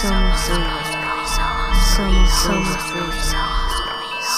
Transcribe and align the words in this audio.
Somos 0.00 0.48
ruido. 0.48 0.68
Somos, 1.96 2.30
somos 2.30 2.92
ruido. 2.92 3.16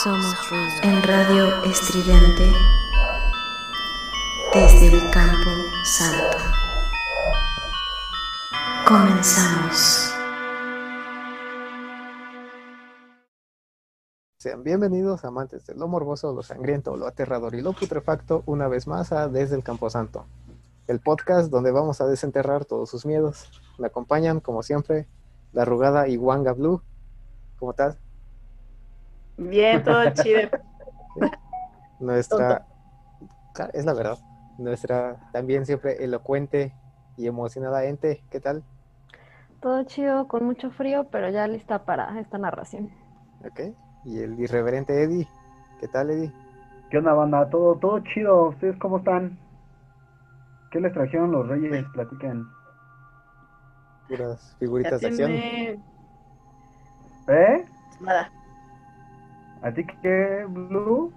Somos 0.02 0.50
ruido. 0.50 0.70
En 0.84 1.02
radio 1.02 1.64
estridente 1.64 2.50
desde 4.54 4.86
el 4.86 5.10
campo 5.10 5.50
santo. 5.84 6.38
Comenzamos. 8.88 10.14
Sean 14.38 14.64
bienvenidos 14.64 15.26
amantes 15.26 15.66
de 15.66 15.74
lo 15.74 15.88
morboso, 15.88 16.32
lo 16.32 16.42
sangriento, 16.42 16.96
lo 16.96 17.06
aterrador 17.06 17.54
y 17.54 17.60
lo 17.60 17.74
putrefacto 17.74 18.44
una 18.46 18.66
vez 18.68 18.86
más 18.86 19.12
a 19.12 19.28
Desde 19.28 19.56
el 19.56 19.62
Camposanto, 19.62 20.24
el 20.86 21.00
podcast 21.00 21.50
donde 21.50 21.70
vamos 21.70 22.00
a 22.00 22.06
desenterrar 22.06 22.64
todos 22.64 22.88
sus 22.88 23.04
miedos. 23.04 23.50
Me 23.76 23.88
acompañan, 23.88 24.40
como 24.40 24.62
siempre, 24.62 25.06
la 25.52 25.62
arrugada 25.62 26.08
Iwanga 26.08 26.52
Blue. 26.52 26.82
¿Cómo 27.58 27.72
estás? 27.72 27.98
Bien, 29.36 29.82
todo 29.82 30.10
chido. 30.14 30.50
Nuestra, 31.98 32.66
Claro, 33.52 33.72
es 33.74 33.84
la 33.84 33.94
verdad, 33.94 34.18
nuestra 34.58 35.18
también 35.32 35.66
siempre 35.66 36.04
elocuente 36.04 36.74
y 37.16 37.26
emocionada 37.26 37.84
ente. 37.84 38.24
¿Qué 38.30 38.40
tal? 38.40 38.64
Todo 39.60 39.84
chido, 39.84 40.26
con 40.28 40.44
mucho 40.44 40.70
frío, 40.70 41.08
pero 41.10 41.28
ya 41.30 41.46
lista 41.46 41.84
para 41.84 42.18
esta 42.20 42.38
narración. 42.38 42.90
Ok. 43.44 43.60
Y 44.04 44.18
el 44.20 44.38
irreverente 44.40 45.02
Eddie. 45.02 45.28
¿Qué 45.80 45.88
tal, 45.88 46.10
Eddie? 46.10 46.32
¿Qué 46.90 46.98
onda, 46.98 47.14
banda? 47.14 47.48
Todo, 47.50 47.76
todo 47.78 48.00
chido. 48.00 48.48
¿Ustedes 48.48 48.76
cómo 48.78 48.98
están? 48.98 49.38
¿Qué 50.70 50.80
les 50.80 50.92
trajeron 50.92 51.32
los 51.32 51.46
reyes? 51.48 51.84
Platiquen. 51.92 52.46
Puras 54.10 54.56
figuritas 54.58 55.00
de 55.00 55.06
acción. 55.06 55.30
¿Eh? 57.28 57.64
nada. 58.00 58.30
¿A 59.62 59.72
ti 59.72 59.86
qué, 60.02 60.44
Blue? 60.48 61.12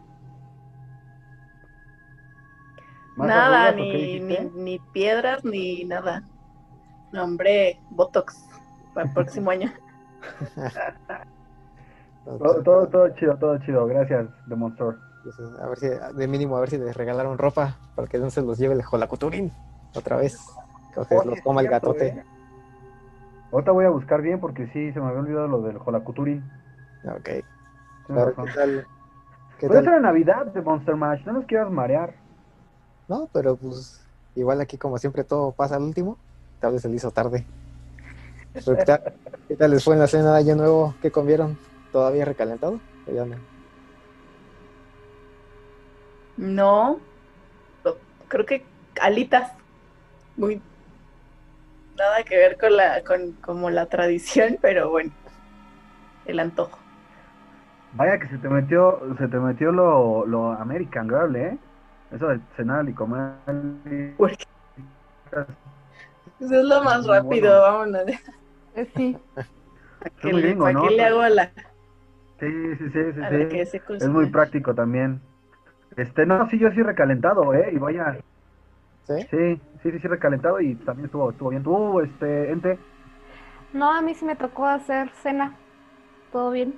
¿Más 3.16 3.28
Nada, 3.28 3.68
arrugas 3.70 3.76
ni, 3.76 4.20
ni, 4.20 4.38
ni 4.56 4.80
piedras, 4.94 5.44
ni 5.44 5.84
nada. 5.86 6.24
No, 7.12 7.24
hombre, 7.24 7.80
Botox 7.90 8.48
para 8.94 9.08
el 9.08 9.14
próximo 9.14 9.52
año. 9.52 9.72
Todo, 12.26 12.64
todo, 12.64 12.88
todo 12.88 13.10
chido, 13.16 13.36
todo 13.36 13.58
chido. 13.60 13.86
Gracias, 13.86 14.28
The 14.48 14.56
Monster. 14.56 14.96
Entonces, 15.26 15.60
a 15.60 15.68
ver 15.68 15.78
si, 15.78 15.88
de 15.90 16.28
mínimo, 16.28 16.56
a 16.56 16.62
ver 16.62 16.70
si 16.70 16.78
les 16.78 16.96
regalaron 16.96 17.38
ropa 17.38 17.78
para 17.96 18.08
que 18.08 18.18
no 18.18 18.30
se 18.30 18.42
los 18.42 18.58
lleve 18.58 18.76
el 18.76 18.82
jolacuturín 18.82 19.52
otra 19.94 20.16
vez. 20.16 20.40
Que 20.94 21.16
los 21.26 21.42
coma 21.42 21.60
el 21.62 21.68
gatote. 21.68 22.24
Ahorita 23.54 23.72
voy 23.72 23.86
a 23.86 23.90
buscar 23.92 24.24
bien 24.24 24.40
porque 24.40 24.66
sí, 24.74 24.92
se 24.92 25.00
me 25.00 25.06
había 25.06 25.20
olvidado 25.20 25.48
lo 25.48 25.62
del 25.62 25.78
Jolacuturín. 25.78 26.44
Ok. 27.06 27.30
Razón. 28.10 28.46
¿qué 28.48 28.52
tal? 28.52 28.88
¿Qué 29.60 29.68
Puede 29.68 29.84
tal? 29.84 30.02
Navidad 30.02 30.48
de 30.48 30.62
Monster 30.62 30.96
Mash, 30.96 31.24
no 31.26 31.34
nos 31.34 31.46
quieras 31.46 31.70
marear. 31.70 32.16
No, 33.08 33.30
pero 33.32 33.56
pues 33.56 34.04
igual 34.34 34.60
aquí 34.60 34.80
como 34.80 34.98
siempre 34.98 35.24
todo 35.24 35.52
pasa 35.52 35.76
al 35.76 35.84
último. 35.84 36.18
Tal 36.60 36.74
vez 36.74 36.82
se 36.82 36.90
le 36.90 36.96
hizo 36.96 37.12
tarde. 37.12 37.46
Pero, 38.54 38.76
¿qué, 38.76 38.86
tal, 38.86 39.14
qué 39.48 39.56
tal 39.56 39.70
les 39.70 39.84
fue 39.84 39.94
en 39.94 40.00
la 40.00 40.08
cena 40.08 40.34
de 40.34 40.40
Año 40.40 40.56
Nuevo? 40.56 40.96
¿Qué 41.00 41.12
comieron? 41.12 41.56
¿Todavía 41.92 42.26
recalentado? 42.26 42.80
¿O 43.08 43.12
ya 43.12 43.24
no? 46.38 47.00
Creo 48.30 48.46
que 48.48 48.66
alitas. 49.00 49.52
Muy 50.38 50.60
nada 51.98 52.24
que 52.24 52.38
ver 52.38 52.58
con 52.58 52.76
la, 52.76 53.04
con 53.04 53.34
como 53.34 53.70
la 53.70 53.86
tradición, 53.86 54.58
pero 54.62 54.90
bueno, 54.90 55.12
el 56.26 56.40
antojo. 56.40 56.80
Vaya 57.94 58.18
que 58.18 58.28
se 58.28 58.38
te 58.40 58.50
metió, 58.50 59.00
se 59.20 59.28
te 59.28 59.38
metió 59.38 59.72
lo, 59.72 60.26
lo 60.26 60.52
American 60.54 61.08
Girl, 61.08 61.36
¿eh? 61.36 61.58
Eso 62.12 62.28
de 62.28 62.40
cenar 62.56 62.88
y 62.90 62.94
comer. 62.94 63.34
Porque 64.18 64.46
eso 66.40 66.56
es 66.60 66.66
lo 66.66 66.84
más 66.84 67.06
rápido, 67.06 67.60
bueno. 67.60 67.62
vámonos. 67.62 68.04
Eh, 68.76 68.90
sí, 68.96 69.16
¿Para 69.36 70.16
qué 70.20 70.34
le, 70.34 70.42
gringo, 70.42 70.64
para 70.64 70.74
¿no? 70.74 70.88
qué 70.88 70.96
le 70.96 71.04
hago 71.04 71.22
a 71.22 71.30
la, 71.30 71.52
Sí, 72.40 72.76
sí, 72.76 72.90
sí, 72.92 73.80
Es 73.98 74.10
muy 74.10 74.26
práctico 74.32 74.74
también. 74.74 75.22
Este, 75.96 76.26
no, 76.26 76.50
sí, 76.50 76.58
yo 76.58 76.72
sí 76.72 76.82
recalentado, 76.82 77.54
¿eh? 77.54 77.70
Y 77.72 77.78
vaya, 77.78 78.18
¿Sí? 79.08 79.14
sí, 79.30 79.62
sí, 79.82 79.92
sí, 80.00 80.08
recalentado 80.08 80.60
y 80.62 80.76
también 80.76 81.06
estuvo, 81.06 81.30
estuvo 81.32 81.50
bien. 81.50 81.64
Tú, 81.64 82.00
este, 82.02 82.52
ente, 82.52 82.80
no, 83.74 83.92
a 83.92 84.02
mí 84.02 84.14
sí 84.14 84.26
me 84.26 84.36
tocó 84.36 84.66
hacer 84.66 85.10
cena. 85.22 85.56
Todo 86.32 86.52
bien. 86.52 86.76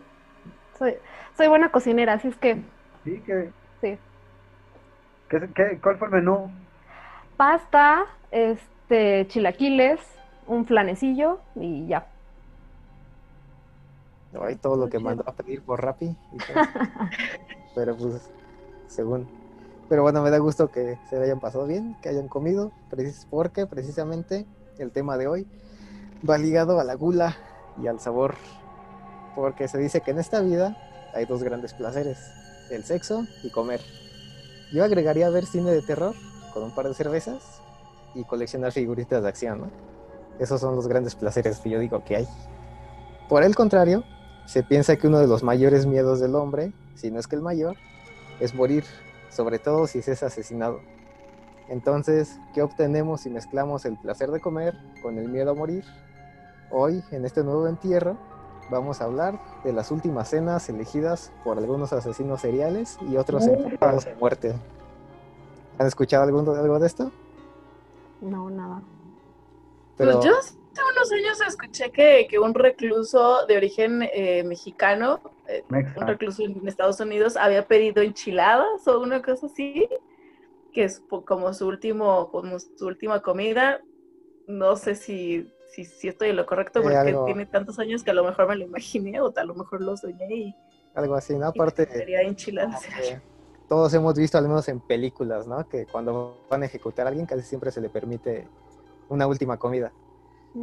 Soy, 0.80 0.96
soy 1.38 1.47
buena 1.47 1.72
cocinera, 1.72 2.14
así 2.14 2.28
es 2.30 2.35
que 2.38 2.62
sí, 3.03 3.22
que, 3.25 3.52
sí. 3.81 3.97
¿qué, 5.30 5.50
qué, 5.53 5.80
¿cuál 5.81 5.97
fue 5.97 6.08
el 6.08 6.14
menú? 6.16 6.52
Pasta, 7.38 8.06
este, 8.31 9.28
chilaquiles, 9.28 10.00
un 10.47 10.66
flanecillo 10.66 11.40
y 11.56 11.88
ya. 11.88 12.08
Ay, 14.41 14.56
todo 14.58 14.75
lo 14.75 14.90
que 14.90 15.00
mandó 15.00 15.24
a 15.28 15.34
pedir 15.34 15.62
por 15.62 15.81
Rappi. 15.81 16.06
y 16.06 16.38
todo. 16.38 16.68
Pero 17.75 17.96
pues, 17.96 18.30
según. 18.88 19.28
Pero 19.88 20.01
bueno, 20.01 20.22
me 20.22 20.31
da 20.31 20.40
gusto 20.40 20.72
que 20.72 20.97
se 21.09 21.18
hayan 21.18 21.40
pasado 21.40 21.66
bien, 21.66 21.96
que 22.01 22.09
hayan 22.09 22.28
comido, 22.28 22.72
porque 23.29 23.68
precisamente 23.68 24.46
el 24.79 24.91
tema 24.91 25.18
de 25.18 25.28
hoy 25.28 25.47
va 26.28 26.38
ligado 26.38 26.79
a 26.79 26.84
la 26.84 26.96
gula 26.96 27.38
y 27.81 27.88
al 27.88 28.00
sabor. 28.00 28.35
Porque 29.35 29.68
se 29.68 29.78
dice 29.78 30.01
que 30.01 30.12
en 30.12 30.19
esta 30.19 30.41
vida 30.41 30.78
hay 31.13 31.25
dos 31.25 31.44
grandes 31.44 31.73
placeres, 31.73 32.18
el 32.72 32.84
sexo 32.84 33.25
y 33.44 33.51
comer. 33.51 33.81
Yo 34.73 34.84
agregaría 34.84 35.29
ver 35.29 35.46
cine 35.46 35.72
de 35.72 35.81
terror 35.81 36.16
con 36.53 36.63
un 36.63 36.73
par 36.73 36.88
de 36.88 36.94
cervezas 36.94 37.62
y 38.16 38.23
coleccionar 38.23 38.72
figuritas 38.72 39.22
de 39.22 39.29
acción. 39.29 39.72
Esos 40.40 40.62
son 40.62 40.75
los 40.75 40.88
grandes 40.88 41.16
placeres 41.16 41.59
que 41.59 41.69
yo 41.69 41.79
digo 41.79 42.03
que 42.03 42.16
hay. 42.16 42.28
Por 43.29 43.44
el 43.44 43.56
contrario, 43.56 44.03
se 44.46 44.63
piensa 44.63 44.96
que 44.96 45.07
uno 45.07 45.19
de 45.19 45.28
los 45.28 45.44
mayores 45.44 45.85
miedos 45.85 46.19
del 46.19 46.35
hombre, 46.35 46.73
si 46.96 47.12
no 47.12 47.19
es 47.19 47.28
que 47.28 47.35
el 47.35 47.41
mayor, 47.41 47.75
es 48.40 48.53
morir, 48.53 48.84
sobre 49.35 49.59
todo 49.59 49.85
si 49.88 50.01
se 50.01 50.13
es 50.13 50.23
asesinado. 50.23 50.79
Entonces, 51.68 52.40
¿qué 52.53 52.62
obtenemos 52.62 53.22
si 53.22 53.29
mezclamos 53.29 53.85
el 53.85 53.97
placer 53.97 54.31
de 54.31 54.40
comer 54.40 54.75
con 55.01 55.18
el 55.18 55.29
miedo 55.29 55.51
a 55.51 55.53
morir? 55.53 55.84
Hoy, 56.72 57.03
en 57.12 57.25
este 57.25 57.44
nuevo 57.44 57.68
entierro, 57.68 58.18
vamos 58.72 59.01
a 59.01 59.06
hablar 59.06 59.40
de 59.63 59.73
las 59.73 59.91
últimas 59.91 60.29
cenas 60.29 60.69
elegidas 60.69 61.31
por 61.44 61.57
algunos 61.57 61.91
asesinos 61.94 62.41
seriales 62.41 62.97
y 63.09 63.18
otros 63.18 63.46
enfocados 63.47 64.07
a 64.07 64.16
muerte. 64.19 64.56
¿Han 65.79 65.87
escuchado 65.87 66.23
algún- 66.23 66.47
algo 66.55 66.79
de 66.79 66.87
esto? 66.87 67.11
No, 68.22 68.49
nada. 68.49 68.82
Pero, 69.97 70.14
Pues 70.14 70.26
yo 70.26 70.32
hace 70.81 70.91
unos 70.95 71.11
años 71.11 71.41
escuché 71.47 71.91
que, 71.91 72.27
que 72.29 72.39
un 72.39 72.53
recluso 72.53 73.45
de 73.47 73.57
origen 73.57 74.01
eh, 74.13 74.43
mexicano, 74.43 75.22
eh, 75.47 75.63
un 75.69 76.07
recluso 76.07 76.43
en 76.43 76.67
Estados 76.67 76.99
Unidos, 76.99 77.37
había 77.37 77.67
pedido 77.67 78.01
enchiladas 78.01 78.87
o 78.87 78.99
una 78.99 79.22
cosa 79.22 79.45
así, 79.47 79.87
que 80.72 80.83
es 80.83 81.01
como 81.25 81.53
su 81.53 81.67
último, 81.67 82.29
como 82.31 82.59
su 82.59 82.85
última 82.85 83.22
comida. 83.22 83.81
No 84.47 84.75
sé 84.75 84.95
si, 84.95 85.49
si, 85.72 85.85
si 85.85 86.07
estoy 86.07 86.29
en 86.29 86.35
lo 86.35 86.45
correcto, 86.45 86.81
porque 86.81 86.97
algo- 86.97 87.25
tiene 87.25 87.45
tantos 87.45 87.79
años 87.79 88.03
que 88.03 88.11
a 88.11 88.13
lo 88.13 88.23
mejor 88.23 88.47
me 88.47 88.55
lo 88.55 88.66
imaginé 88.66 89.19
o 89.22 89.33
a 89.35 89.43
lo 89.43 89.55
mejor 89.55 89.81
lo 89.81 89.97
soñé 89.97 90.35
y, 90.35 90.55
algo 90.93 91.16
así, 91.16 91.35
¿no? 91.37 91.47
Aparte, 91.47 91.85
sería 91.87 92.22
enchiladas. 92.22 92.85
todos 93.67 93.93
hemos 93.93 94.16
visto, 94.16 94.37
al 94.37 94.47
menos 94.47 94.67
en 94.69 94.79
películas, 94.79 95.47
¿no? 95.47 95.67
Que 95.67 95.85
cuando 95.85 96.37
van 96.49 96.63
a 96.63 96.66
ejecutar 96.67 97.05
a 97.05 97.09
alguien 97.09 97.25
casi 97.25 97.41
siempre 97.41 97.72
se 97.72 97.81
le 97.81 97.89
permite 97.89 98.47
una 99.09 99.27
última 99.27 99.57
comida. 99.57 99.91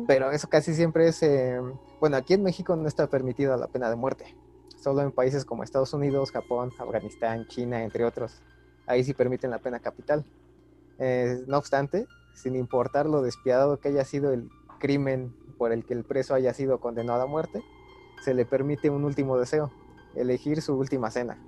Pero 0.06 0.30
eso 0.30 0.48
casi 0.48 0.74
siempre 0.74 1.08
es, 1.08 1.22
eh, 1.22 1.60
bueno, 2.00 2.16
aquí 2.16 2.34
en 2.34 2.42
México 2.42 2.74
no 2.76 2.88
está 2.88 3.08
permitida 3.08 3.56
la 3.56 3.68
pena 3.68 3.90
de 3.90 3.96
muerte. 3.96 4.36
Solo 4.76 5.02
en 5.02 5.12
países 5.12 5.44
como 5.44 5.62
Estados 5.62 5.92
Unidos, 5.92 6.32
Japón, 6.32 6.72
Afganistán, 6.78 7.46
China, 7.46 7.82
entre 7.82 8.04
otros. 8.04 8.40
Ahí 8.86 9.04
sí 9.04 9.12
permiten 9.12 9.50
la 9.50 9.58
pena 9.58 9.80
capital. 9.80 10.24
Eh, 10.98 11.44
no 11.46 11.58
obstante, 11.58 12.06
sin 12.34 12.56
importar 12.56 13.06
lo 13.06 13.22
despiadado 13.22 13.80
que 13.80 13.88
haya 13.88 14.04
sido 14.04 14.32
el 14.32 14.50
crimen 14.78 15.34
por 15.58 15.72
el 15.72 15.84
que 15.84 15.94
el 15.94 16.04
preso 16.04 16.34
haya 16.34 16.54
sido 16.54 16.80
condenado 16.80 17.22
a 17.22 17.26
muerte, 17.26 17.62
se 18.22 18.34
le 18.34 18.46
permite 18.46 18.88
un 18.88 19.04
último 19.04 19.38
deseo, 19.38 19.70
elegir 20.14 20.62
su 20.62 20.74
última 20.74 21.10
cena, 21.10 21.38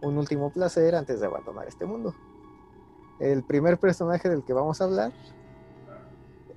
un 0.00 0.16
último 0.16 0.50
placer 0.50 0.94
antes 0.94 1.20
de 1.20 1.26
abandonar 1.26 1.66
este 1.66 1.86
mundo. 1.86 2.14
El 3.18 3.42
primer 3.42 3.78
personaje 3.78 4.28
del 4.28 4.44
que 4.44 4.52
vamos 4.52 4.80
a 4.80 4.84
hablar 4.84 5.12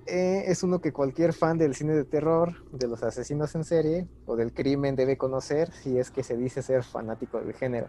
eh, 0.07 0.45
es 0.47 0.63
uno 0.63 0.79
que 0.79 0.93
cualquier 0.93 1.33
fan 1.33 1.57
del 1.57 1.75
cine 1.75 1.93
de 1.93 2.05
terror, 2.05 2.55
de 2.71 2.87
los 2.87 3.03
asesinos 3.03 3.53
en 3.55 3.63
serie 3.63 4.07
o 4.25 4.35
del 4.35 4.53
crimen 4.53 4.95
debe 4.95 5.17
conocer 5.17 5.71
si 5.71 5.99
es 5.99 6.11
que 6.11 6.23
se 6.23 6.37
dice 6.37 6.61
ser 6.61 6.83
fanático 6.83 7.39
del 7.39 7.53
género. 7.53 7.87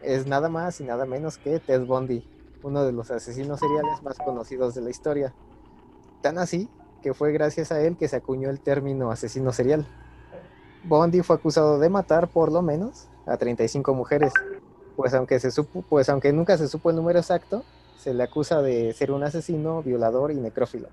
Es 0.00 0.26
nada 0.26 0.48
más 0.48 0.80
y 0.80 0.84
nada 0.84 1.06
menos 1.06 1.38
que 1.38 1.58
Ted 1.58 1.84
Bundy, 1.84 2.24
uno 2.62 2.84
de 2.84 2.92
los 2.92 3.10
asesinos 3.10 3.58
seriales 3.58 4.02
más 4.02 4.16
conocidos 4.18 4.74
de 4.74 4.82
la 4.82 4.90
historia. 4.90 5.34
Tan 6.22 6.38
así 6.38 6.68
que 7.02 7.14
fue 7.14 7.32
gracias 7.32 7.72
a 7.72 7.80
él 7.80 7.96
que 7.96 8.06
se 8.06 8.16
acuñó 8.16 8.48
el 8.48 8.60
término 8.60 9.10
asesino 9.10 9.52
serial. 9.52 9.86
Bundy 10.84 11.22
fue 11.22 11.36
acusado 11.36 11.80
de 11.80 11.88
matar 11.88 12.28
por 12.28 12.52
lo 12.52 12.62
menos 12.62 13.08
a 13.26 13.36
35 13.36 13.92
mujeres, 13.94 14.32
pues 14.96 15.14
aunque, 15.14 15.40
se 15.40 15.50
supo, 15.50 15.82
pues 15.82 16.08
aunque 16.08 16.32
nunca 16.32 16.56
se 16.56 16.68
supo 16.68 16.90
el 16.90 16.96
número 16.96 17.18
exacto, 17.18 17.64
se 17.98 18.14
le 18.14 18.22
acusa 18.22 18.62
de 18.62 18.92
ser 18.92 19.10
un 19.10 19.24
asesino, 19.24 19.82
violador 19.82 20.30
y 20.30 20.36
necrófilo. 20.36 20.88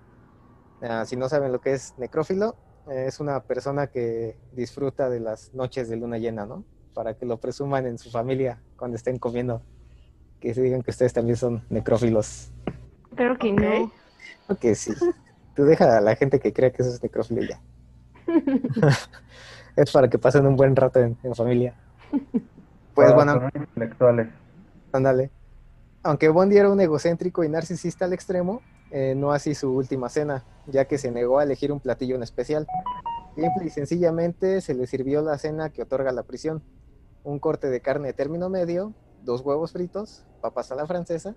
Ah, 0.87 1.03
si 1.05 1.15
no 1.15 1.27
saben 1.29 1.51
lo 1.51 1.61
que 1.61 1.73
es 1.73 1.95
necrófilo, 1.97 2.55
eh, 2.87 3.05
es 3.07 3.19
una 3.19 3.41
persona 3.41 3.87
que 3.87 4.37
disfruta 4.51 5.09
de 5.09 5.19
las 5.19 5.53
noches 5.55 5.89
de 5.89 5.97
luna 5.97 6.19
llena, 6.19 6.45
¿no? 6.45 6.63
Para 6.93 7.15
que 7.15 7.25
lo 7.25 7.37
presuman 7.37 7.87
en 7.87 7.97
su 7.97 8.11
familia 8.11 8.61
cuando 8.77 8.95
estén 8.95 9.17
comiendo. 9.17 9.63
Que 10.39 10.53
se 10.53 10.61
digan 10.61 10.83
que 10.83 10.91
ustedes 10.91 11.11
también 11.11 11.37
son 11.37 11.63
necrófilos. 11.69 12.51
Creo 13.15 13.35
que 13.37 13.51
no. 13.51 13.91
Ok, 14.47 14.65
sí. 14.75 14.93
Tú 15.55 15.63
deja 15.63 15.97
a 15.97 16.01
la 16.01 16.15
gente 16.15 16.39
que 16.39 16.53
crea 16.53 16.71
que 16.71 16.83
eso 16.83 16.91
es 16.91 17.01
necrófilo 17.01 17.41
ya. 17.41 17.59
es 19.75 19.91
para 19.91 20.07
que 20.07 20.19
pasen 20.19 20.45
un 20.45 20.55
buen 20.55 20.75
rato 20.75 20.99
en, 20.99 21.17
en 21.23 21.33
familia. 21.33 21.73
Pues 22.93 23.11
Para 23.11 23.15
bueno, 23.15 23.49
intelectuales. 23.55 24.27
Ándale. 24.91 25.31
Aunque 26.03 26.29
Bondi 26.29 26.57
era 26.57 26.69
un 26.69 26.79
egocéntrico 26.79 27.43
y 27.43 27.49
narcisista 27.49 28.05
al 28.05 28.13
extremo, 28.13 28.61
eh, 28.97 29.13
no 29.13 29.31
así 29.33 29.53
su 29.56 29.75
última 29.75 30.07
cena, 30.07 30.45
ya 30.68 30.86
que 30.86 30.97
se 30.97 31.12
negó 31.12 31.39
a 31.39 31.44
elegir 31.44 31.71
un 31.74 31.81
platillo 31.81 32.15
en 32.15 32.24
especial. 32.24 32.65
Simple 33.36 33.65
y 33.65 33.69
sencillamente 33.69 34.62
se 34.62 34.74
le 34.74 34.88
sirvió 34.88 35.21
la 35.21 35.38
cena 35.38 35.69
que 35.69 35.81
otorga 35.81 36.13
la 36.13 36.24
prisión. 36.24 36.63
Un 37.25 37.39
corte 37.39 37.69
de 37.69 37.81
carne 37.81 38.07
de 38.07 38.13
término 38.13 38.50
medio, 38.50 38.94
dos 39.24 39.42
huevos 39.42 39.74
fritos, 39.74 40.24
papas 40.42 40.71
a 40.71 40.75
la 40.75 40.86
francesa, 40.88 41.36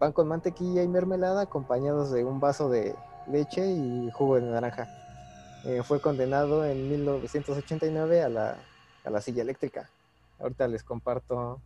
pan 0.00 0.10
con 0.12 0.26
mantequilla 0.26 0.82
y 0.82 0.88
mermelada 0.88 1.42
acompañados 1.42 2.10
de 2.10 2.24
un 2.24 2.40
vaso 2.40 2.68
de 2.68 2.96
leche 3.30 3.64
y 3.70 4.10
jugo 4.12 4.36
de 4.36 4.42
naranja. 4.42 4.88
Eh, 5.66 5.82
fue 5.84 6.00
condenado 6.00 6.64
en 6.64 6.88
1989 6.88 8.22
a 8.22 8.28
la, 8.28 8.56
a 9.04 9.10
la 9.10 9.20
silla 9.20 9.42
eléctrica. 9.42 9.88
Ahorita 10.40 10.66
les 10.66 10.82
comparto 10.82 11.60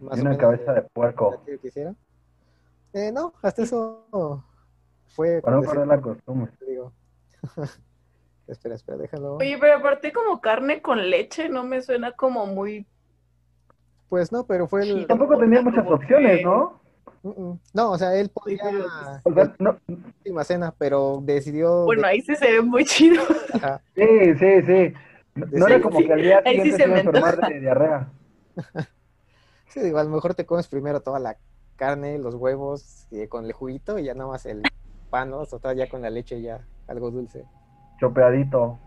más 0.00 0.18
Y 0.18 0.20
o 0.20 0.22
una 0.22 0.30
menos 0.30 0.38
cabeza 0.38 0.72
de- 0.74 0.82
de 0.82 0.88
puerco. 0.92 1.40
que. 1.46 1.94
Eh, 2.94 3.10
no, 3.12 3.32
hasta 3.42 3.62
eso 3.62 4.44
fue 5.08 5.40
Para 5.40 5.56
no 5.56 5.62
perder 5.62 5.86
la 5.86 6.00
costumbre. 6.00 6.52
digo. 6.66 6.92
espera, 8.46 8.74
espera, 8.74 8.98
déjalo. 8.98 9.36
Oye, 9.36 9.56
pero 9.58 9.76
aparte 9.76 10.12
como 10.12 10.40
carne 10.40 10.82
con 10.82 11.10
leche 11.10 11.48
no 11.48 11.64
me 11.64 11.82
suena 11.82 12.12
como 12.12 12.46
muy... 12.46 12.86
Pues 14.08 14.30
no, 14.30 14.44
pero 14.46 14.66
fue 14.66 14.82
el... 14.82 15.06
Tampoco 15.06 15.38
tenía 15.38 15.62
muchas 15.62 15.86
opciones, 15.86 16.38
que- 16.38 16.44
¿no? 16.44 16.80
Mm, 17.22 17.28
mm. 17.30 17.60
No, 17.72 17.92
o 17.92 17.98
sea, 17.98 18.14
él 18.16 18.28
podía 18.28 18.62
O 19.24 19.32
sea, 19.32 19.54
no, 19.58 19.78
la 19.86 19.96
última 19.96 20.44
cena, 20.44 20.74
pero 20.76 21.20
decidió... 21.22 21.84
Bueno, 21.84 22.06
ahí 22.06 22.20
sí 22.20 22.36
se 22.36 22.52
ve 22.52 22.60
muy 22.60 22.84
chido. 22.84 23.22
Ajá. 23.54 23.80
sí, 23.94 24.04
sí, 24.38 24.62
sí. 24.62 24.92
No, 25.34 25.46
no 25.50 25.66
era 25.66 25.80
como 25.80 25.98
que 25.98 26.12
al 26.12 26.20
día 26.20 26.42
Ahí 26.44 26.60
sí 26.60 26.72
siguiente 26.72 26.76
se 26.76 26.82
se 26.82 26.88
iba 26.88 26.96
a 26.96 27.00
enfermar 27.00 27.48
de 27.48 27.60
diarrea. 27.60 28.08
Sí, 29.68 29.80
digo, 29.80 29.98
a 29.98 30.04
lo 30.04 30.10
mejor 30.10 30.34
te 30.34 30.44
comes 30.44 30.68
primero 30.68 31.00
toda 31.00 31.18
la 31.18 31.38
carne, 31.82 32.16
los 32.16 32.36
huevos 32.36 33.08
y 33.10 33.26
con 33.26 33.44
el 33.44 33.52
juguito 33.52 33.98
y 33.98 34.04
ya 34.04 34.14
nada 34.14 34.30
más 34.30 34.46
el 34.46 34.62
pan, 35.10 35.30
¿no? 35.30 35.38
O 35.40 35.46
sea, 35.46 35.72
ya 35.72 35.88
con 35.88 36.00
la 36.00 36.10
leche 36.10 36.40
ya 36.40 36.60
algo 36.86 37.10
dulce. 37.10 37.44
Chopeadito. 37.98 38.78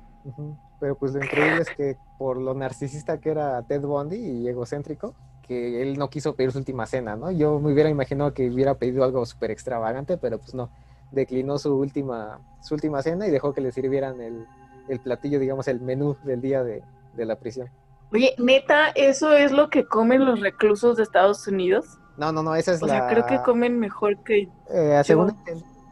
Pero 0.80 0.96
pues 0.96 1.14
lo 1.14 1.22
increíble 1.22 1.62
es 1.64 1.70
que 1.76 1.98
por 2.18 2.38
lo 2.38 2.54
narcisista 2.54 3.18
que 3.20 3.32
era 3.32 3.62
Ted 3.64 3.82
Bundy 3.82 4.16
y 4.16 4.48
egocéntrico, 4.48 5.14
que 5.46 5.82
él 5.82 5.98
no 5.98 6.10
quiso 6.10 6.38
pedir 6.38 6.54
su 6.54 6.60
última 6.60 6.86
cena, 6.86 7.18
¿no? 7.18 7.32
Yo 7.32 7.60
me 7.60 7.74
hubiera 7.74 7.90
imaginado 7.90 8.34
que 8.34 8.50
hubiera 8.50 8.76
pedido 8.76 9.04
algo 9.04 9.26
súper 9.26 9.52
extravagante, 9.52 10.16
pero 10.18 10.38
pues 10.38 10.54
no. 10.56 10.70
Declinó 11.12 11.58
su 11.58 11.78
última, 11.78 12.40
su 12.62 12.76
última 12.76 13.02
cena 13.02 13.28
y 13.28 13.30
dejó 13.30 13.52
que 13.52 13.60
le 13.60 13.74
sirvieran 13.74 14.22
el, 14.22 14.46
el 14.88 15.02
platillo, 15.02 15.38
digamos, 15.38 15.68
el 15.68 15.82
menú 15.82 16.16
del 16.24 16.40
día 16.40 16.64
de, 16.64 16.82
de 17.14 17.26
la 17.26 17.36
prisión. 17.36 17.68
Oye, 18.14 18.36
neta, 18.38 18.92
¿eso 18.96 19.34
es 19.34 19.52
lo 19.52 19.70
que 19.70 19.86
comen 19.86 20.24
los 20.24 20.40
reclusos 20.40 20.96
de 20.96 21.04
Estados 21.04 21.46
Unidos? 21.46 22.00
No, 22.18 22.32
no, 22.32 22.42
no, 22.44 22.56
esa 22.56 22.74
es 22.74 22.82
O 22.84 22.88
la... 22.88 22.94
sea, 22.94 23.08
creo 23.10 23.26
que 23.26 23.42
comen 23.44 23.80
mejor 23.80 24.18
que... 24.24 24.50
eh, 24.70 25.02
según 25.04 25.36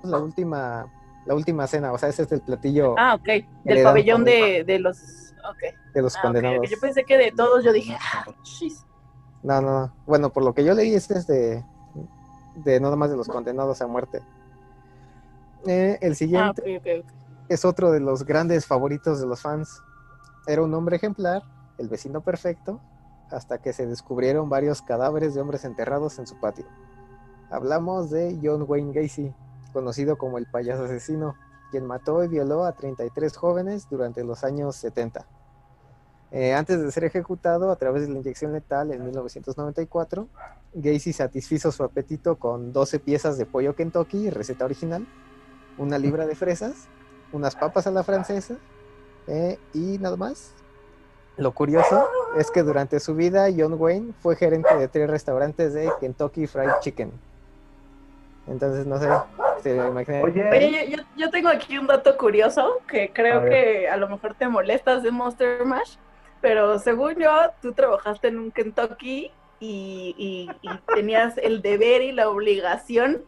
la 0.03 0.17
última, 0.17 0.85
la 1.25 1.33
última 1.35 1.67
cena, 1.67 1.91
o 1.91 1.97
sea, 1.97 2.09
ese 2.09 2.23
es 2.23 2.31
el 2.31 2.41
platillo 2.41 2.95
Ah, 2.97 3.15
ok. 3.15 3.45
Del 3.63 3.83
pabellón 3.83 4.23
de, 4.23 4.63
de 4.65 4.79
los... 4.79 5.33
De 5.93 6.01
los 6.01 6.15
Ah, 6.15 6.21
condenados. 6.21 6.69
Yo 6.69 6.77
pensé 6.79 7.03
que 7.03 7.17
de 7.17 7.31
todos, 7.31 7.63
yo 7.65 7.73
dije, 7.73 7.97
ah, 7.99 8.25
chis. 8.43 8.85
No, 9.43 9.61
no, 9.61 9.79
no. 9.81 9.93
Bueno, 10.05 10.29
por 10.31 10.43
lo 10.43 10.53
que 10.53 10.63
yo 10.63 10.73
leí, 10.73 10.93
este 10.95 11.15
es 11.17 11.27
de, 11.27 11.63
de 12.55 12.79
nada 12.79 12.95
más 12.95 13.09
de 13.09 13.17
los 13.17 13.27
condenados 13.27 13.81
a 13.81 13.87
muerte. 13.87 14.21
Eh, 15.67 15.97
el 16.01 16.13
Ah, 16.13 16.15
siguiente 16.15 16.77
ok. 16.77 17.05
es 17.49 17.65
otro 17.65 17.91
de 17.91 17.99
los 17.99 18.23
grandes 18.25 18.65
favoritos 18.65 19.19
de 19.19 19.27
los 19.27 19.41
fans. 19.41 19.81
Era 20.47 20.61
un 20.61 20.73
hombre 20.73 20.95
ejemplar, 20.95 21.43
el 21.77 21.89
vecino 21.89 22.21
perfecto, 22.21 22.79
hasta 23.33 23.57
que 23.57 23.73
se 23.73 23.87
descubrieron 23.87 24.49
varios 24.49 24.81
cadáveres 24.81 25.33
de 25.33 25.41
hombres 25.41 25.65
enterrados 25.65 26.19
en 26.19 26.27
su 26.27 26.39
patio. 26.39 26.65
Hablamos 27.49 28.09
de 28.09 28.39
John 28.41 28.65
Wayne 28.67 28.93
Gacy, 28.93 29.33
conocido 29.73 30.17
como 30.17 30.37
el 30.37 30.45
payaso 30.45 30.85
asesino, 30.85 31.35
quien 31.71 31.85
mató 31.85 32.23
y 32.23 32.27
violó 32.27 32.65
a 32.65 32.73
33 32.73 33.35
jóvenes 33.35 33.87
durante 33.89 34.23
los 34.23 34.43
años 34.43 34.75
70. 34.75 35.25
Eh, 36.31 36.53
antes 36.53 36.81
de 36.81 36.91
ser 36.91 37.03
ejecutado 37.03 37.69
a 37.69 37.75
través 37.75 38.03
de 38.03 38.09
la 38.09 38.17
inyección 38.19 38.53
letal 38.53 38.91
en 38.91 39.03
1994, 39.05 40.27
Gacy 40.73 41.13
satisfizo 41.13 41.71
su 41.71 41.83
apetito 41.83 42.37
con 42.37 42.73
12 42.73 42.99
piezas 42.99 43.37
de 43.37 43.45
pollo 43.45 43.75
Kentucky, 43.75 44.29
receta 44.31 44.65
original, 44.65 45.07
una 45.77 45.99
libra 45.99 46.25
de 46.25 46.35
fresas, 46.35 46.87
unas 47.31 47.55
papas 47.55 47.85
a 47.85 47.91
la 47.91 48.03
francesa 48.03 48.57
eh, 49.27 49.59
y 49.73 49.97
nada 49.99 50.17
más. 50.17 50.53
Lo 51.37 51.51
curioso 51.51 52.07
es 52.37 52.51
que 52.51 52.61
durante 52.63 52.99
su 52.99 53.15
vida 53.15 53.47
John 53.55 53.75
Wayne 53.77 54.13
fue 54.21 54.35
gerente 54.35 54.73
de 54.75 54.87
tres 54.87 55.09
restaurantes 55.09 55.73
de 55.73 55.91
Kentucky 55.99 56.45
Fried 56.47 56.69
Chicken. 56.81 57.11
Entonces, 58.47 58.85
no 58.85 58.99
sé, 58.99 59.07
se. 59.61 59.79
Oye, 59.79 60.49
Oye, 60.51 60.95
yo, 61.15 61.29
tengo 61.31 61.49
aquí 61.49 61.77
un 61.77 61.87
dato 61.87 62.17
curioso 62.17 62.79
que 62.87 63.11
creo 63.13 63.41
que 63.49 63.87
a 63.89 63.97
lo 63.97 64.09
mejor 64.09 64.35
te 64.35 64.47
molestas 64.47 65.01
de 65.01 65.11
Monster 65.11 65.63
Mash, 65.65 65.95
pero 66.41 66.77
según 66.77 67.15
yo, 67.15 67.31
tú 67.61 67.71
trabajaste 67.73 68.27
en 68.27 68.37
un 68.39 68.51
Kentucky 68.51 69.31
y, 69.59 70.13
y- 70.17 70.49
y 70.61 70.77
tenías 70.93 71.37
el 71.37 71.61
deber 71.61 72.01
y 72.01 72.11
la 72.11 72.29
obligación 72.29 73.23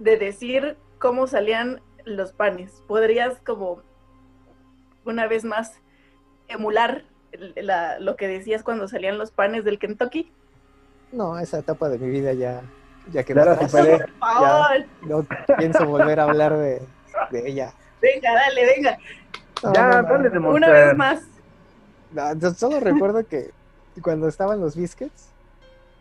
de 0.00 0.16
decir 0.16 0.76
cómo 0.98 1.28
salían 1.28 1.80
los 2.04 2.32
panes. 2.32 2.82
¿Podrías 2.88 3.38
como 3.46 3.82
una 5.04 5.28
vez 5.28 5.44
más 5.44 5.80
emular 6.48 7.04
la- 7.56 7.98
lo 8.00 8.16
que 8.16 8.28
decías 8.28 8.62
cuando 8.62 8.88
salían 8.88 9.18
los 9.18 9.30
panes 9.30 9.64
del 9.64 9.78
Kentucky? 9.78 10.32
No, 11.12 11.38
esa 11.38 11.58
etapa 11.58 11.88
de 11.88 11.98
mi 11.98 12.08
vida 12.10 12.32
ya, 12.32 12.62
ya 13.12 13.22
quedó 13.22 13.42
superé. 13.60 14.04
Favor, 14.18 14.84
No 15.02 15.24
pienso 15.56 15.86
volver 15.86 16.20
a 16.20 16.24
hablar 16.24 16.56
de, 16.56 16.82
de 17.30 17.48
ella. 17.48 17.72
venga, 18.00 18.32
dale, 18.34 18.64
venga, 18.66 18.98
No, 19.62 19.74
Ya, 19.74 19.86
no, 19.88 20.02
no. 20.02 20.08
dale 20.08 20.30
de 20.30 20.38
una 20.38 20.68
vez 20.70 20.96
más. 20.96 21.22
No, 22.12 22.34
yo 22.38 22.50
solo 22.52 22.80
recuerdo 22.80 23.26
que 23.26 23.50
cuando 24.02 24.28
estaban 24.28 24.60
los 24.60 24.76
biscuits, 24.76 25.30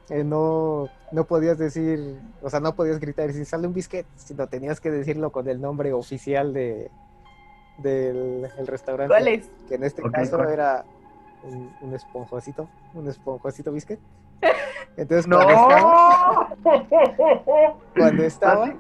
eh, 0.10 0.24
no, 0.24 0.88
no 1.12 1.26
podías 1.26 1.58
decir, 1.58 2.18
o 2.42 2.50
sea, 2.50 2.60
no 2.60 2.76
podías 2.76 3.00
gritar 3.00 3.32
si 3.34 3.44
sale 3.44 3.68
un 3.68 3.74
biscuit, 3.74 4.06
sino 4.16 4.48
tenías 4.48 4.80
que 4.80 4.92
decirlo 4.92 5.32
con 5.32 5.48
el 5.50 5.60
nombre 5.60 5.92
oficial 5.94 6.54
de 6.54 6.90
del 7.80 8.48
el 8.58 8.68
restaurante. 8.68 9.14
¿Cuál 9.14 9.28
es? 9.28 9.46
Que 9.68 9.76
en 9.76 9.84
este 9.84 10.02
caso 10.12 10.44
era 10.50 10.84
un, 11.48 11.72
un 11.82 11.94
esponjosito, 11.96 12.68
un 12.94 13.08
esponjosito 13.08 13.72
biscuit. 13.72 14.00
Entonces 14.98 15.28
¡No! 15.28 15.38
cuando 15.38 15.54
estaba, 15.54 16.50
cuando 17.96 18.24
estaba, 18.24 18.66
¿Ah, 18.66 18.76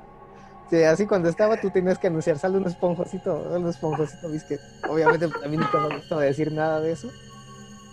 sí, 0.69 0.83
así 0.83 1.05
cuando 1.07 1.29
estaba 1.29 1.57
tú 1.57 1.69
tenías 1.69 1.97
que 1.99 2.07
anunciar, 2.07 2.37
sale 2.37 2.57
un 2.57 2.65
esponjosito, 2.65 3.35
un 3.55 3.67
esponjosito 3.67 4.29
biscuit. 4.29 4.59
Obviamente 4.89 5.27
pues, 5.27 5.43
a 5.43 5.47
mí 5.47 5.57
nunca 5.57 5.79
me 5.79 5.95
gustaba 5.95 6.23
decir 6.23 6.51
nada 6.51 6.81
de 6.81 6.91
eso. 6.91 7.09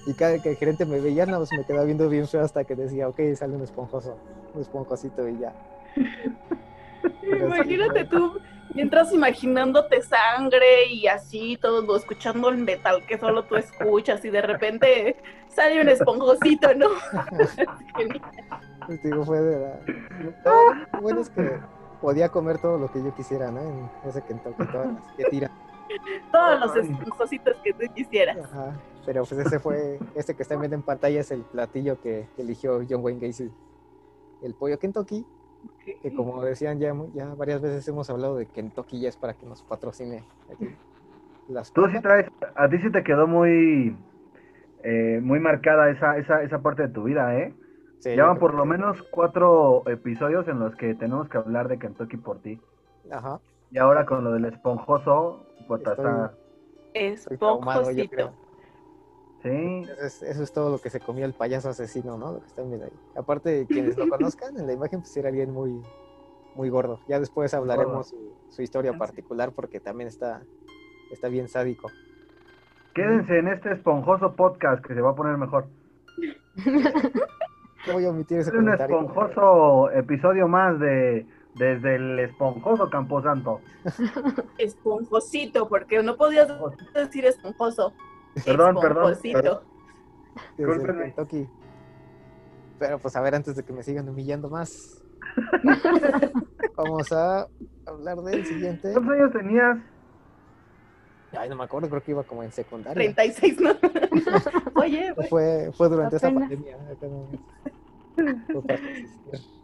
Y 0.07 0.13
cada 0.13 0.39
que 0.39 0.51
el 0.51 0.57
gerente 0.57 0.85
me 0.85 1.01
veía, 1.01 1.25
nada 1.25 1.39
más 1.39 1.51
me 1.53 1.65
quedaba 1.65 1.85
viendo 1.85 2.09
bien 2.11 2.29
feo 2.29 2.43
hasta 2.43 2.65
que 2.65 2.75
decía, 2.75 3.09
ok, 3.09 3.21
sale 3.37 3.57
un 3.57 3.63
esponjoso, 3.63 4.19
un 4.55 4.61
esponjosito 4.61 5.27
y 5.29 5.39
ya. 5.39 5.53
Imagínate 7.23 8.05
tú 8.05 8.41
mientras 8.75 9.13
imaginándote 9.13 10.03
sangre 10.03 10.87
y 10.91 11.07
así, 11.07 11.57
todo 11.61 11.97
escuchando 11.97 12.49
el 12.49 12.59
metal 12.59 13.05
que 13.07 13.19
solo 13.19 13.45
tú 13.45 13.57
escuchas 13.57 14.25
y 14.25 14.31
de 14.31 14.43
repente 14.43 15.17
sale 15.49 15.81
un 15.81 15.89
esponjosito, 15.89 16.75
¿no? 16.75 16.89
Pues, 18.87 19.03
digo, 19.03 19.25
fue 19.25 19.41
de 19.41 19.61
la... 19.61 19.81
Lo 20.93 21.01
bueno 21.01 21.23
es 21.23 21.31
que 21.31 21.59
podía 22.03 22.29
comer 22.29 22.59
todo 22.59 22.77
lo 22.77 22.93
que 22.93 23.03
yo 23.03 23.15
quisiera, 23.15 23.51
¿no? 23.51 23.63
En 23.63 23.89
ese 24.07 24.21
Kentucky, 24.21 24.63
todas 24.67 24.93
las 24.93 25.13
que 25.17 25.25
tiran. 25.25 25.51
Todos 26.31 26.61
los 26.61 26.77
esponjositos 26.77 27.57
que 27.65 27.73
tú 27.73 27.95
quisieras. 27.95 28.37
Ajá. 28.45 28.75
Pero 29.07 29.25
pues 29.25 29.47
ese 29.47 29.59
fue, 29.59 29.99
este 30.15 30.35
que 30.35 30.43
están 30.43 30.61
viendo 30.61 30.75
en 30.77 30.83
pantalla 30.83 31.21
es 31.21 31.31
el 31.31 31.43
platillo 31.43 31.99
que 32.01 32.29
eligió 32.37 32.83
John 32.87 33.03
Wayne 33.03 33.27
Gacy. 33.27 33.51
El 34.43 34.53
pollo 34.53 34.79
Kentucky, 34.79 35.25
que 35.85 36.15
como 36.15 36.43
decían 36.43 36.79
ya, 36.79 36.95
ya 37.15 37.35
varias 37.35 37.61
veces 37.61 37.87
hemos 37.89 38.09
hablado 38.11 38.37
de 38.37 38.47
Kentucky 38.47 39.01
ya 39.01 39.09
es 39.09 39.17
para 39.17 39.35
que 39.35 39.47
nos 39.47 39.63
patrocine 39.63 40.23
las 41.49 41.73
Tú 41.73 41.87
sí 41.89 42.01
traes, 42.01 42.27
a 42.55 42.69
ti 42.69 42.79
sí 42.79 42.91
te 42.91 43.03
quedó 43.03 43.27
muy, 43.27 43.97
eh, 44.83 45.21
muy 45.23 45.41
marcada 45.41 45.91
esa, 45.91 46.17
esa, 46.19 46.43
esa 46.43 46.61
parte 46.63 46.83
de 46.83 46.89
tu 46.89 47.05
vida, 47.05 47.37
¿eh? 47.39 47.55
Sí, 47.99 48.11
Ya 48.11 48.17
yo 48.17 48.27
van 48.27 48.37
creo 48.37 48.41
por 48.41 48.55
lo 48.55 48.65
menos 48.65 49.03
cuatro 49.11 49.83
episodios 49.87 50.47
en 50.49 50.59
los 50.59 50.75
que 50.77 50.95
tenemos 50.95 51.29
que 51.29 51.39
hablar 51.39 51.69
de 51.69 51.79
Kentucky 51.79 52.17
por 52.17 52.41
ti. 52.41 52.61
Ajá. 53.11 53.41
Y 53.71 53.79
ahora 53.79 54.07
con 54.07 54.25
lo 54.25 54.33
del 54.33 54.45
esponjoso, 54.47 55.47
pues 55.67 55.81
Estoy- 55.83 55.93
está... 55.97 56.35
Esponjosito. 56.95 58.33
Sí, 59.45 59.83
Eso 59.93 60.03
es, 60.07 60.23
eso 60.23 60.43
es 60.43 60.53
todo 60.53 60.71
lo 60.71 60.79
que 60.81 60.91
se 60.91 60.99
comía 60.99 61.25
el 61.27 61.35
payaso 61.35 61.69
asesino, 61.69 62.17
¿no? 62.19 62.33
Lo 62.33 62.41
que 62.41 62.47
están 62.47 62.67
viendo 62.69 62.87
ahí. 62.87 62.93
Aparte, 63.15 63.67
quienes 63.69 63.97
lo 63.97 64.09
conozcan, 64.09 64.57
en 64.59 64.67
la 64.67 64.73
imagen 64.73 65.01
pues 65.03 65.17
era 65.17 65.29
alguien 65.29 65.53
muy, 65.53 65.81
muy 66.57 66.71
gordo. 66.71 66.99
Ya 67.09 67.21
después 67.21 67.55
hablaremos 67.55 68.09
su, 68.09 68.33
su 68.49 68.63
historia 68.63 68.93
Sí. 68.93 68.99
particular 68.99 69.53
porque 69.53 69.79
también 69.81 70.09
está, 70.09 70.43
está 71.13 71.29
bien 71.29 71.47
sádico. 71.49 71.91
quédense 72.95 73.39
en 73.39 73.49
este 73.49 73.73
esponjoso 73.73 74.35
podcast 74.35 74.85
que 74.85 74.95
se 74.95 75.01
va 75.01 75.11
a 75.11 75.15
poner 75.15 75.37
mejor. 75.37 75.67
No 77.87 77.93
voy 77.93 78.07
a 78.07 78.09
omitir 78.09 78.39
ese 78.39 78.49
Es 78.49 78.57
un 78.57 78.73
esponjoso 78.73 79.91
episodio 79.91 80.49
más 80.49 80.81
de 80.81 81.27
desde 81.55 81.97
el 81.97 82.19
esponjoso 82.19 82.89
Camposanto. 82.89 83.61
Esponjosito, 84.59 85.69
porque 85.69 86.03
no 86.03 86.17
podías 86.17 86.49
decir 86.95 87.27
esponjoso. 87.27 87.93
Perdón, 88.45 88.77
perdón, 88.81 89.15
perdón. 89.23 89.61
Pero 92.79 92.99
pues 92.99 93.15
a 93.17 93.21
ver, 93.21 93.35
antes 93.35 93.55
de 93.57 93.63
que 93.63 93.73
me 93.73 93.83
sigan 93.83 94.09
humillando 94.09 94.51
más, 94.51 95.01
vamos 96.77 97.13
a 97.13 97.47
hablar 97.87 98.19
del 98.19 98.45
siguiente. 98.45 98.93
¿Cuántos 98.93 99.15
años 99.15 99.33
tenías? 99.33 99.79
Ay, 101.37 101.49
no 101.49 101.57
me 101.57 101.65
acuerdo, 101.65 101.89
creo 101.89 102.03
que 102.03 102.11
iba 102.13 102.23
como 102.25 102.43
en 102.43 102.53
secundaria. 102.53 102.95
36, 102.95 103.61
¿no? 103.61 103.71
Oye, 104.81 105.13
güey, 105.13 105.29
Fue, 105.29 105.73
fue 105.77 105.89
durante 105.89 106.17
esa 106.17 106.31
pandemia. 106.33 106.77
resistir. 106.77 107.11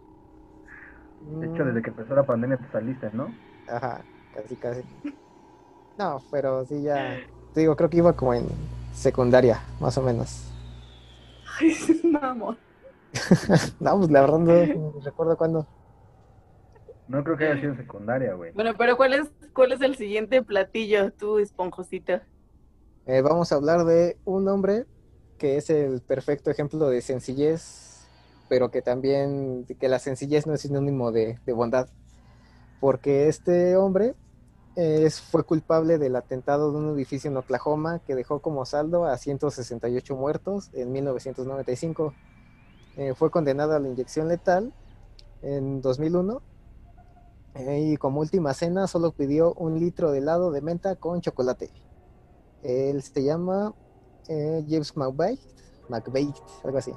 De 1.21 1.47
hecho, 1.47 1.65
desde 1.65 1.83
que 1.83 1.91
empezó 1.91 2.15
la 2.15 2.23
pandemia 2.25 2.57
te 2.57 2.67
saliste, 2.73 3.11
¿no? 3.13 3.33
Ajá, 3.69 4.03
casi, 4.35 4.57
casi. 4.57 4.83
No, 5.99 6.19
pero 6.31 6.65
sí 6.65 6.83
ya. 6.83 7.19
Te 7.55 7.61
digo, 7.61 7.77
creo 7.77 7.91
que 7.91 7.97
iba 7.99 8.13
como 8.15 8.35
en 8.35 8.47
secundaria, 8.95 9.61
más 9.81 9.97
o 9.99 10.03
menos. 10.03 10.45
ay, 11.61 11.75
mamón. 12.05 12.59
No, 13.81 13.99
pues 13.99 14.11
la 14.11 14.21
verdad 14.21 14.39
no 14.39 15.01
recuerdo 15.03 15.37
cuándo. 15.37 15.67
No 17.09 17.25
creo 17.25 17.37
que 17.37 17.45
haya 17.47 17.61
sido 17.61 17.73
en 17.73 17.77
secundaria, 17.79 18.35
güey. 18.35 18.53
Bueno, 18.53 18.73
pero 18.79 18.97
¿cuál 18.97 19.15
es, 19.15 19.29
¿cuál 19.53 19.73
es 19.73 19.81
el 19.81 19.97
siguiente 19.97 20.43
platillo, 20.43 21.13
tú, 21.13 21.39
esponjosito? 21.39 22.21
Eh, 23.07 23.21
vamos 23.23 23.51
a 23.51 23.57
hablar 23.57 23.85
de 23.85 24.17
un 24.25 24.47
hombre 24.49 24.87
que 25.39 25.57
es 25.57 25.71
el 25.71 26.03
perfecto 26.03 26.51
ejemplo 26.51 26.89
de 26.89 27.01
sencillez, 27.03 28.07
pero 28.49 28.71
que 28.71 28.83
también, 28.83 29.67
que 29.81 29.89
la 29.89 29.99
sencillez 29.99 30.47
no 30.47 30.55
es 30.55 30.61
sinónimo 30.61 31.11
de, 31.11 31.39
de 31.47 31.53
bondad, 31.53 31.89
porque 32.79 33.27
este 33.27 33.77
hombre 33.77 34.15
fue 35.31 35.45
culpable 35.45 35.99
del 35.99 36.17
atentado 36.17 36.71
de 36.71 36.79
un 36.79 36.95
edificio 36.95 37.31
en 37.31 37.37
Oklahoma 37.37 37.99
que 38.07 38.15
dejó 38.15 38.41
como 38.41 38.65
saldo 38.65 39.05
a 39.05 39.17
168 39.17 40.17
muertos 40.17 40.71
en 40.73 40.93
1995. 40.93 42.15
Eh, 42.97 43.15
fue 43.15 43.31
condenado 43.31 43.75
a 43.75 43.79
la 43.79 43.89
inyección 43.89 44.29
letal 44.29 44.73
en 45.43 45.81
2001 45.81 46.43
eh, 47.55 47.81
y 47.93 47.97
como 47.97 48.21
última 48.21 48.55
cena 48.55 48.87
solo 48.87 49.13
pidió 49.13 49.55
un 49.55 49.79
litro 49.79 50.13
de 50.13 50.19
helado 50.19 50.51
de 50.51 50.61
menta 50.61 50.97
con 50.97 51.21
chocolate. 51.21 51.71
Él 52.63 53.03
se 53.03 53.25
llama 53.25 53.75
eh, 54.29 54.65
James 54.69 54.97
McBait, 54.97 55.41
McBait, 55.89 56.35
algo 56.65 56.79
así. 56.79 56.93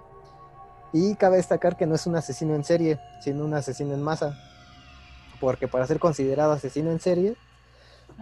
Y 0.92 1.16
cabe 1.16 1.38
destacar 1.38 1.76
que 1.76 1.88
no 1.88 1.96
es 1.96 2.06
un 2.06 2.16
asesino 2.16 2.54
en 2.54 2.64
serie, 2.64 3.00
sino 3.22 3.46
un 3.46 3.54
asesino 3.54 3.94
en 3.94 4.02
masa. 4.02 4.38
Porque 5.40 5.68
para 5.68 5.88
ser 5.88 6.00
considerado 6.00 6.52
asesino 6.52 6.92
en 6.92 7.00
serie, 7.00 7.36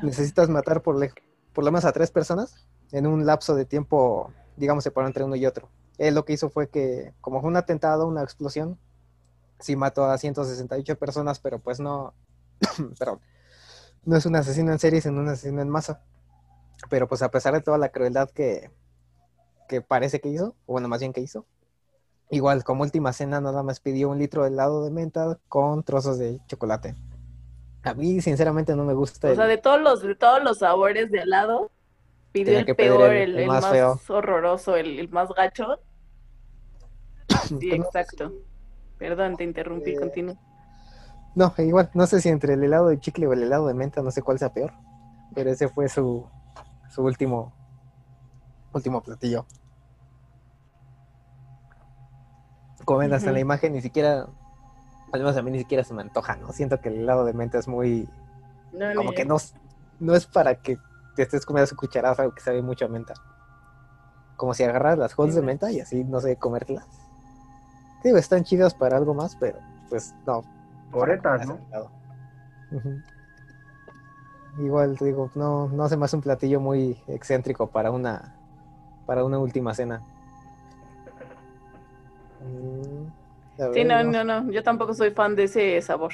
necesitas 0.02 0.50
matar 0.50 0.82
por, 0.82 0.98
le- 0.98 1.14
por 1.54 1.64
lo 1.64 1.72
menos 1.72 1.86
a 1.86 1.92
tres 1.94 2.12
personas 2.12 2.56
en 2.92 3.08
un 3.08 3.26
lapso 3.26 3.56
de 3.56 3.66
tiempo, 3.66 4.32
digamos, 4.58 4.84
separado 4.84 5.10
entre 5.10 5.24
uno 5.24 5.36
y 5.36 5.46
otro. 5.46 5.70
Él 5.98 6.16
lo 6.16 6.26
que 6.26 6.34
hizo 6.34 6.50
fue 6.50 6.70
que, 6.70 7.14
como 7.22 7.42
fue 7.42 7.50
un 7.50 7.58
atentado, 7.58 8.08
una 8.08 8.24
explosión, 8.24 8.80
sí 9.60 9.76
mató 9.76 10.06
a 10.06 10.18
168 10.18 10.98
personas, 10.98 11.40
pero 11.40 11.60
pues 11.60 11.80
no, 11.80 12.14
perdón, 13.00 13.22
no 14.06 14.18
es 14.18 14.26
un 14.26 14.36
asesino 14.36 14.72
en 14.72 14.80
serie, 14.80 15.02
sino 15.02 15.22
un 15.22 15.30
asesino 15.30 15.62
en 15.62 15.70
masa. 15.70 16.02
Pero 16.90 17.08
pues 17.08 17.22
a 17.24 17.32
pesar 17.32 17.54
de 17.54 17.62
toda 17.62 17.78
la 17.78 17.90
crueldad 17.90 18.30
que, 18.32 18.72
que 19.68 19.82
parece 19.82 20.20
que 20.22 20.30
hizo, 20.30 20.56
o 20.66 20.74
bueno, 20.74 20.88
más 20.88 21.00
bien 21.00 21.14
que 21.14 21.22
hizo, 21.22 21.46
igual 22.32 22.64
como 22.64 22.84
última 22.84 23.14
cena 23.14 23.42
nada 23.42 23.64
más 23.64 23.80
pidió 23.82 24.10
un 24.10 24.20
litro 24.20 24.44
de 24.44 24.50
helado 24.50 24.84
de 24.86 24.92
menta 24.92 25.40
con 25.50 25.84
trozos 25.84 26.18
de 26.20 26.42
chocolate. 26.48 26.96
A 27.84 27.94
mí 27.94 28.22
sinceramente 28.22 28.76
no 28.76 28.84
me 28.84 28.94
gusta 28.94 29.32
O 29.32 29.36
sea, 29.36 29.46
de 29.48 29.58
todos 29.58 29.82
los, 29.82 30.02
de 30.02 30.16
todos 30.16 30.44
los 30.44 30.60
sabores 30.60 31.10
de 31.12 31.20
helado, 31.20 31.72
pidió 32.32 32.60
el 32.60 32.66
peor, 32.76 33.12
el- 33.12 33.22
el, 33.22 33.34
el 33.36 33.40
el 33.42 33.48
más 33.48 34.10
horroroso, 34.10 34.76
el, 34.76 35.00
el 35.00 35.10
más 35.10 35.30
gacho. 35.34 35.80
Sí, 37.60 37.72
exacto. 37.72 38.32
Perdón, 38.98 39.36
te 39.36 39.44
interrumpí, 39.44 39.92
Eh, 39.92 39.96
continúa. 39.96 40.36
No, 41.34 41.54
igual, 41.58 41.90
no 41.94 42.06
sé 42.08 42.22
si 42.22 42.30
entre 42.30 42.54
el 42.54 42.64
helado 42.64 42.88
de 42.90 43.00
chicle 43.00 43.26
o 43.26 43.34
el 43.34 43.44
helado 43.44 43.68
de 43.68 43.74
menta, 43.74 44.02
no 44.02 44.12
sé 44.12 44.22
cuál 44.22 44.38
sea 44.38 44.54
peor. 44.54 44.74
Pero 45.34 45.50
ese 45.50 45.70
fue 45.70 45.88
su, 45.88 46.26
su 46.94 47.02
último, 47.04 47.54
último 48.74 49.02
platillo. 49.02 49.46
Como 52.86 53.00
ven, 53.00 53.14
hasta 53.14 53.30
en 53.30 53.36
la 53.36 53.40
imagen 53.40 53.74
ni 53.74 53.82
siquiera, 53.82 54.28
al 55.12 55.20
menos 55.20 55.38
a 55.38 55.42
mí 55.42 55.52
ni 55.52 55.60
siquiera 55.60 55.84
se 55.84 55.94
me 55.94 56.02
antoja, 56.02 56.36
¿no? 56.38 56.52
Siento 56.52 56.80
que 56.80 56.90
el 56.90 57.00
helado 57.00 57.26
de 57.26 57.34
menta 57.34 57.58
es 57.58 57.68
muy, 57.68 58.08
No, 58.72 58.94
como 58.96 59.12
que 59.12 59.26
no, 59.26 59.38
no 60.00 60.16
es 60.16 60.26
para 60.26 60.56
que 60.56 60.78
te 61.16 61.24
estés 61.24 61.46
comiendo 61.46 61.68
su 61.68 61.76
cucharazo 61.76 62.22
algo 62.22 62.34
que 62.34 62.42
sabe 62.42 62.62
mucho 62.62 62.86
a 62.86 62.88
menta. 62.88 63.14
Como 64.38 64.54
si 64.54 64.64
agarras 64.64 64.98
las 64.98 65.18
holes 65.18 65.36
de 65.36 65.42
menta 65.42 65.72
y 65.72 65.80
así, 65.80 66.04
no 66.04 66.20
sé, 66.20 66.36
comértelas. 66.38 66.88
Digo, 68.04 68.18
están 68.18 68.44
chidas 68.44 68.74
para 68.74 68.98
algo 68.98 69.14
más, 69.14 69.36
pero 69.36 69.60
pues 69.90 70.16
no, 70.26 70.44
Coretas, 70.92 71.48
¿no? 71.48 71.58
Igual 74.60 74.98
te 74.98 75.06
digo, 75.06 75.32
no, 75.36 75.70
no 75.70 75.88
se 75.88 75.96
me 75.96 76.06
hace 76.06 76.18
un 76.18 76.22
platillo 76.22 76.60
muy 76.60 77.02
excéntrico 77.08 77.68
para 77.68 77.92
una 77.92 78.36
para 79.06 79.24
una 79.24 79.40
última 79.40 79.74
cena. 79.74 80.02
Mm, 82.42 83.21
Sí, 83.74 83.84
no, 83.86 84.04
no, 84.04 84.24
no. 84.24 84.52
Yo 84.52 84.64
tampoco 84.64 84.94
soy 84.94 85.12
fan 85.12 85.36
de 85.36 85.44
ese 85.44 85.82
sabor, 85.82 86.14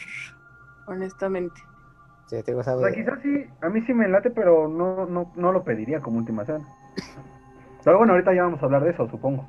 honestamente. 0.85 1.61
sí, 2.25 2.41
te 2.43 2.51
digo, 2.51 2.59
O 2.59 2.63
sea, 2.63 2.91
quizás 2.93 3.19
sí, 3.21 3.45
a 3.61 3.69
mí 3.69 3.81
sí 3.85 3.93
me 3.93 4.07
late, 4.07 4.29
pero 4.31 4.67
no, 4.67 5.05
no, 5.05 5.31
no 5.35 5.51
lo 5.51 5.63
pediría 5.63 6.01
como 6.01 6.19
última 6.19 6.45
cena. 6.45 6.65
Pero 7.83 7.97
bueno, 7.97 8.13
ahorita 8.13 8.33
ya 8.35 8.43
vamos 8.43 8.61
a 8.61 8.65
hablar 8.65 8.83
de 8.83 8.91
eso, 8.91 9.09
supongo. 9.09 9.47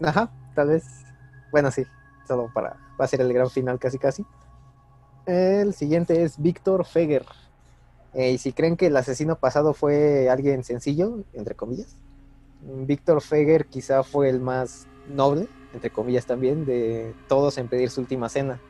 Ajá, 0.00 0.34
tal 0.54 0.68
vez. 0.68 1.06
Bueno, 1.50 1.70
sí, 1.70 1.84
solo 2.26 2.50
para. 2.52 2.70
Va 3.00 3.04
a 3.04 3.08
ser 3.08 3.20
el 3.20 3.32
gran 3.32 3.50
final 3.50 3.78
casi 3.78 3.98
casi. 3.98 4.26
El 5.24 5.74
siguiente 5.74 6.22
es 6.22 6.38
Víctor 6.38 6.84
Feger. 6.86 7.26
Eh, 8.12 8.32
y 8.32 8.38
si 8.38 8.52
creen 8.54 8.76
que 8.76 8.86
el 8.88 8.96
asesino 8.96 9.38
pasado 9.38 9.74
fue 9.74 10.30
alguien 10.30 10.64
sencillo, 10.64 11.24
entre 11.32 11.56
comillas, 11.56 11.98
Víctor 12.60 13.22
Feger 13.22 13.68
quizá 13.68 14.04
fue 14.04 14.30
el 14.30 14.40
más 14.40 14.88
noble, 15.04 15.50
entre 15.72 15.90
comillas 15.90 16.26
también, 16.26 16.64
de 16.64 17.14
todos 17.28 17.58
en 17.58 17.68
pedir 17.68 17.90
su 17.90 18.00
última 18.00 18.28
cena. 18.28 18.60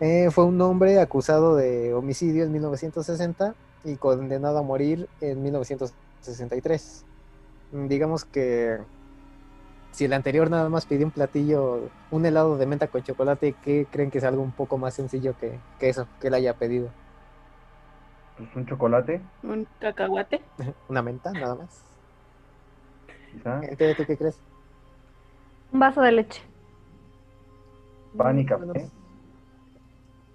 Eh, 0.00 0.30
fue 0.30 0.44
un 0.44 0.60
hombre 0.60 1.00
acusado 1.00 1.56
de 1.56 1.94
homicidio 1.94 2.44
en 2.44 2.52
1960 2.52 3.54
y 3.84 3.96
condenado 3.96 4.58
a 4.58 4.62
morir 4.62 5.08
en 5.20 5.42
1963. 5.42 7.06
mm, 7.72 7.86
digamos 7.88 8.24
que 8.24 8.78
si 9.90 10.04
el 10.04 10.12
anterior 10.12 10.50
nada 10.50 10.68
más 10.68 10.84
pidió 10.86 11.06
un 11.06 11.12
platillo, 11.12 11.90
un 12.10 12.26
helado 12.26 12.58
de 12.58 12.66
menta 12.66 12.88
con 12.88 13.02
chocolate, 13.02 13.54
¿qué 13.62 13.88
creen 13.90 14.10
que 14.10 14.18
es 14.18 14.24
algo 14.24 14.42
un 14.42 14.52
poco 14.52 14.76
más 14.78 14.94
sencillo 14.94 15.36
que, 15.38 15.58
que 15.78 15.88
eso, 15.88 16.06
que 16.20 16.28
él 16.28 16.34
haya 16.34 16.58
pedido? 16.58 16.94
Pues 18.36 18.54
un 18.54 18.66
chocolate, 18.66 19.30
Un 19.42 19.66
cacahuate. 19.78 20.42
Una 20.88 21.02
menta, 21.02 21.32
nada 21.32 21.54
más. 21.54 21.86
quizá. 23.32 23.62
Gente, 23.62 23.94
¿tú 23.94 24.04
qué 24.06 24.16
crees? 24.18 24.44
Un 25.72 25.80
vaso 25.80 26.00
de 26.00 26.12
leche. 26.12 26.42
Pan 28.16 28.38
y 28.38 28.46
café. 28.46 28.64
bueno, 28.64 28.90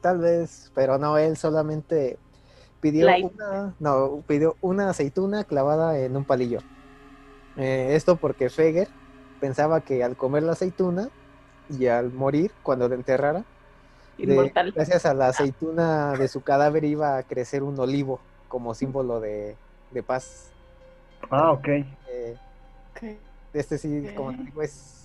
tal 0.02 0.20
vez, 0.20 0.72
pero 0.76 0.98
no, 0.98 1.18
él 1.18 1.38
solamente 1.38 2.18
pidió 2.80 3.08
Light. 3.08 3.32
una, 3.34 3.76
no, 3.80 4.24
pidió 4.28 4.56
una 4.62 4.90
aceituna 4.90 5.44
clavada 5.44 5.98
en 6.00 6.18
un 6.18 6.26
palillo. 6.26 6.60
Eh, 7.58 7.90
esto 7.96 8.18
porque 8.18 8.50
Feger 8.50 8.90
pensaba 9.40 9.82
que 9.82 10.04
al 10.04 10.16
comer 10.16 10.44
la 10.44 10.54
aceituna 10.54 11.10
y 11.70 11.88
al 11.88 12.12
morir, 12.12 12.52
cuando 12.64 12.88
lo 12.88 12.96
enterrara, 12.96 13.46
de- 14.18 14.52
gracias 14.76 15.06
a 15.06 15.14
la 15.14 15.28
aceituna 15.28 16.16
de 16.18 16.28
su 16.28 16.42
cadáver 16.42 16.84
iba 16.86 17.18
a 17.18 17.24
crecer 17.24 17.64
un 17.64 17.80
olivo 17.80 18.20
como 18.48 18.74
símbolo 18.74 19.20
de, 19.20 19.58
de 19.92 20.04
paz. 20.04 20.52
Ah, 21.30 21.52
ok. 21.52 21.68
Eh, 21.68 22.38
Ok. 22.96 23.04
este 23.54 23.78
sí, 23.78 24.08
como 24.16 24.32
digo, 24.34 24.62
es... 24.62 25.01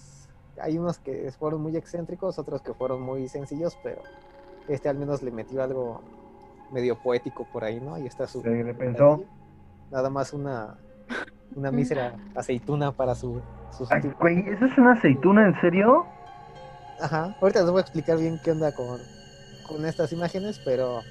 Hay 0.61 0.79
unos 0.79 0.99
que 0.99 1.31
fueron 1.33 1.63
muy 1.63 1.77
excéntricos, 1.77 2.39
otros 2.39 2.63
que 2.63 2.73
fueron 2.75 3.03
muy 3.03 3.29
sencillos, 3.29 3.77
pero 3.83 4.01
este 4.69 4.89
al 4.89 4.99
menos 4.99 5.23
le 5.23 5.31
metió 5.31 5.63
algo 5.63 6.01
medio 6.73 6.97
poético 6.97 7.47
por 7.53 7.65
ahí, 7.65 7.81
¿no? 7.81 7.99
Y 7.99 8.07
está 8.07 8.27
su... 8.27 8.43
Le, 8.43 8.65
le 8.65 8.75
pensó. 8.75 9.23
Nada 9.91 10.11
más 10.11 10.33
una, 10.33 10.79
una 11.55 11.71
mísera 11.71 12.17
aceituna 12.35 12.93
para 12.93 13.15
su... 13.15 13.41
sus 13.71 13.91
Ay, 13.93 14.03
güey, 14.19 14.41
¿eso 14.49 14.65
es 14.65 14.79
una 14.79 14.93
aceituna 14.93 15.47
en 15.47 15.61
serio? 15.61 16.07
Ajá, 17.01 17.37
ahorita 17.41 17.61
les 17.61 17.71
voy 17.71 17.79
a 17.79 17.83
explicar 17.83 18.19
bien 18.19 18.41
qué 18.43 18.51
onda 18.53 18.75
con, 18.75 18.99
con 19.69 19.85
estas 19.85 20.13
imágenes, 20.13 20.61
pero 20.65 21.03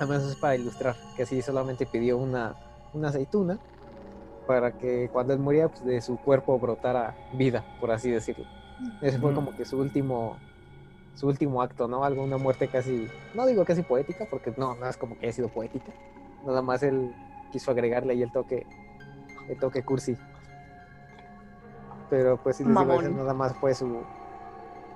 al 0.00 0.08
menos 0.08 0.24
es 0.24 0.36
para 0.36 0.56
ilustrar 0.56 0.96
que 1.16 1.24
sí 1.24 1.40
solamente 1.40 1.86
pidió 1.86 2.18
una, 2.18 2.54
una 2.92 3.08
aceituna 3.08 3.58
para 4.46 4.72
que 4.72 5.08
cuando 5.12 5.32
él 5.32 5.38
moría 5.38 5.68
pues, 5.68 5.84
de 5.84 6.00
su 6.00 6.16
cuerpo 6.18 6.58
brotara 6.58 7.14
vida, 7.32 7.64
por 7.80 7.90
así 7.90 8.10
decirlo. 8.10 8.44
Ese 9.00 9.18
fue 9.18 9.34
como 9.34 9.56
que 9.56 9.64
su 9.64 9.78
último 9.78 10.36
su 11.14 11.26
último 11.26 11.62
acto, 11.62 11.88
¿no? 11.88 12.04
Algo, 12.04 12.22
una 12.22 12.36
muerte 12.36 12.68
casi, 12.68 13.08
no 13.34 13.46
digo 13.46 13.64
casi 13.64 13.82
poética, 13.82 14.26
porque 14.30 14.52
no, 14.56 14.74
no 14.74 14.86
es 14.86 14.98
como 14.98 15.18
que 15.18 15.26
haya 15.26 15.32
sido 15.32 15.48
poética. 15.48 15.92
Nada 16.44 16.60
más 16.60 16.82
él 16.82 17.14
quiso 17.50 17.70
agregarle 17.70 18.12
ahí 18.12 18.22
el 18.22 18.30
toque, 18.30 18.66
el 19.48 19.58
toque 19.58 19.82
cursi. 19.82 20.14
Pero 22.10 22.36
pues 22.36 22.56
sí 22.56 22.64
les 22.64 22.78
digo, 22.78 23.02
nada 23.02 23.32
más 23.32 23.54
fue 23.56 23.74
su, 23.74 24.04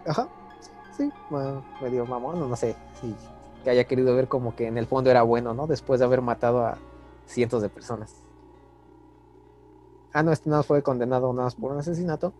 Ajá, 0.06 0.28
sí, 0.96 1.12
bueno, 1.28 1.62
medio 1.80 2.06
mamón, 2.06 2.38
no, 2.38 2.46
no 2.46 2.56
sé, 2.56 2.74
sí, 3.00 3.14
que 3.62 3.70
haya 3.70 3.84
querido 3.84 4.14
ver 4.14 4.28
como 4.28 4.56
que 4.56 4.66
en 4.66 4.78
el 4.78 4.86
fondo 4.86 5.10
era 5.10 5.22
bueno, 5.22 5.52
¿no? 5.52 5.66
Después 5.66 6.00
de 6.00 6.06
haber 6.06 6.22
matado 6.22 6.64
a 6.64 6.78
cientos 7.26 7.62
de 7.62 7.68
personas. 7.68 8.14
Ah, 10.12 10.22
no, 10.22 10.32
este 10.32 10.50
no 10.50 10.62
fue 10.62 10.82
condenado 10.82 11.32
nada 11.32 11.44
más 11.44 11.54
por 11.54 11.72
un 11.72 11.78
asesinato. 11.78 12.32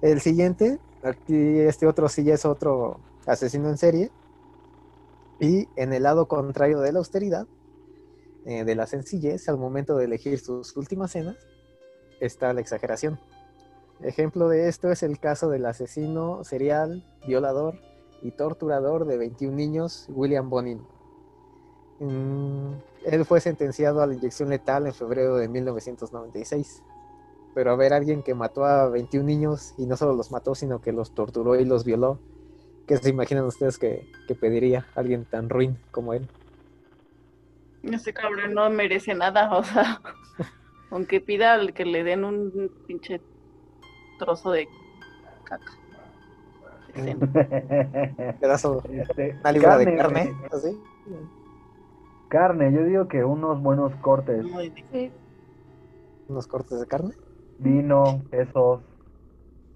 El 0.00 0.20
siguiente, 0.20 0.78
aquí 1.02 1.60
este 1.60 1.86
otro 1.86 2.08
sí 2.08 2.30
es 2.30 2.44
otro 2.44 3.00
asesino 3.26 3.68
en 3.68 3.78
serie. 3.78 4.10
Y 5.40 5.68
en 5.76 5.92
el 5.92 6.04
lado 6.04 6.26
contrario 6.26 6.80
de 6.80 6.92
la 6.92 6.98
austeridad, 6.98 7.46
eh, 8.46 8.64
de 8.64 8.74
la 8.74 8.86
sencillez, 8.86 9.48
al 9.48 9.58
momento 9.58 9.96
de 9.96 10.04
elegir 10.04 10.38
sus 10.38 10.76
últimas 10.76 11.12
cenas, 11.12 11.36
está 12.20 12.52
la 12.52 12.60
exageración. 12.60 13.18
Ejemplo 14.00 14.48
de 14.48 14.68
esto 14.68 14.90
es 14.90 15.02
el 15.02 15.18
caso 15.18 15.48
del 15.48 15.66
asesino 15.66 16.44
serial, 16.44 17.04
violador 17.26 17.80
y 18.22 18.32
torturador 18.32 19.06
de 19.06 19.16
21 19.16 19.56
niños, 19.56 20.06
William 20.10 20.50
Bonin. 20.50 20.82
Mm, 22.04 22.74
él 23.06 23.24
fue 23.24 23.40
sentenciado 23.40 24.02
a 24.02 24.06
la 24.06 24.14
inyección 24.14 24.50
letal 24.50 24.86
en 24.86 24.94
febrero 24.94 25.36
de 25.36 25.48
1996. 25.48 26.82
Pero 27.54 27.70
a 27.70 27.76
ver, 27.76 27.92
alguien 27.92 28.22
que 28.22 28.34
mató 28.34 28.64
a 28.64 28.88
21 28.88 29.24
niños 29.26 29.74
y 29.78 29.86
no 29.86 29.96
solo 29.96 30.14
los 30.14 30.30
mató, 30.30 30.54
sino 30.54 30.80
que 30.80 30.92
los 30.92 31.14
torturó 31.14 31.58
y 31.58 31.64
los 31.64 31.84
violó, 31.84 32.18
¿qué 32.86 32.96
se 32.96 33.10
imaginan 33.10 33.44
ustedes 33.44 33.78
que, 33.78 34.10
que 34.26 34.34
pediría 34.34 34.86
alguien 34.94 35.24
tan 35.24 35.48
ruin 35.48 35.78
como 35.90 36.12
él? 36.14 36.28
Ese 37.82 38.12
cabrón 38.12 38.54
no 38.54 38.68
merece 38.70 39.14
nada, 39.14 39.54
o 39.56 39.62
sea, 39.62 40.00
aunque 40.90 41.20
pida 41.20 41.54
al 41.54 41.72
que 41.74 41.84
le 41.84 42.02
den 42.02 42.24
un 42.24 42.70
pinche 42.86 43.20
trozo 44.18 44.50
de 44.50 44.68
caca. 45.44 45.72
Decente. 46.94 47.26
Pedazo, 48.40 48.82
Este, 48.90 49.36
una 49.40 49.52
libra 49.52 49.78
de 49.78 49.96
carne, 49.96 50.34
así. 50.50 50.78
Carne, 52.34 52.72
yo 52.72 52.82
digo 52.82 53.06
que 53.06 53.22
unos 53.22 53.62
buenos 53.62 53.94
cortes. 54.02 54.44
Sí. 54.90 55.12
Unos 56.26 56.48
cortes 56.48 56.80
de 56.80 56.86
carne. 56.88 57.14
Vino, 57.58 58.24
quesos, 58.28 58.80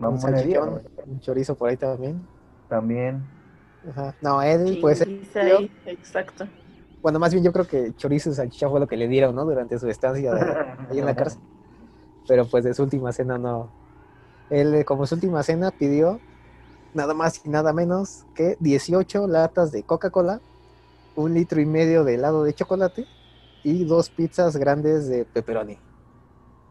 Un 0.01 0.07
mamonería, 0.17 0.59
salchichón, 0.65 0.83
un 1.07 1.21
chorizo 1.21 1.55
por 1.55 1.69
ahí 1.69 1.77
también. 1.77 2.21
También. 2.69 3.23
Ajá. 3.89 4.13
No, 4.21 4.43
él, 4.43 4.79
pues, 4.81 5.05
Chinguiza 5.05 5.41
ahí, 5.43 5.71
exacto. 5.87 6.49
bueno, 7.01 7.21
más 7.21 7.33
bien 7.33 7.45
yo 7.45 7.53
creo 7.53 7.65
que 7.65 7.93
chorizo 7.93 8.31
y 8.31 8.35
salchicha 8.35 8.69
fue 8.69 8.81
lo 8.81 8.89
que 8.89 8.97
le 8.97 9.07
dieron, 9.07 9.37
¿no? 9.37 9.45
Durante 9.45 9.79
su 9.79 9.89
estancia 9.89 10.35
de- 10.35 10.41
ahí 10.91 10.99
en 10.99 11.07
la 11.07 11.15
cárcel. 11.15 11.41
Pero 12.27 12.45
pues 12.49 12.65
de 12.65 12.75
su 12.75 12.83
última 12.83 13.13
cena 13.13 13.39
no. 13.39 13.71
Él, 14.51 14.85
como 14.85 15.07
su 15.07 15.15
última 15.15 15.45
cena, 15.45 15.71
pidió 15.71 16.19
nada 16.93 17.15
más 17.15 17.41
y 17.45 17.51
nada 17.51 17.73
menos 17.73 18.25
que 18.35 18.57
18 18.59 19.29
latas 19.29 19.71
de 19.71 19.85
Coca-Cola, 19.85 20.41
un 21.19 21.35
litro 21.35 21.61
y 21.61 21.67
medio 21.67 22.05
de 22.05 22.15
helado 22.15 22.45
de 22.45 22.55
chocolate 22.55 23.05
y 23.65 23.85
dos 23.85 24.09
pizzas 24.09 24.57
grandes 24.57 25.09
de 25.09 25.25
pepperoni. 25.25 25.79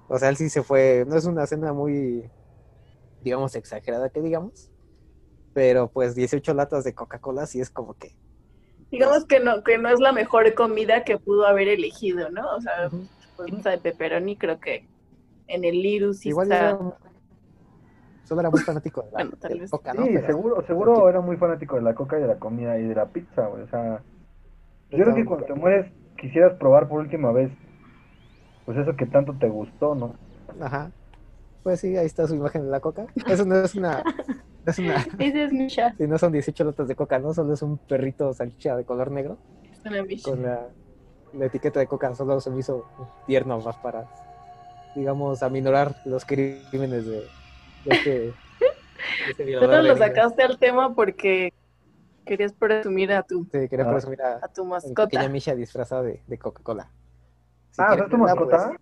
O 0.07 0.17
sea, 0.17 0.29
él 0.29 0.37
sí 0.37 0.49
se 0.49 0.63
fue, 0.63 1.03
no 1.05 1.17
es 1.17 1.25
una 1.25 1.45
cena 1.45 1.73
muy, 1.73 2.29
digamos, 3.23 3.55
exagerada 3.55 4.09
que 4.09 4.21
digamos, 4.21 4.71
pero 5.53 5.89
pues 5.89 6.15
18 6.15 6.53
latas 6.53 6.85
de 6.85 6.93
Coca-Cola 6.95 7.45
sí 7.45 7.59
es 7.59 7.69
como 7.69 7.93
que... 7.95 8.15
Digamos 8.89 9.25
que 9.25 9.41
no, 9.41 9.63
que 9.65 9.77
no 9.77 9.89
es 9.89 9.99
la 9.99 10.13
mejor 10.13 10.53
comida 10.53 11.03
que 11.03 11.17
pudo 11.17 11.45
haber 11.45 11.67
elegido, 11.67 12.29
¿no? 12.29 12.55
O 12.55 12.61
sea, 12.61 12.89
pizza 13.45 13.71
de 13.71 13.79
pepperoni 13.79 14.37
creo 14.37 14.61
que 14.61 14.87
en 15.47 15.65
el 15.65 15.81
Lirus 15.81 16.19
sí 16.19 16.29
Igual 16.29 16.49
está... 16.53 16.69
era, 16.69 16.79
solo 18.23 18.39
era 18.39 18.49
muy 18.49 18.61
fanático 18.61 19.01
de 19.01 19.07
la, 19.11 19.13
Bueno, 19.13 19.31
tal 19.41 19.49
de 19.49 19.55
la 19.55 19.61
vez. 19.63 19.71
Coca, 19.71 19.93
¿no? 19.93 20.05
Sí, 20.05 20.11
Pero- 20.13 20.27
seguro, 20.27 20.65
seguro 20.65 21.09
era 21.09 21.19
muy 21.19 21.35
fanático 21.35 21.75
de 21.75 21.81
la 21.81 21.93
coca 21.93 22.17
y 22.17 22.21
de 22.21 22.27
la 22.27 22.39
comida 22.39 22.79
y 22.79 22.83
de 22.83 22.95
la 22.95 23.07
pizza. 23.07 23.49
O 23.49 23.67
sea, 23.67 24.01
yo 24.91 25.03
creo 25.03 25.15
que 25.15 25.25
cuando 25.25 25.45
te 25.45 25.53
mueres 25.53 25.91
quisieras 26.17 26.53
probar 26.53 26.87
por 26.87 26.99
última 26.99 27.31
vez, 27.31 27.51
pues 28.65 28.77
eso 28.77 28.95
que 28.95 29.05
tanto 29.05 29.33
te 29.33 29.49
gustó, 29.49 29.95
¿no? 29.95 30.15
Ajá. 30.59 30.91
Pues 31.63 31.81
sí, 31.81 31.97
ahí 31.97 32.05
está 32.05 32.27
su 32.27 32.35
imagen 32.35 32.63
de 32.63 32.69
la 32.69 32.79
coca. 32.79 33.07
Eso 33.27 33.45
no 33.45 33.57
es 33.57 33.75
una. 33.75 34.01
No 34.01 34.71
es 34.71 34.79
una. 34.79 34.95
Ese 35.19 35.43
es 35.43 35.51
Misha. 35.51 35.93
Si 35.97 36.07
no 36.07 36.17
son 36.17 36.31
18 36.31 36.63
latas 36.63 36.87
de 36.87 36.95
coca, 36.95 37.19
¿no? 37.19 37.33
Solo 37.33 37.53
es 37.53 37.61
un 37.61 37.77
perrito 37.77 38.33
salchicha 38.33 38.75
de 38.75 38.85
color 38.85 39.11
negro. 39.11 39.37
Es 39.71 39.79
una 39.85 40.03
Misha. 40.03 40.29
Con 40.29 40.43
la, 40.43 40.67
la 41.33 41.45
etiqueta 41.45 41.79
de 41.79 41.87
coca. 41.87 42.15
Solo 42.15 42.39
se 42.39 42.49
me 42.51 42.59
hizo 42.59 42.85
tierno 43.25 43.59
más 43.59 43.75
para, 43.77 44.05
digamos, 44.95 45.43
aminorar 45.43 45.95
los 46.05 46.23
crímenes 46.23 47.05
de, 47.05 47.23
de 47.85 47.91
este. 47.91 48.09
de 48.09 48.33
este 49.29 49.53
Solo 49.59 49.81
lo 49.81 49.97
sacaste 49.97 50.43
al 50.43 50.57
tema 50.57 50.95
porque 50.95 51.53
querías 52.27 52.53
presumir 52.53 53.11
a 53.13 53.23
tu, 53.23 53.43
Sí, 53.51 53.67
quería 53.69 53.85
Ah. 53.87 53.91
presumir 53.91 54.21
a, 54.21 54.35
a 54.43 54.47
tu 54.47 54.61
a 54.63 54.67
mascota. 54.67 55.07
pequeña 55.07 55.29
Misha 55.29 55.55
disfrazada 55.55 56.03
de, 56.03 56.21
de 56.27 56.37
Coca-Cola. 56.37 56.89
Si 57.71 57.81
ah, 57.81 57.95
¿es 57.95 58.09
tu 58.09 58.17
mascota? 58.17 58.67
pues- 58.69 58.79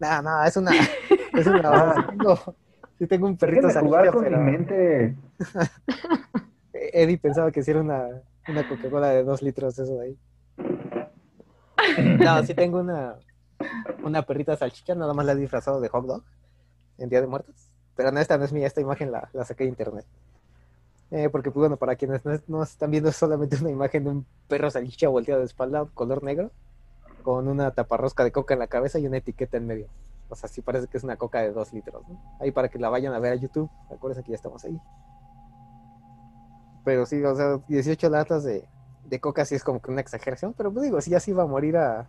No, 0.00 0.22
no, 0.22 0.44
es 0.44 0.56
una. 0.56 0.70
Es 1.32 1.46
una. 1.46 1.62
Ah. 1.64 2.06
tengo, 2.10 2.38
sí 2.98 3.06
tengo 3.06 3.26
un 3.26 3.36
perrito 3.38 3.70
salchicha, 3.70 4.10
con 4.12 4.24
pero. 4.24 4.38
mi 4.38 4.50
mente. 4.52 5.16
Eddie 6.74 7.18
pensaba 7.18 7.50
que 7.50 7.62
sí 7.62 7.70
era 7.70 7.80
una, 7.80 8.06
una 8.48 8.68
Coca-Cola 8.68 9.08
de 9.10 9.24
dos 9.24 9.40
litros, 9.42 9.78
eso 9.78 9.96
de 9.98 10.04
ahí. 10.06 10.18
No, 12.18 12.42
sí 12.44 12.54
tengo 12.54 12.80
una, 12.80 13.16
una 14.02 14.22
perrita 14.22 14.56
salchicha, 14.56 14.94
nada 14.94 15.14
más 15.14 15.24
la 15.26 15.32
he 15.32 15.36
disfrazado 15.36 15.80
de 15.80 15.88
hot 15.88 16.06
dog 16.06 16.22
en 16.98 17.08
Día 17.08 17.20
de 17.20 17.26
Muertos. 17.26 17.70
Pero 17.96 18.10
no, 18.10 18.20
esta 18.20 18.38
no 18.38 18.44
es 18.44 18.52
mía, 18.52 18.66
esta 18.66 18.80
imagen 18.80 19.10
la, 19.12 19.28
la 19.32 19.44
saqué 19.44 19.64
de 19.64 19.70
internet. 19.70 20.06
Eh, 21.12 21.28
porque, 21.28 21.50
pues, 21.50 21.60
bueno, 21.60 21.76
para 21.76 21.94
quienes 21.94 22.24
no, 22.24 22.32
no 22.48 22.62
están 22.62 22.90
viendo, 22.90 23.10
es 23.10 23.16
solamente 23.16 23.56
una 23.60 23.70
imagen 23.70 24.04
de 24.04 24.10
un 24.10 24.26
perro 24.48 24.70
salchicha 24.70 25.08
volteado 25.08 25.40
de 25.40 25.46
espalda, 25.46 25.86
color 25.92 26.22
negro, 26.22 26.50
con 27.22 27.48
una 27.48 27.70
taparrosca 27.70 28.24
de 28.24 28.32
coca 28.32 28.54
en 28.54 28.60
la 28.60 28.66
cabeza 28.66 28.98
y 28.98 29.06
una 29.06 29.18
etiqueta 29.18 29.58
en 29.58 29.66
medio. 29.66 29.88
O 30.30 30.34
sea, 30.34 30.48
sí 30.48 30.62
parece 30.62 30.86
que 30.86 30.96
es 30.96 31.04
una 31.04 31.16
coca 31.16 31.42
de 31.42 31.52
dos 31.52 31.74
litros, 31.74 32.02
¿no? 32.08 32.18
Ahí 32.40 32.50
para 32.50 32.70
que 32.70 32.78
la 32.78 32.88
vayan 32.88 33.12
a 33.12 33.18
ver 33.18 33.32
a 33.32 33.36
YouTube, 33.36 33.70
acuérdense 33.94 34.24
que 34.24 34.30
ya 34.30 34.36
estamos 34.36 34.64
ahí. 34.64 34.80
Pero 36.82 37.04
sí, 37.04 37.22
o 37.22 37.34
sea, 37.36 37.58
18 37.68 38.08
latas 38.08 38.42
de, 38.42 38.64
de 39.04 39.20
coca 39.20 39.44
sí 39.44 39.54
es 39.54 39.62
como 39.62 39.82
que 39.82 39.90
una 39.90 40.00
exageración, 40.00 40.54
pero 40.54 40.72
pues 40.72 40.84
digo, 40.84 40.98
si 41.02 41.10
ya 41.10 41.20
se 41.20 41.32
iba 41.32 41.42
a 41.42 41.46
morir 41.46 41.76
a, 41.76 42.08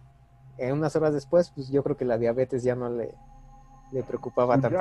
en 0.57 0.71
unas 0.71 0.95
horas 0.95 1.13
después, 1.13 1.51
pues 1.53 1.69
yo 1.69 1.83
creo 1.83 1.97
que 1.97 2.05
la 2.05 2.17
diabetes 2.17 2.63
ya 2.63 2.75
no 2.75 2.89
le, 2.89 3.13
le 3.91 4.03
preocupaba 4.03 4.57
tanto. 4.57 4.79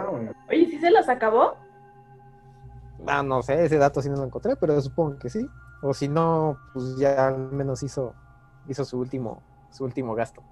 Oye, 0.48 0.66
¿sí 0.70 0.78
se 0.78 0.92
los 0.92 1.08
acabó? 1.08 1.56
Ah, 3.06 3.22
no 3.22 3.42
sé, 3.42 3.64
ese 3.64 3.78
dato 3.78 4.00
sí 4.02 4.08
no 4.08 4.16
lo 4.16 4.24
encontré, 4.24 4.56
pero 4.56 4.80
supongo 4.80 5.18
que 5.18 5.28
sí. 5.30 5.48
O 5.82 5.92
si 5.94 6.08
no, 6.08 6.58
pues 6.72 6.96
ya 6.96 7.28
al 7.28 7.38
menos 7.52 7.82
hizo, 7.82 8.14
hizo 8.68 8.84
su 8.84 8.98
último, 8.98 9.42
su 9.70 9.84
último 9.84 10.14
gasto. 10.14 10.42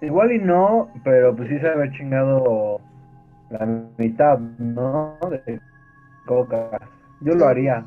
Igual 0.00 0.32
y 0.32 0.38
no, 0.40 0.88
pero 1.04 1.34
pues 1.36 1.48
sí 1.48 1.58
se 1.60 1.68
haber 1.68 1.92
chingado 1.92 2.80
la 3.50 3.66
mitad, 3.96 4.38
¿no? 4.38 5.16
De 5.30 5.60
coca. 6.26 6.70
Yo 7.20 7.34
lo 7.34 7.46
haría. 7.46 7.84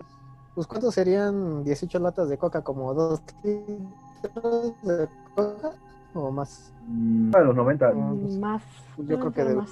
Pues 0.54 0.66
¿cuántos 0.68 0.94
serían 0.94 1.66
18 1.66 2.00
latas 2.00 2.30
de 2.30 2.38
coca? 2.38 2.62
¿Como 2.62 2.94
dos 2.94 3.22
litros 3.44 4.74
de 4.84 5.10
coca? 5.36 5.72
¿O 6.14 6.32
más? 6.32 6.72
Mm, 6.88 7.36
A 7.36 7.40
los 7.40 7.54
90. 7.56 7.92
Mm. 7.92 8.40
Más. 8.40 8.64
Pues 8.96 9.08
yo 9.10 9.18
no, 9.18 9.22
creo 9.32 9.34
que 9.34 9.44
de- 9.44 9.56
más. 9.56 9.72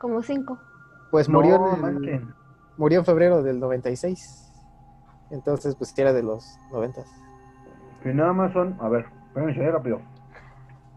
Como 0.00 0.20
cinco. 0.22 0.58
Pues 1.12 1.28
No, 1.28 1.38
murió, 1.38 1.68
en 1.68 1.74
el- 1.76 1.80
manchen. 1.80 2.34
Murió 2.76 2.98
en 3.00 3.04
febrero 3.04 3.42
del 3.42 3.60
96. 3.60 4.52
Entonces, 5.30 5.74
pues 5.76 5.92
era 5.98 6.12
de 6.12 6.22
los 6.22 6.58
90. 6.72 7.02
Que 8.02 8.12
nada 8.12 8.32
más 8.32 8.52
son, 8.52 8.76
a 8.80 8.88
ver, 8.88 9.06
espérense 9.28 9.70
rápido. 9.70 10.00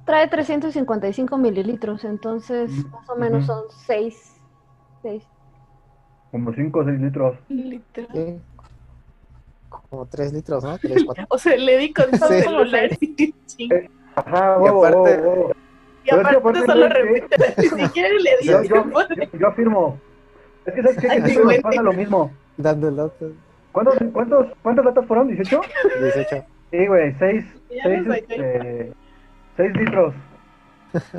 Trae 0.05 0.27
355 0.27 1.37
mililitros, 1.37 2.03
entonces 2.05 2.69
Mm, 2.71 2.91
más 2.91 3.09
o 3.09 3.15
menos 3.15 3.45
son 3.45 3.63
seis. 3.85 4.35
Seis. 5.01 5.23
Como 6.31 6.53
5 6.53 6.79
o 6.79 6.83
6 6.85 6.99
litros. 6.99 7.37
Literal. 7.49 8.09
Sí. 8.13 8.39
Como 9.89 10.05
3 10.05 10.33
litros, 10.33 10.63
¿no? 10.63 10.77
3, 10.77 11.03
4. 11.05 11.25
O 11.29 11.37
sea, 11.37 11.55
le 11.57 11.77
di 11.77 11.93
con 11.93 12.05
su 12.17 12.25
Sí. 12.27 12.41
celular 12.41 12.89
y 12.99 13.33
ching. 13.45 13.71
Ajá, 14.15 14.57
Y 14.61 14.67
aparte- 14.67 14.97
huevo, 14.97 15.03
huevo. 15.03 15.51
Y 16.03 16.09
aparte 16.09 16.37
aparte, 16.37 16.65
solo 16.65 16.87
repite, 16.89 17.35
ni 17.75 17.83
siquiera 17.83 18.09
le 18.09 18.37
di 18.41 18.47
Yo, 18.47 18.63
yo, 18.63 18.85
yo- 18.91 19.39
yo 19.39 19.47
afirmo. 19.47 19.99
Es 20.67 20.73
que 20.73 20.81
sabes 20.83 20.97
que 20.97 21.09
siempre 21.31 21.55
nos 21.55 21.57
pasa 21.63 21.81
lo 21.81 21.93
mismo. 21.93 22.31
Dando 22.57 22.87
el 22.89 22.95
dato. 22.97 23.31
¿Cuántos, 23.71 23.95
cuántos, 24.13 24.47
¿Cuántas 24.61 24.85
latas 24.85 25.05
fueron? 25.07 25.29
¿18? 25.29 25.61
18. 26.01 26.45
Sí, 26.71 26.87
güey, 26.87 27.15
6 27.17 27.45
Ya 27.69 27.83
seis, 27.83 28.05
los 28.05 28.15
saqué. 28.17 28.35
este, 28.35 28.93
seis 29.55 29.73
litros. 29.77 30.13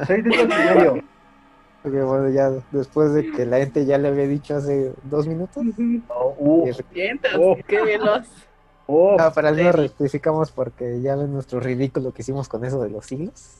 6 0.06 0.24
litros 0.24 0.44
y 0.44 0.74
medio. 0.74 1.02
Ok, 1.84 1.92
bueno, 1.92 2.28
ya 2.30 2.50
después 2.72 3.14
de 3.14 3.30
que 3.30 3.46
la 3.46 3.58
gente 3.58 3.86
ya 3.86 3.98
le 3.98 4.08
había 4.08 4.26
dicho 4.26 4.56
hace 4.56 4.92
dos 5.04 5.28
minutos. 5.28 5.64
Oh, 6.08 6.34
uh, 6.36 6.70
Vientos, 6.92 7.30
Oh. 7.38 7.56
qué 7.68 7.80
veloz. 7.80 8.26
oh, 8.88 9.16
Ah, 9.18 9.30
para 9.32 9.52
no 9.52 9.70
rectificamos 9.72 10.50
porque 10.50 11.00
ya 11.00 11.14
ven 11.14 11.32
nuestro 11.32 11.60
ridículo 11.60 12.12
que 12.12 12.22
hicimos 12.22 12.48
con 12.48 12.64
eso 12.64 12.82
de 12.82 12.90
los 12.90 13.06
siglos. 13.06 13.57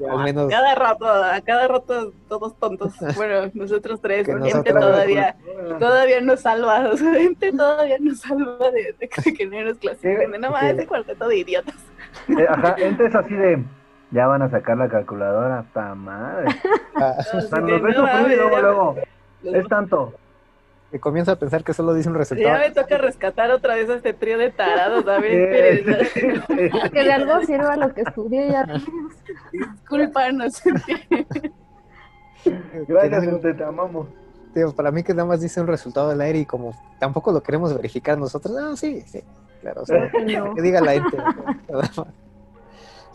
Ya 0.00 0.12
al 0.12 0.24
menos 0.24 0.50
Cada 0.50 0.74
rato, 0.74 1.06
a 1.06 1.40
cada 1.40 1.68
rato 1.68 2.12
todos 2.28 2.56
tontos. 2.58 2.94
Bueno, 3.16 3.50
nosotros 3.54 4.00
tres, 4.00 4.26
Que 4.26 4.32
gente 4.32 4.48
nosotros- 4.50 4.80
todavía, 4.80 5.36
todavía 5.78 6.20
nos 6.20 6.40
salva, 6.40 6.88
o 6.90 6.96
sea, 6.96 7.14
gente 7.14 7.52
todavía 7.52 7.96
nos 8.00 8.20
salva 8.20 8.70
de, 8.70 8.94
de 8.98 9.08
que- 9.08 9.46
no 9.46 9.62
nos 9.62 9.78
clasifiquen. 9.78 10.40
No 10.40 10.50
más, 10.50 10.64
ese 10.64 10.86
cuarteto 10.86 11.28
de 11.28 11.38
idiotas. 11.38 11.74
Eh, 12.28 12.46
ajá, 12.48 12.74
entonces 12.78 13.14
así 13.14 13.34
de. 13.34 13.64
Ya 14.12 14.26
van 14.26 14.42
a 14.42 14.50
sacar 14.50 14.76
la 14.76 14.88
calculadora, 14.88 15.64
ta 15.72 15.94
madre. 15.94 16.46
ah, 16.96 17.14
O 17.34 17.40
sea, 17.40 17.60
nos 17.60 17.80
no 17.80 17.88
luego, 17.88 18.60
luego. 18.60 18.96
Es 19.44 19.68
tanto. 19.68 20.12
Que 20.90 20.98
comienza 21.00 21.32
a 21.32 21.36
pensar 21.36 21.62
que 21.62 21.72
solo 21.72 21.94
dice 21.94 22.08
un 22.08 22.14
Ya 22.14 22.18
resultado. 22.18 22.58
me 22.58 22.70
toca 22.70 22.98
rescatar 22.98 23.50
otra 23.52 23.74
vez 23.76 23.88
a 23.90 23.94
este 23.94 24.12
trío 24.12 24.38
de 24.38 24.50
tarados. 24.50 25.06
A 25.06 25.18
ver, 25.20 25.78
espérense. 25.88 26.40
Que 26.92 27.04
de 27.04 27.12
algo 27.12 27.40
sirva 27.44 27.76
lo 27.76 27.94
que 27.94 28.02
estudié 28.02 28.50
ya. 28.50 28.66
Discúlpanos. 29.52 30.60
Que 30.60 31.52
Gracias, 32.88 33.24
gente, 33.24 33.54
te 33.54 33.64
amamos. 33.64 34.08
tío, 34.54 34.74
para 34.74 34.90
mí 34.90 35.02
que 35.02 35.14
nada 35.14 35.28
más 35.28 35.40
dice 35.40 35.60
un 35.60 35.66
resultado 35.66 36.08
del 36.08 36.20
aire 36.22 36.40
y 36.40 36.46
como 36.46 36.74
tampoco 36.98 37.32
lo 37.32 37.42
queremos 37.42 37.74
verificar 37.74 38.18
nosotros. 38.18 38.56
Ah, 38.60 38.72
sí, 38.76 39.02
sí, 39.02 39.22
claro. 39.60 39.82
o 39.82 39.86
sea, 39.86 40.10
No. 40.38 40.54
que 40.54 40.62
diga 40.62 40.80
la 40.80 40.92
gente. 40.92 41.16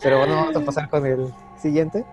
Pero 0.02 0.18
bueno, 0.18 0.36
vamos 0.36 0.56
a 0.56 0.60
pasar 0.60 0.88
con 0.88 1.06
el 1.06 1.32
siguiente. 1.58 2.04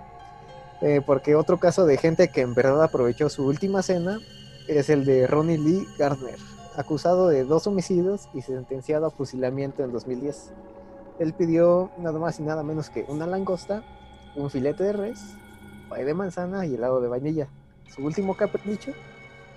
eh, 0.81 1.01
porque 1.05 1.35
otro 1.35 1.57
caso 1.57 1.85
de 1.85 1.97
gente 1.97 2.27
que 2.29 2.41
en 2.41 2.53
verdad 2.53 2.83
aprovechó 2.83 3.29
su 3.29 3.45
última 3.47 3.81
cena 3.83 4.19
es 4.67 4.89
el 4.89 5.05
de 5.05 5.27
Ronnie 5.27 5.57
Lee 5.57 5.87
Gardner, 5.97 6.37
acusado 6.77 7.27
de 7.27 7.43
dos 7.43 7.67
homicidios 7.67 8.29
y 8.33 8.41
sentenciado 8.41 9.05
a 9.05 9.11
fusilamiento 9.11 9.83
en 9.83 9.91
2010. 9.91 10.51
Él 11.19 11.33
pidió 11.33 11.91
nada 11.97 12.17
más 12.19 12.39
y 12.39 12.43
nada 12.43 12.63
menos 12.63 12.89
que 12.89 13.05
una 13.07 13.27
langosta, 13.27 13.83
un 14.35 14.49
filete 14.49 14.83
de 14.83 14.93
res, 14.93 15.35
pay 15.89 16.03
de 16.03 16.13
manzana 16.13 16.65
y 16.65 16.75
helado 16.75 17.01
de 17.01 17.07
vainilla. 17.07 17.47
Su 17.93 18.05
último 18.05 18.35
capricho, 18.35 18.91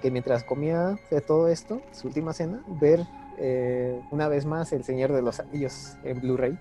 que 0.03 0.11
mientras 0.11 0.45
comía 0.45 0.99
de 1.11 1.21
todo 1.21 1.49
esto, 1.49 1.81
su 1.93 2.09
última 2.09 2.33
cena, 2.33 2.63
ver 2.81 3.01
eh, 3.39 4.01
una 4.11 4.29
vez 4.29 4.45
más 4.45 4.73
El 4.73 4.85
Señor 4.85 5.13
de 5.13 5.23
los 5.23 5.41
Anillos 5.41 5.97
en 6.03 6.21
Blu-ray, 6.21 6.59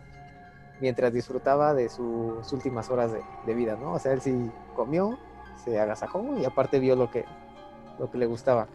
mientras 0.79 1.11
disfrutaba 1.11 1.73
de 1.73 1.89
sus 1.89 2.51
últimas 2.53 2.89
horas 2.89 3.11
de, 3.11 3.21
de 3.45 3.53
vida, 3.53 3.75
¿no? 3.75 3.93
O 3.93 3.99
sea, 3.99 4.13
él 4.13 4.21
sí 4.21 4.51
comió, 4.75 5.17
se 5.63 5.79
agasajó 5.79 6.37
y 6.37 6.45
aparte 6.45 6.79
vio 6.79 6.95
lo 6.95 7.09
que, 7.09 7.25
lo 7.99 8.09
que 8.11 8.17
le 8.17 8.25
gustaba. 8.25 8.67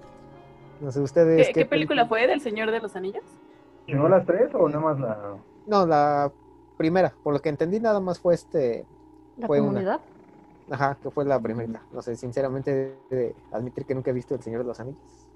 No 0.81 0.91
sé, 0.91 1.01
ustedes... 1.01 1.49
¿Qué, 1.49 1.53
qué 1.53 1.67
película 1.67 2.07
fue? 2.07 2.27
¿Del 2.27 2.41
Señor 2.41 2.71
de 2.71 2.81
los 2.81 2.97
Anillos? 2.97 3.25
¿Llegó 3.87 4.09
las 4.09 4.25
tres 4.25 4.49
o 4.55 4.69
nada 4.69 4.81
más 4.81 5.01
la.? 5.01 5.37
No, 5.67 5.87
la 5.87 6.33
primera, 6.79 7.13
por 7.23 7.35
lo 7.35 7.41
que 7.41 7.49
entendí 7.51 7.81
nada 7.81 8.01
más 8.01 8.19
fue 8.19 8.35
este, 8.35 8.87
La 9.37 9.47
Fue 9.47 9.61
una. 9.61 9.69
comunidad. 9.69 10.01
ajá, 10.71 10.97
que 11.03 11.11
fue 11.11 11.25
la 11.25 11.39
primera. 11.41 11.83
No 11.93 12.01
sé, 12.03 12.17
sinceramente, 12.17 12.95
de 13.11 13.35
admitir 13.53 13.85
que 13.85 13.95
nunca 13.95 14.11
he 14.11 14.15
visto 14.15 14.35
El 14.35 14.43
Señor 14.43 14.61
de 14.63 14.67
los 14.69 14.81
Anillos. 14.81 15.27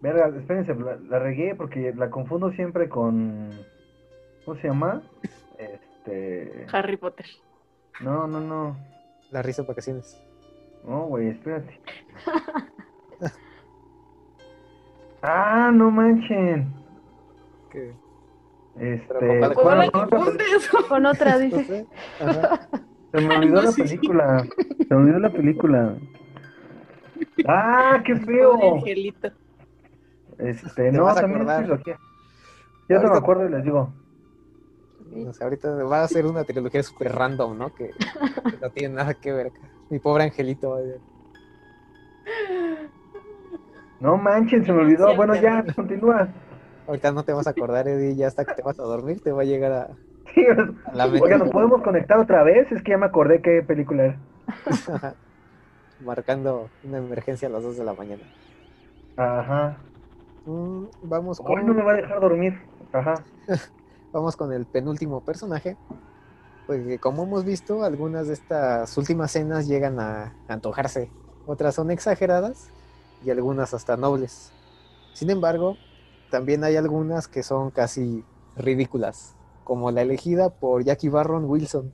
Verga, 0.00 0.28
espérense, 0.38 0.74
la, 0.76 0.96
la 0.96 1.18
regué 1.18 1.54
porque 1.56 1.92
la 1.94 2.08
confundo 2.08 2.52
siempre 2.52 2.88
con. 2.88 3.50
¿Cómo 4.44 4.56
se 4.60 4.68
llama? 4.68 5.02
Este. 5.58 6.66
Harry 6.72 6.96
Potter. 6.96 7.26
No, 8.00 8.26
no, 8.28 8.40
no. 8.40 8.76
La 9.32 9.42
risa 9.42 9.62
de 9.62 9.68
vacaciones. 9.68 10.16
No, 10.86 11.06
güey, 11.06 11.28
espérate. 11.30 11.80
Ah, 15.22 15.70
no 15.74 15.90
manchen. 15.90 16.72
Que, 17.70 17.92
Este. 18.78 19.14
Pero, 19.18 19.48
¿Cómo 19.54 19.62
¿cuál- 19.62 19.78
la 19.78 19.90
cuál 19.90 20.04
otra 20.04 20.18
confundes? 20.18 20.68
Con 20.88 21.06
otra, 21.06 21.38
dice. 21.38 21.86
ajá. 22.20 22.68
Se 23.12 23.20
me 23.20 23.36
olvidó 23.36 23.54
No, 23.56 23.62
la 23.62 23.72
sí. 23.72 23.82
película. 23.82 24.44
Se 24.86 24.94
me 24.94 24.96
olvidó 24.96 25.18
la 25.18 25.30
película. 25.30 25.96
¡Ah, 27.46 28.02
qué 28.04 28.14
feo! 28.16 28.74
angelito. 28.76 29.28
Este, 30.38 30.68
Te 30.90 30.92
no, 30.92 31.04
vas 31.04 31.16
a 31.18 31.22
también 31.22 31.46
trilogía. 31.46 31.98
Yo 32.88 32.96
no 32.96 33.00
me 33.02 33.06
Ahorita- 33.08 33.18
acuerdo 33.18 33.46
y 33.46 33.50
les 33.50 33.64
digo. 33.64 33.92
O 35.26 35.32
sea, 35.32 35.46
ahorita 35.46 35.70
va 35.84 36.02
a 36.04 36.08
ser 36.08 36.26
una 36.26 36.44
trilogía 36.44 36.82
súper 36.82 37.12
random, 37.12 37.56
¿no? 37.58 37.74
Que, 37.74 37.88
que 37.88 38.56
no 38.60 38.70
tiene 38.70 38.94
nada 38.94 39.14
que 39.14 39.32
ver. 39.32 39.46
acá. 39.48 39.58
Mi 39.90 39.98
pobre 39.98 40.24
angelito. 40.24 40.78
No 44.00 44.16
manchen, 44.16 44.64
se 44.64 44.72
me 44.72 44.82
olvidó. 44.82 45.14
Bueno, 45.16 45.34
ya, 45.34 45.64
continúa. 45.76 46.28
Ahorita 46.86 47.12
no 47.12 47.22
te 47.24 47.32
vas 47.32 47.46
a 47.46 47.50
acordar, 47.50 47.88
Eddie, 47.88 48.16
ya 48.16 48.28
hasta 48.28 48.44
que 48.44 48.54
te 48.54 48.62
vas 48.62 48.78
a 48.78 48.82
dormir 48.84 49.20
te 49.20 49.32
va 49.32 49.42
a 49.42 49.44
llegar 49.44 49.72
a, 49.72 49.88
Sí, 50.34 50.44
a 50.46 50.94
la 50.94 51.06
mente. 51.06 51.22
Oiga, 51.22 51.38
¿nos 51.38 51.50
podemos 51.50 51.82
conectar 51.82 52.18
otra 52.18 52.42
vez? 52.42 52.70
Es 52.72 52.82
que 52.82 52.92
ya 52.92 52.98
me 52.98 53.06
acordé 53.06 53.40
qué 53.42 53.62
película 53.62 54.04
era. 54.04 55.14
Marcando 56.00 56.68
una 56.84 56.98
emergencia 56.98 57.48
a 57.48 57.50
las 57.50 57.62
2 57.62 57.76
de 57.76 57.84
la 57.84 57.92
mañana. 57.94 58.22
Ajá. 59.16 59.76
Mm, 60.46 60.84
vamos, 61.02 61.40
Hoy 61.44 61.64
no 61.64 61.74
me 61.74 61.80
con, 61.80 61.88
va 61.88 61.92
a 61.92 61.96
dejar 61.96 62.20
dormir. 62.20 62.58
Ajá. 62.92 63.14
vamos 64.12 64.36
con 64.36 64.52
el 64.52 64.64
penúltimo 64.66 65.20
personaje. 65.22 65.76
Porque 66.66 66.98
como 66.98 67.24
hemos 67.24 67.44
visto, 67.44 67.82
algunas 67.82 68.28
de 68.28 68.34
estas 68.34 68.96
últimas 68.96 69.32
cenas 69.32 69.66
llegan 69.66 69.98
a 69.98 70.34
antojarse. 70.48 71.10
Otras 71.46 71.74
son 71.74 71.90
exageradas 71.90 72.70
y 73.24 73.30
algunas 73.30 73.74
hasta 73.74 73.96
nobles. 73.96 74.52
Sin 75.12 75.30
embargo, 75.30 75.76
también 76.30 76.64
hay 76.64 76.76
algunas 76.76 77.28
que 77.28 77.42
son 77.42 77.70
casi 77.70 78.24
ridículas, 78.56 79.36
como 79.64 79.90
la 79.90 80.02
elegida 80.02 80.50
por 80.50 80.84
Jackie 80.84 81.08
Barron 81.08 81.44
Wilson, 81.44 81.92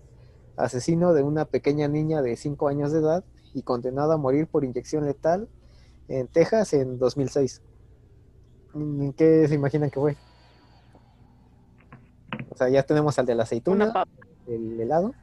asesino 0.57 1.13
de 1.13 1.23
una 1.23 1.45
pequeña 1.45 1.89
niña 1.89 2.23
de 2.23 2.37
5 2.37 2.69
años 2.69 2.93
de 2.93 3.01
edad 3.01 3.25
y 3.53 3.63
condenado 3.63 4.13
a 4.13 4.17
morir 4.17 4.47
por 4.47 4.65
inyección 4.65 5.05
letal 5.07 5.49
en 6.09 6.29
Texas 6.29 6.73
en 6.75 6.99
2006. 6.99 7.63
Mm, 8.75 9.11
¿Qué 9.11 9.47
se 9.49 9.55
imaginan 9.55 9.91
que 9.91 10.01
fue? 10.01 10.17
O 12.51 12.57
sea, 12.57 12.69
ya 12.69 12.83
tenemos 12.83 13.19
al 13.19 13.27
de 13.27 13.35
la 13.35 13.45
aceituna, 13.45 14.05
el 14.47 14.81
helado. 14.81 15.15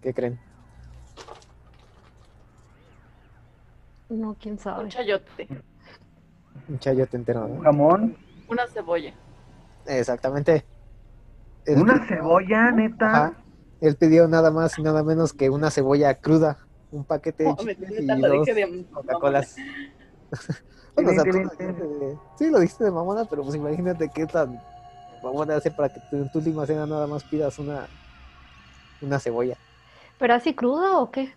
¿Qué 0.00 0.14
creen? 0.14 0.47
No, 4.08 4.36
quién 4.40 4.54
Un 4.54 4.58
sabe. 4.58 4.88
chayote. 4.88 5.48
Un 6.68 6.78
chayote 6.78 7.16
entero, 7.16 7.40
¿no? 7.40 7.54
Un 7.54 7.60
jamón. 7.62 8.16
Una 8.48 8.66
cebolla. 8.66 9.12
Exactamente. 9.86 10.64
El 11.64 11.82
Una 11.82 12.06
cebolla, 12.06 12.70
neta. 12.70 13.06
Ajá. 13.10 13.32
él 13.80 13.96
pidió 13.96 14.26
nada 14.26 14.50
más 14.50 14.78
y 14.78 14.82
nada 14.82 15.02
menos 15.02 15.32
que 15.32 15.50
una 15.50 15.70
cebolla 15.70 16.14
cruda, 16.14 16.58
un 16.90 17.04
paquete 17.04 17.44
No, 17.44 17.56
y 17.60 18.20
dos 18.22 18.46
dije 18.46 18.54
de 18.54 18.86
Coca-Colas. 18.92 19.56
Bueno, 20.94 21.10
o 21.12 21.14
sea, 21.14 21.22
tú 21.22 21.30
lo 21.30 21.38
dijiste 21.44 21.72
de- 21.72 22.18
sí, 22.36 22.50
lo 22.50 22.58
dijiste 22.58 22.84
de 22.84 22.90
mamona, 22.90 23.24
pero 23.24 23.44
pues 23.44 23.54
imagínate 23.54 24.10
qué 24.12 24.26
tan 24.26 24.60
mamona 25.22 25.54
hacer 25.54 25.70
para 25.72 25.88
que 25.90 26.00
tú 26.10 26.16
en 26.16 26.28
tu 26.28 26.38
última 26.38 26.66
cena 26.66 26.86
nada 26.86 27.06
más 27.06 27.22
pidas 27.22 27.56
una, 27.60 27.86
una 29.00 29.20
cebolla. 29.20 29.56
¿Pero 30.18 30.34
así 30.34 30.54
crudo 30.54 31.00
o 31.00 31.10
qué? 31.12 31.32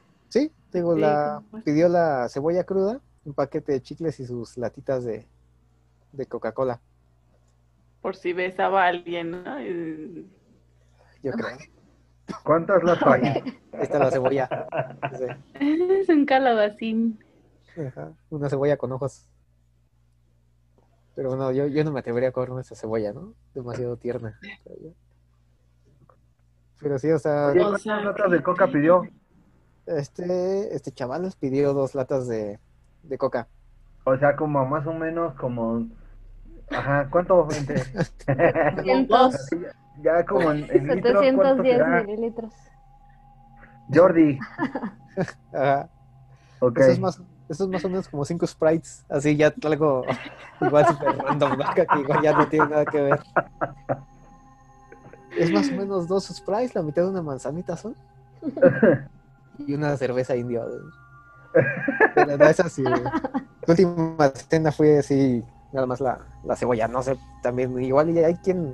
Digo, 0.74 0.96
Sí, 0.96 1.02
la, 1.02 1.44
pidió 1.64 1.90
la 1.90 2.28
cebolla 2.30 2.64
cruda, 2.64 3.02
un 3.26 3.34
paquete 3.34 3.74
de 3.74 3.82
chicles 3.82 4.20
y 4.20 4.26
sus 4.26 4.58
latitas 4.58 5.04
de, 5.04 5.28
de 6.14 6.26
Coca-Cola, 6.28 6.82
Por 8.02 8.16
si 8.16 8.34
besaba 8.34 8.84
a 8.84 8.88
alguien, 8.88 9.32
¿no? 9.32 9.62
Y- 9.62 10.26
yo 11.24 11.32
creo. 11.32 11.58
¿Cuántas 12.44 12.84
las 12.84 13.02
hay? 13.06 13.22
Ahí 13.74 13.84
está 13.84 14.00
la 14.00 14.12
cebolla. 14.12 14.50
Sí, 15.18 15.26
Es 15.60 16.10
un 16.10 16.26
calabacín. 16.26 17.20
ajá, 17.78 18.14
Una 18.30 18.50
cebolla 18.50 18.78
con 18.78 18.92
ojos. 18.94 19.26
Pero 21.16 21.30
bueno, 21.30 21.52
yo, 21.52 21.68
yo 21.68 21.84
no 21.84 21.92
me 21.92 22.00
atrevería 22.00 22.30
a 22.30 22.32
comer 22.32 22.62
esa 22.62 22.76
cebolla, 22.76 23.14
¿no? 23.14 23.34
Demasiado 23.54 23.98
tierna. 23.98 24.38
Pero, 26.80 26.98
sí, 27.00 27.12
o 27.12 27.20
sea, 27.20 27.50
O 27.50 27.54
¿cuántas 27.54 27.82
sea, 27.84 28.02
latas 28.02 28.32
de 28.32 28.44
coca 28.44 28.68
pidió? 28.68 29.04
Este, 29.86 30.76
este 30.76 30.92
chaval 30.92 31.24
nos 31.24 31.36
pidió 31.36 31.74
dos 31.74 31.96
latas 31.96 32.28
de, 32.28 32.60
de 33.04 33.18
coca. 33.18 33.48
O 34.04 34.18
sea, 34.18 34.36
como 34.36 34.66
más 34.66 34.86
o 34.88 34.94
menos 34.94 35.34
como... 35.36 35.88
Ajá, 36.72 37.08
¿cuánto? 37.10 37.48
Gente? 37.50 37.84
700, 38.26 39.36
ya 40.04 40.26
como 40.26 40.52
en, 40.52 40.66
en 40.72 40.88
litros, 40.88 41.14
¿cuánto 41.14 41.64
710 41.64 41.78
será? 41.78 42.04
mililitros. 42.04 42.54
Jordi, 43.94 44.40
Ajá. 45.54 45.90
ok. 46.60 46.78
Eso 46.80 46.92
es 46.92 47.00
más, 47.00 47.22
eso 47.50 47.64
es 47.66 47.70
más 47.70 47.84
o 47.84 47.90
menos 47.90 48.08
como 48.08 48.24
cinco 48.24 48.48
sprites, 48.48 49.04
así 49.10 49.36
ya 49.36 49.54
algo 49.64 50.06
igual 50.62 50.88
super 50.88 51.18
random, 51.18 51.58
¿no? 51.58 51.74
que 51.76 51.86
igual 52.00 52.22
ya 52.22 52.38
no 52.38 52.48
tiene 52.48 52.70
nada 52.70 52.86
que 52.86 53.02
ver. 53.02 53.20
Es 55.38 55.52
más 55.52 55.70
o 55.70 55.76
menos 55.76 56.08
dos 56.08 56.28
sprites, 56.28 56.74
la 56.74 56.84
mitad 56.84 57.04
de 57.04 57.10
una 57.10 57.22
manzanita 57.22 57.76
son. 57.76 57.96
Y 59.68 59.74
una 59.74 59.96
cerveza 59.98 60.36
indio. 60.36 60.66
Pero 62.16 62.38
no 62.38 62.46
es 62.46 62.60
así. 62.60 62.84
La 62.84 63.12
última 63.68 64.30
cena 64.50 64.72
fue 64.72 65.00
así, 65.00 65.44
nada 65.74 65.86
más 65.86 66.00
la, 66.00 66.20
la 66.44 66.56
cebolla, 66.56 66.88
no 66.88 67.04
sé, 67.04 67.18
también 67.44 67.80
igual 67.84 68.10
y 68.10 68.20
hay 68.20 68.36
quien, 68.36 68.74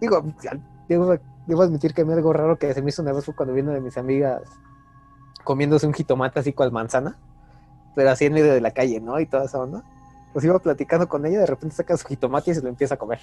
digo, 0.00 0.22
debo, 0.88 1.16
debo 1.46 1.62
admitir 1.62 1.94
que 1.94 2.04
me 2.04 2.12
algo 2.14 2.32
raro 2.32 2.58
que 2.58 2.72
se 2.74 2.82
me 2.82 2.90
hizo 2.90 3.02
una 3.02 3.12
vez 3.12 3.24
fue 3.24 3.34
cuando 3.34 3.54
vi 3.54 3.62
una 3.62 3.72
de 3.72 3.80
mis 3.80 3.96
amigas 3.98 4.42
comiéndose 5.44 5.86
un 5.86 5.94
jitomate 5.94 6.40
así 6.40 6.52
cual 6.52 6.70
manzana, 6.72 7.16
pero 7.96 8.10
así 8.10 8.26
en 8.26 8.34
medio 8.34 8.52
de 8.52 8.60
la 8.60 8.70
calle, 8.70 9.00
¿no? 9.00 9.18
Y 9.18 9.26
toda 9.26 9.44
esa 9.46 9.58
onda. 9.58 9.82
Pues 10.32 10.44
iba 10.44 10.58
platicando 10.58 11.08
con 11.08 11.24
ella, 11.24 11.40
de 11.40 11.46
repente 11.46 11.74
saca 11.74 11.96
su 11.96 12.06
jitomate 12.06 12.50
y 12.50 12.54
se 12.54 12.62
lo 12.62 12.68
empieza 12.68 12.94
a 12.94 12.98
comer. 12.98 13.18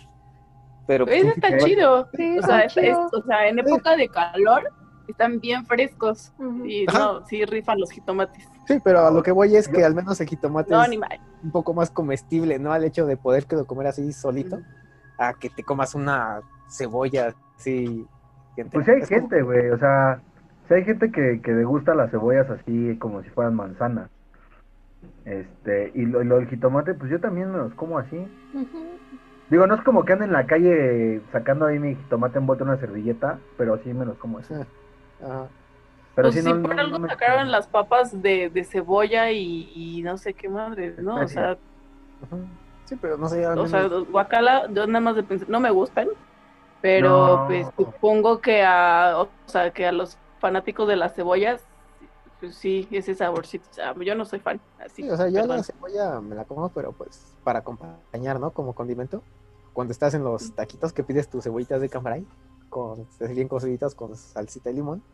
Pero 0.88 1.08
Eso 1.08 1.30
está 1.30 1.58
chido. 1.60 2.08
Sí, 2.16 2.40
O 2.40 2.44
sea, 2.46 2.62
es- 2.62 2.98
o 2.98 3.24
sea, 3.26 3.48
en 3.48 3.60
época 3.60 3.96
de 3.96 4.10
calor 4.10 4.64
están 5.12 5.40
bien 5.40 5.66
frescos. 5.66 6.32
Y 6.66 6.86
Ajá. 6.90 7.00
no, 7.00 7.26
sí 7.26 7.46
rifan 7.46 7.80
los 7.80 7.92
jitomates. 7.92 8.48
Sí, 8.68 8.80
pero 8.84 9.06
a 9.06 9.12
lo 9.12 9.22
que 9.22 9.32
voy 9.32 9.56
es 9.56 9.68
que 9.68 9.84
al 9.84 9.94
menos 9.94 10.20
el 10.20 10.28
jitomate 10.28 10.72
No, 10.72 10.84
es 10.84 11.00
un 11.44 11.52
poco 11.52 11.74
más 11.74 11.92
comestible, 11.92 12.58
¿no? 12.60 12.74
Al 12.74 12.84
hecho 12.84 13.06
de 13.06 13.18
poder 13.18 13.46
que 13.46 13.56
lo 13.56 13.66
comer 13.66 13.88
así 13.88 14.12
solito, 14.12 14.60
a 15.18 15.34
que 15.34 15.50
te 15.50 15.64
comas 15.64 15.96
una 15.96 16.42
cebolla 16.70 17.36
así. 17.58 18.06
Pues 18.72 18.86
sí 18.86 18.92
hay 18.92 19.06
gente, 19.06 19.42
güey, 19.42 19.70
o 19.70 19.78
sea, 19.78 20.22
sí 20.68 20.74
hay 20.74 20.86
gente 20.86 21.12
que, 21.12 21.42
que 21.42 21.52
le 21.52 21.66
gusta 21.66 21.94
las 21.94 22.10
cebollas 22.10 22.50
así 22.50 22.98
como 23.00 23.22
si 23.22 23.30
fueran 23.30 23.56
manzanas. 23.56 24.10
Este, 25.26 25.92
y 25.94 26.06
lo, 26.06 26.22
y 26.22 26.26
lo 26.26 26.38
del 26.38 26.48
jitomate, 26.48 26.94
pues 26.94 27.12
yo 27.12 27.20
también 27.20 27.52
me 27.52 27.58
los 27.58 27.74
como 27.74 27.98
así. 28.00 28.28
Digo, 29.50 29.68
no 29.68 29.76
es 29.76 29.82
como 29.82 30.06
que 30.06 30.14
ande 30.14 30.26
en 30.26 30.32
la 30.32 30.48
calle 30.48 31.22
sacando 31.32 31.66
ahí 31.66 31.78
mi 31.78 31.96
jitomate 31.96 32.40
envuelto 32.40 32.64
en 32.64 32.72
una 32.72 32.80
servilleta, 32.80 33.40
pero 33.58 33.78
sí 33.84 33.94
me 33.94 34.06
los 34.06 34.18
como 34.18 34.40
así. 34.40 34.54
Ajá. 35.22 35.48
Pero 36.16 36.28
pues 36.30 36.36
sí, 36.36 36.42
si 36.42 36.54
no, 36.54 36.62
por 36.62 36.76
no- 36.76 36.82
algo 36.82 36.98
no 36.98 37.00
me- 37.04 37.10
sacaron 37.10 37.52
las 37.52 37.68
papas 37.68 38.22
de, 38.22 38.50
de 38.50 38.64
cebolla 38.64 39.32
y, 39.32 39.70
y 39.76 40.02
no 40.02 40.18
sé 40.18 40.34
qué 40.34 40.48
madre, 40.50 40.96
¿no? 41.00 41.22
O 41.22 41.28
sea, 41.28 41.52
Ajá. 41.52 42.38
Sí, 42.86 42.96
pero 43.02 43.18
no 43.18 43.28
sé, 43.28 43.46
o 43.48 43.68
sea, 43.68 43.88
los 43.88 44.08
guacala, 44.12 44.68
yo 44.72 44.86
nada 44.86 45.00
más 45.00 45.16
de 45.16 45.24
pensar, 45.24 45.50
no 45.50 45.60
me 45.60 45.72
gustan, 45.72 46.08
pero 46.82 47.44
pues 47.48 47.68
supongo 47.76 48.40
que 48.42 48.64
a, 48.64 49.16
o 49.18 49.30
sea, 49.48 49.72
que 49.72 49.88
a 49.88 49.92
los 49.92 50.18
fanáticos 50.40 50.88
de 50.88 50.96
las 50.96 51.16
cebollas, 51.16 51.64
pues 52.40 52.56
sí, 52.56 52.88
ese 52.92 53.16
saborcito. 53.16 53.66
O 53.72 53.74
sea, 53.74 53.96
yo 53.96 54.14
no 54.14 54.24
soy 54.26 54.40
fan, 54.40 54.62
así. 54.78 55.02
Sí, 55.02 55.10
o 55.10 55.18
sea, 55.18 55.30
yo 55.30 55.42
perdón. 55.42 55.58
la 55.58 55.64
cebolla 55.64 56.22
me 56.22 56.36
la 56.36 56.46
como, 56.46 56.70
pero 56.70 56.92
pues 56.92 57.36
para 57.44 57.60
acompañar, 57.60 58.40
¿no? 58.40 58.52
Como 58.52 58.74
condimento. 58.76 59.24
Cuando 59.74 59.92
estás 59.92 60.14
en 60.14 60.24
los 60.24 60.54
taquitos 60.54 60.94
que 60.94 61.04
pides 61.04 61.28
tus 61.28 61.44
cebollitas 61.44 61.82
de 61.82 61.90
cambray, 61.90 62.26
con 62.76 63.08
bien 63.34 63.48
cociditas 63.48 63.96
con 63.96 64.18
salsita 64.18 64.70
y 64.70 64.74
limón. 64.74 65.06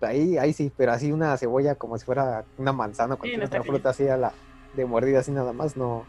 Ahí, 0.00 0.38
ahí 0.38 0.52
sí, 0.52 0.72
pero 0.76 0.92
así 0.92 1.10
una 1.12 1.36
cebolla 1.36 1.74
como 1.74 1.98
si 1.98 2.04
fuera 2.04 2.46
una 2.56 2.72
manzana 2.72 3.14
o 3.16 3.18
Sí, 3.22 3.36
no 3.36 3.44
otra 3.44 3.64
fruta 3.64 3.90
así 3.90 4.06
a 4.08 4.16
la 4.16 4.34
de 4.72 4.86
mordida 4.86 5.18
así 5.20 5.32
nada 5.32 5.52
más, 5.52 5.76
no, 5.76 6.08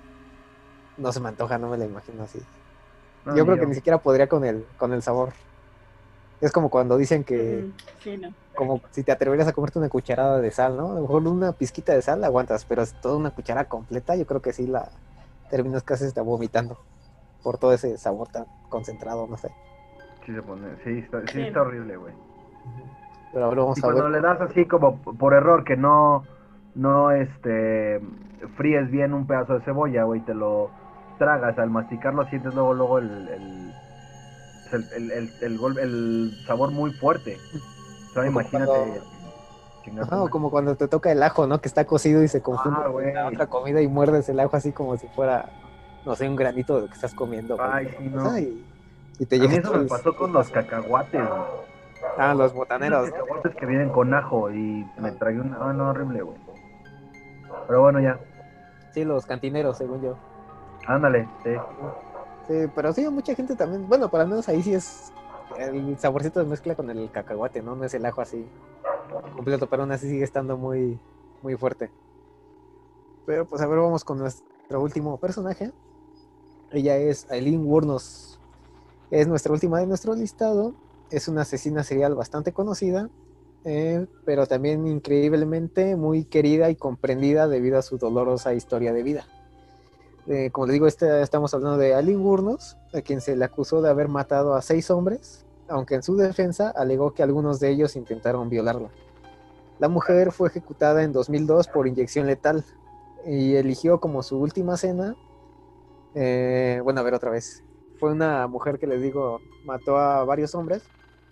no 0.97 1.11
se 1.13 1.19
me 1.21 1.29
antoja, 1.29 1.57
no 1.59 1.69
me 1.69 1.77
la 1.77 1.85
imagino 1.85 2.23
así. 2.23 2.39
no, 3.25 3.35
yo 3.35 3.45
creo 3.45 3.59
que 3.59 3.65
ni 3.67 3.75
siquiera 3.75 4.01
podría 4.01 4.27
con 4.29 4.45
el, 4.45 4.67
con 4.77 4.93
el 4.93 5.01
sabor. 5.03 5.33
Es 6.39 6.51
como 6.51 6.69
cuando 6.69 6.97
dicen 6.97 7.23
que, 7.23 7.67
Sí, 7.99 8.17
no. 8.17 8.29
como 8.55 8.81
si 8.91 9.03
te 9.03 9.11
atreverías 9.11 9.47
a 9.47 9.53
comerte 9.53 9.79
una 9.79 9.89
cucharada 9.89 10.41
de 10.41 10.51
sal, 10.51 10.77
¿no? 10.77 10.91
A 10.91 10.95
lo 10.95 11.01
mejor 11.01 11.27
una 11.27 11.53
pizquita 11.53 11.93
de 11.93 12.01
sal 12.01 12.21
la 12.21 12.27
aguantas, 12.27 12.65
pero 12.65 12.81
es 12.83 12.95
toda 13.01 13.17
una 13.17 13.31
cuchara 13.31 13.65
completa, 13.65 14.15
yo 14.15 14.25
creo 14.27 14.41
que 14.41 14.53
sí 14.53 14.67
la 14.67 14.91
terminas 15.49 15.83
casi 15.83 16.05
hasta 16.05 16.21
vomitando 16.21 16.79
por 17.43 17.57
todo 17.59 17.73
ese 17.73 17.97
sabor 17.97 18.29
tan 18.29 18.47
concentrado, 18.69 19.27
no 19.27 19.37
sé. 19.37 19.49
Sí, 20.25 20.33
se 20.33 20.41
pone, 20.43 20.67
sí, 20.83 20.99
está, 20.99 21.21
sí 21.21 21.27
Sí. 21.33 21.41
está 21.41 21.61
horrible, 21.61 21.97
güey. 21.97 22.13
Pero 23.33 23.45
ahora 23.45 23.61
vamos 23.61 23.77
Y 23.77 23.81
a 23.81 23.83
cuando 23.83 24.03
ver. 24.03 24.11
le 24.13 24.21
das 24.21 24.41
así 24.41 24.65
como 24.65 24.97
por 25.01 25.33
error 25.33 25.63
que 25.63 25.75
no, 25.77 26.23
no, 26.75 27.11
este, 27.11 27.99
fríes 28.57 28.89
bien 28.91 29.13
un 29.13 29.27
pedazo 29.27 29.53
de 29.55 29.61
cebolla, 29.65 30.03
güey, 30.03 30.21
te 30.21 30.33
lo 30.33 30.69
tragas, 31.17 31.57
al 31.59 31.69
masticarlo 31.69 32.25
sientes 32.25 32.53
luego, 32.53 32.73
luego 32.73 32.97
el, 32.99 33.27
el, 33.29 33.73
el, 34.71 34.83
el, 34.95 35.11
el, 35.11 35.29
el 35.41 35.57
gol- 35.57 35.77
el 35.79 36.31
sabor 36.47 36.71
muy 36.71 36.91
fuerte. 36.93 37.35
O 37.35 38.13
sea, 38.13 38.25
Como 38.25 38.39
imagínate. 38.41 38.71
cuando- 38.71 39.19
Ajá, 40.03 40.21
o 40.21 40.29
como 40.29 40.51
cuando 40.51 40.75
te 40.75 40.87
toca 40.87 41.11
el 41.11 41.23
ajo, 41.23 41.47
¿no? 41.47 41.61
Que 41.61 41.67
está 41.67 41.85
cocido 41.85 42.21
y 42.21 42.27
se 42.27 42.41
confunde 42.43 42.77
Ah, 42.79 42.83
con 42.83 42.91
güey. 42.93 43.11
la 43.13 43.27
otra 43.27 43.47
comida 43.47 43.81
y 43.81 43.87
muerdes 43.87 44.29
el 44.29 44.39
ajo 44.39 44.55
así 44.55 44.71
como 44.71 44.95
si 44.97 45.07
fuera, 45.07 45.49
no 46.05 46.15
sé, 46.15 46.29
un 46.29 46.35
granito 46.35 46.75
de 46.75 46.81
lo 46.81 46.87
que 46.87 46.93
estás 46.93 47.15
comiendo. 47.15 47.57
Ay, 47.59 47.87
sí, 47.97 48.07
no. 48.07 48.29
Y 49.19 49.25
te 49.25 49.35
A 49.35 49.39
mí 49.39 49.55
eso 49.55 49.73
me 49.73 49.85
pasó 49.85 50.15
con 50.15 50.31
los 50.33 50.49
cacahuates, 50.49 51.21
güey. 51.29 51.41
Ah, 52.17 52.29
los 52.29 52.37
Los 52.37 52.53
botaneros, 52.53 53.07
¿no? 53.07 53.13
cacahuates 53.13 53.55
que 53.55 53.65
vienen 53.65 53.89
con 53.89 54.13
ajo 54.13 54.49
y 54.51 54.87
me 54.97 55.11
tragué 55.11 55.41
una... 55.41 55.57
Ah, 55.59 55.73
no, 55.73 55.89
horrible, 55.89 56.21
güey. 56.21 56.37
Pero 57.67 57.81
bueno, 57.81 57.99
ya. 57.99 58.19
Sí, 58.93 59.03
los 59.03 59.25
cantineros, 59.25 59.77
según 59.77 60.01
yo. 60.01 60.17
Ándale, 60.87 61.27
sí. 61.43 61.51
Sí, 62.47 62.71
pero 62.73 62.93
sí, 62.93 63.07
mucha 63.09 63.35
gente 63.35 63.55
también, 63.55 63.87
bueno, 63.87 64.09
para 64.09 64.25
menos 64.25 64.47
ahí 64.49 64.63
sí 64.63 64.73
es 64.73 65.11
el 65.57 65.97
saborcito 65.99 66.39
de 66.39 66.45
mezcla 66.45 66.75
con 66.75 66.89
el 66.89 67.11
cacahuate, 67.11 67.61
¿no? 67.61 67.75
No 67.75 67.83
es 67.83 67.93
el 67.93 68.05
ajo 68.05 68.21
así 68.21 68.47
completo, 69.35 69.67
pero 69.67 69.83
aún 69.83 69.91
así 69.91 70.07
sigue 70.07 70.23
estando 70.23 70.57
muy, 70.57 70.97
muy 71.41 71.55
fuerte. 71.55 71.91
Pero 73.25 73.45
pues 73.45 73.61
a 73.61 73.67
ver, 73.67 73.79
vamos 73.79 74.03
con 74.03 74.17
nuestro 74.17 74.81
último 74.81 75.17
personaje. 75.17 75.71
Ella 76.71 76.97
es 76.97 77.29
Aileen 77.29 77.65
Wuornos. 77.65 78.38
Es 79.11 79.27
nuestra 79.27 79.53
última 79.53 79.79
de 79.79 79.87
nuestro 79.87 80.13
listado. 80.15 80.73
Es 81.09 81.27
una 81.27 81.41
asesina 81.41 81.83
serial 81.83 82.13
bastante 82.13 82.53
conocida, 82.53 83.09
eh, 83.65 84.05
pero 84.25 84.45
también 84.45 84.85
increíblemente 84.87 85.95
muy 85.95 86.25
querida 86.25 86.69
y 86.69 86.75
comprendida 86.75 87.47
debido 87.47 87.79
a 87.79 87.81
su 87.81 87.97
dolorosa 87.97 88.53
historia 88.53 88.93
de 88.93 89.03
vida. 89.03 89.25
Eh, 90.27 90.51
como 90.51 90.67
les 90.67 90.73
digo, 90.73 90.85
estamos 90.85 91.53
hablando 91.55 91.77
de 91.77 91.95
Aileen 91.95 92.21
Wuornos, 92.21 92.77
a 92.93 93.01
quien 93.01 93.19
se 93.19 93.35
le 93.35 93.43
acusó 93.43 93.81
de 93.81 93.89
haber 93.89 94.09
matado 94.09 94.53
a 94.53 94.61
seis 94.61 94.91
hombres, 94.91 95.45
aunque 95.67 95.95
en 95.95 96.03
su 96.03 96.15
defensa 96.15 96.69
alegó 96.69 97.15
que 97.15 97.23
algunos 97.23 97.59
de 97.59 97.69
ellos 97.69 97.95
intentaron 97.95 98.47
violarla. 98.47 98.89
La 99.79 99.87
mujer 99.87 100.31
fue 100.31 100.49
ejecutada 100.49 101.03
en 101.03 101.13
2002 101.13 101.69
por 101.69 101.87
inyección 101.87 102.27
letal 102.27 102.63
y 103.25 103.55
eligió 103.55 103.99
como 103.99 104.21
su 104.21 104.37
última 104.37 104.77
cena, 104.77 105.15
eh, 106.13 106.79
bueno, 106.83 106.99
a 106.99 107.03
ver 107.03 107.15
otra 107.15 107.31
vez, 107.31 107.63
fue 107.99 108.11
una 108.11 108.47
mujer 108.47 108.79
que 108.79 108.87
les 108.87 109.01
digo, 109.01 109.41
mató 109.65 109.97
a 109.97 110.23
varios 110.23 110.55
hombres, 110.55 110.83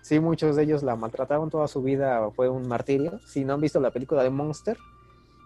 sí, 0.02 0.20
muchos 0.20 0.56
de 0.56 0.64
ellos 0.64 0.84
la 0.84 0.96
maltrataron 0.96 1.50
toda 1.50 1.68
su 1.68 1.82
vida, 1.82 2.30
fue 2.32 2.50
un 2.50 2.68
martirio. 2.68 3.20
Si 3.26 3.46
no 3.46 3.54
han 3.54 3.62
visto 3.62 3.80
la 3.80 3.92
película 3.92 4.24
de 4.24 4.30
Monster, 4.30 4.78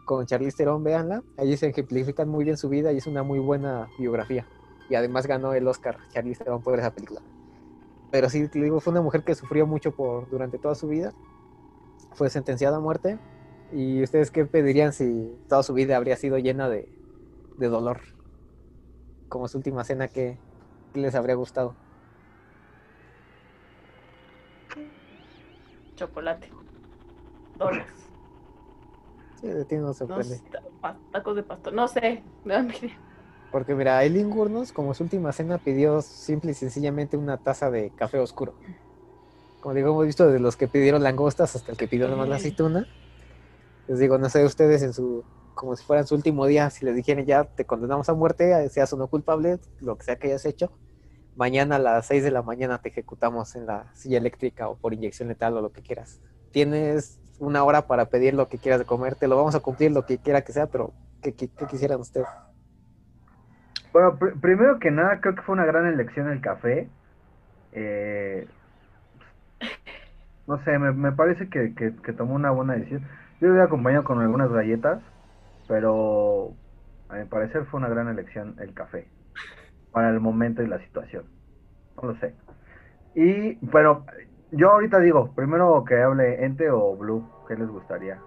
con 0.05 0.25
Charlize 0.25 0.57
Theron, 0.57 0.83
véanla. 0.83 1.23
Allí 1.37 1.55
se 1.57 1.67
ejemplifican 1.67 2.27
muy 2.27 2.43
bien 2.43 2.57
su 2.57 2.69
vida 2.69 2.91
y 2.91 2.97
es 2.97 3.07
una 3.07 3.23
muy 3.23 3.39
buena 3.39 3.87
biografía. 3.97 4.45
Y 4.89 4.95
además 4.95 5.25
ganó 5.25 5.53
el 5.53 5.67
Oscar 5.67 5.97
Charlize 6.09 6.43
Theron 6.43 6.61
por 6.61 6.77
esa 6.77 6.93
película. 6.93 7.21
Pero 8.11 8.29
sí, 8.29 8.47
te 8.47 8.61
digo, 8.61 8.79
fue 8.81 8.91
una 8.91 9.01
mujer 9.01 9.23
que 9.23 9.35
sufrió 9.35 9.65
mucho 9.65 9.93
por 9.93 10.29
durante 10.29 10.57
toda 10.57 10.75
su 10.75 10.87
vida. 10.87 11.13
Fue 12.13 12.29
sentenciada 12.29 12.77
a 12.77 12.79
muerte. 12.81 13.17
¿Y 13.71 14.03
ustedes 14.03 14.31
qué 14.31 14.45
pedirían 14.45 14.91
si 14.91 15.33
toda 15.47 15.63
su 15.63 15.73
vida 15.73 15.95
habría 15.95 16.17
sido 16.17 16.37
llena 16.37 16.67
de, 16.67 16.91
de 17.57 17.67
dolor? 17.67 18.01
Como 19.29 19.47
su 19.47 19.59
última 19.59 19.85
cena, 19.85 20.09
¿qué, 20.09 20.37
qué 20.49 20.50
les 20.93 21.15
habría 21.15 21.35
gustado? 21.35 21.75
Chocolate. 25.95 26.49
Donas. 27.57 27.87
Sí, 29.39 29.47
de 29.47 29.65
ti 29.65 29.75
no 29.75 29.93
sorprende. 29.93 30.39
tacos 31.11 31.35
de 31.35 31.43
pastor. 31.43 31.73
No 31.73 31.87
sé. 31.87 32.23
Porque 33.51 33.75
mira, 33.75 33.97
Aileen 33.97 34.29
Gurnos, 34.29 34.71
como 34.71 34.93
su 34.93 35.03
última 35.03 35.31
cena, 35.33 35.57
pidió 35.57 36.01
simple 36.01 36.51
y 36.51 36.53
sencillamente 36.53 37.17
una 37.17 37.37
taza 37.37 37.69
de 37.69 37.89
café 37.91 38.17
oscuro. 38.19 38.53
Como 39.59 39.75
digo, 39.75 39.89
hemos 39.89 40.05
visto 40.05 40.27
de 40.29 40.39
los 40.39 40.55
que 40.55 40.67
pidieron 40.67 41.03
langostas 41.03 41.55
hasta 41.55 41.71
el 41.71 41.77
que 41.77 41.87
pidió 41.87 42.07
nomás 42.07 42.29
la 42.29 42.37
aceituna. 42.37 42.87
Les 43.87 43.99
digo, 43.99 44.17
no 44.17 44.29
sé 44.29 44.45
ustedes 44.45 44.81
en 44.83 44.93
su, 44.93 45.23
como 45.61 45.77
si 45.77 45.85
fuera 45.85 46.03
su 46.05 46.15
último 46.15 46.47
día, 46.47 46.71
si 46.71 46.85
les 46.85 46.95
dijeran 46.97 47.25
ya 47.27 47.45
te 47.45 47.65
condenamos 47.67 48.09
a 48.09 48.15
muerte, 48.15 48.69
seas 48.71 48.93
o 48.93 48.97
no 48.97 49.09
culpable, 49.09 49.59
lo 49.79 49.97
que 49.97 50.05
sea 50.05 50.17
que 50.17 50.27
hayas 50.29 50.45
hecho, 50.47 50.73
mañana 51.35 51.77
a 51.77 51.79
las 51.79 52.07
6 52.07 52.23
de 52.23 52.31
la 52.31 52.43
mañana 52.43 52.79
te 52.79 52.89
ejecutamos 52.89 53.55
en 53.55 53.67
la 53.67 53.91
silla 53.95 54.19
eléctrica 54.19 54.69
o 54.69 54.77
por 54.77 54.93
inyección 54.93 55.29
letal 55.29 55.57
o 55.57 55.61
lo 55.61 55.71
que 55.73 55.83
quieras. 55.83 56.21
Tienes 56.51 57.21
una 57.39 57.63
hora 57.65 57.87
para 57.87 58.07
pedir 58.07 58.35
lo 58.35 58.49
que 58.49 58.59
quieras 58.59 58.79
de 58.81 58.85
comer, 58.87 59.15
te 59.15 59.27
lo 59.29 59.37
vamos 59.37 59.55
a 59.55 59.61
cumplir 59.61 59.91
lo 59.91 60.05
que 60.05 60.19
quiera 60.19 60.41
que 60.43 60.53
sea, 60.53 60.67
pero 60.67 60.95
¿qué, 61.21 61.35
qué- 61.35 61.49
qué 61.49 61.67
quisieran 61.67 62.01
ustedes? 62.01 62.27
Bueno, 63.93 64.17
pr- 64.19 64.39
primero 64.41 64.79
que 64.79 64.91
nada, 64.91 65.19
creo 65.21 65.35
que 65.35 65.41
fue 65.43 65.53
una 65.53 65.65
gran 65.65 65.87
elección 65.87 66.29
el 66.29 66.41
café. 66.41 66.89
Eh, 67.73 68.47
no 70.47 70.63
sé, 70.63 70.77
me, 70.79 70.91
me 70.93 71.11
parece 71.11 71.49
que, 71.49 71.73
que- 71.75 71.95
que 72.03 72.13
tomó 72.13 72.35
una 72.35 72.51
buena 72.51 72.73
decisión. 72.75 73.01
Yo 73.39 73.47
lo 73.47 73.53
hubiera 73.53 73.65
acompañado 73.65 74.03
con 74.03 74.19
algunas 74.19 74.51
galletas, 74.51 75.01
pero 75.71 76.53
a 77.07 77.15
mi 77.15 77.23
parecer 77.23 77.63
fue 77.67 77.79
una 77.79 77.87
gran 77.87 78.09
elección 78.09 78.57
el 78.59 78.73
café 78.73 79.07
para 79.93 80.09
el 80.09 80.19
momento 80.19 80.61
y 80.61 80.67
la 80.67 80.79
situación. 80.79 81.23
No 81.95 82.09
lo 82.09 82.19
sé. 82.19 82.35
Y, 83.15 83.55
bueno, 83.65 84.05
yo 84.51 84.69
ahorita 84.69 84.99
digo, 84.99 85.31
primero 85.33 85.85
que 85.85 86.01
hable 86.01 86.43
Ente 86.43 86.69
o 86.69 86.97
Blue, 86.97 87.25
¿qué 87.47 87.55
les 87.55 87.69
gustaría? 87.69 88.19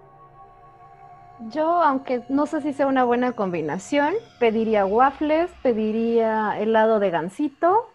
Yo, 1.51 1.83
aunque 1.83 2.23
no 2.29 2.47
sé 2.47 2.61
si 2.61 2.73
sea 2.73 2.87
una 2.87 3.03
buena 3.03 3.33
combinación, 3.33 4.15
pediría 4.39 4.87
waffles, 4.87 5.51
pediría 5.61 6.59
helado 6.59 6.99
de 6.99 7.11
gansito 7.11 7.91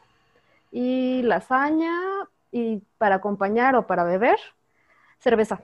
y 0.71 1.23
lasaña 1.23 1.93
y 2.53 2.85
para 2.99 3.17
acompañar 3.17 3.75
o 3.75 3.89
para 3.89 4.05
beber, 4.05 4.39
cerveza. 5.19 5.61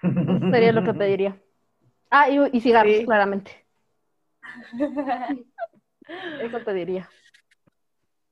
Sería 0.00 0.72
lo 0.72 0.82
que 0.84 0.94
pediría. 0.98 1.36
Ah, 2.10 2.28
y, 2.30 2.38
y 2.56 2.60
cigarros, 2.60 2.96
Sí. 2.96 3.04
claramente. 3.04 3.66
Eso 6.40 6.64
pediría. 6.64 7.08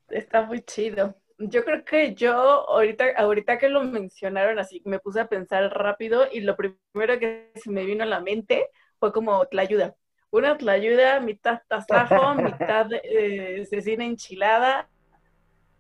Está 0.08 0.42
muy 0.42 0.62
chido. 0.62 1.16
Yo 1.38 1.64
creo 1.64 1.84
que 1.84 2.14
yo 2.14 2.32
ahorita, 2.34 3.06
ahorita 3.16 3.58
que 3.58 3.68
lo 3.68 3.82
mencionaron 3.82 4.58
así, 4.58 4.80
me 4.84 5.00
puse 5.00 5.20
a 5.20 5.26
pensar 5.28 5.64
rápido 5.76 6.26
y 6.32 6.40
lo 6.40 6.56
primero 6.56 7.18
que 7.18 7.50
se 7.56 7.70
me 7.70 7.84
vino 7.84 8.04
a 8.04 8.06
la 8.06 8.20
mente 8.20 8.68
fue 9.00 9.12
como 9.12 9.44
tlayuda. 9.46 9.96
Una 10.30 10.56
tlayuda, 10.56 11.20
mitad 11.20 11.62
tasajo, 11.68 12.34
mitad 12.34 12.86
eh, 13.02 13.64
cecina 13.68 14.04
enchilada, 14.04 14.88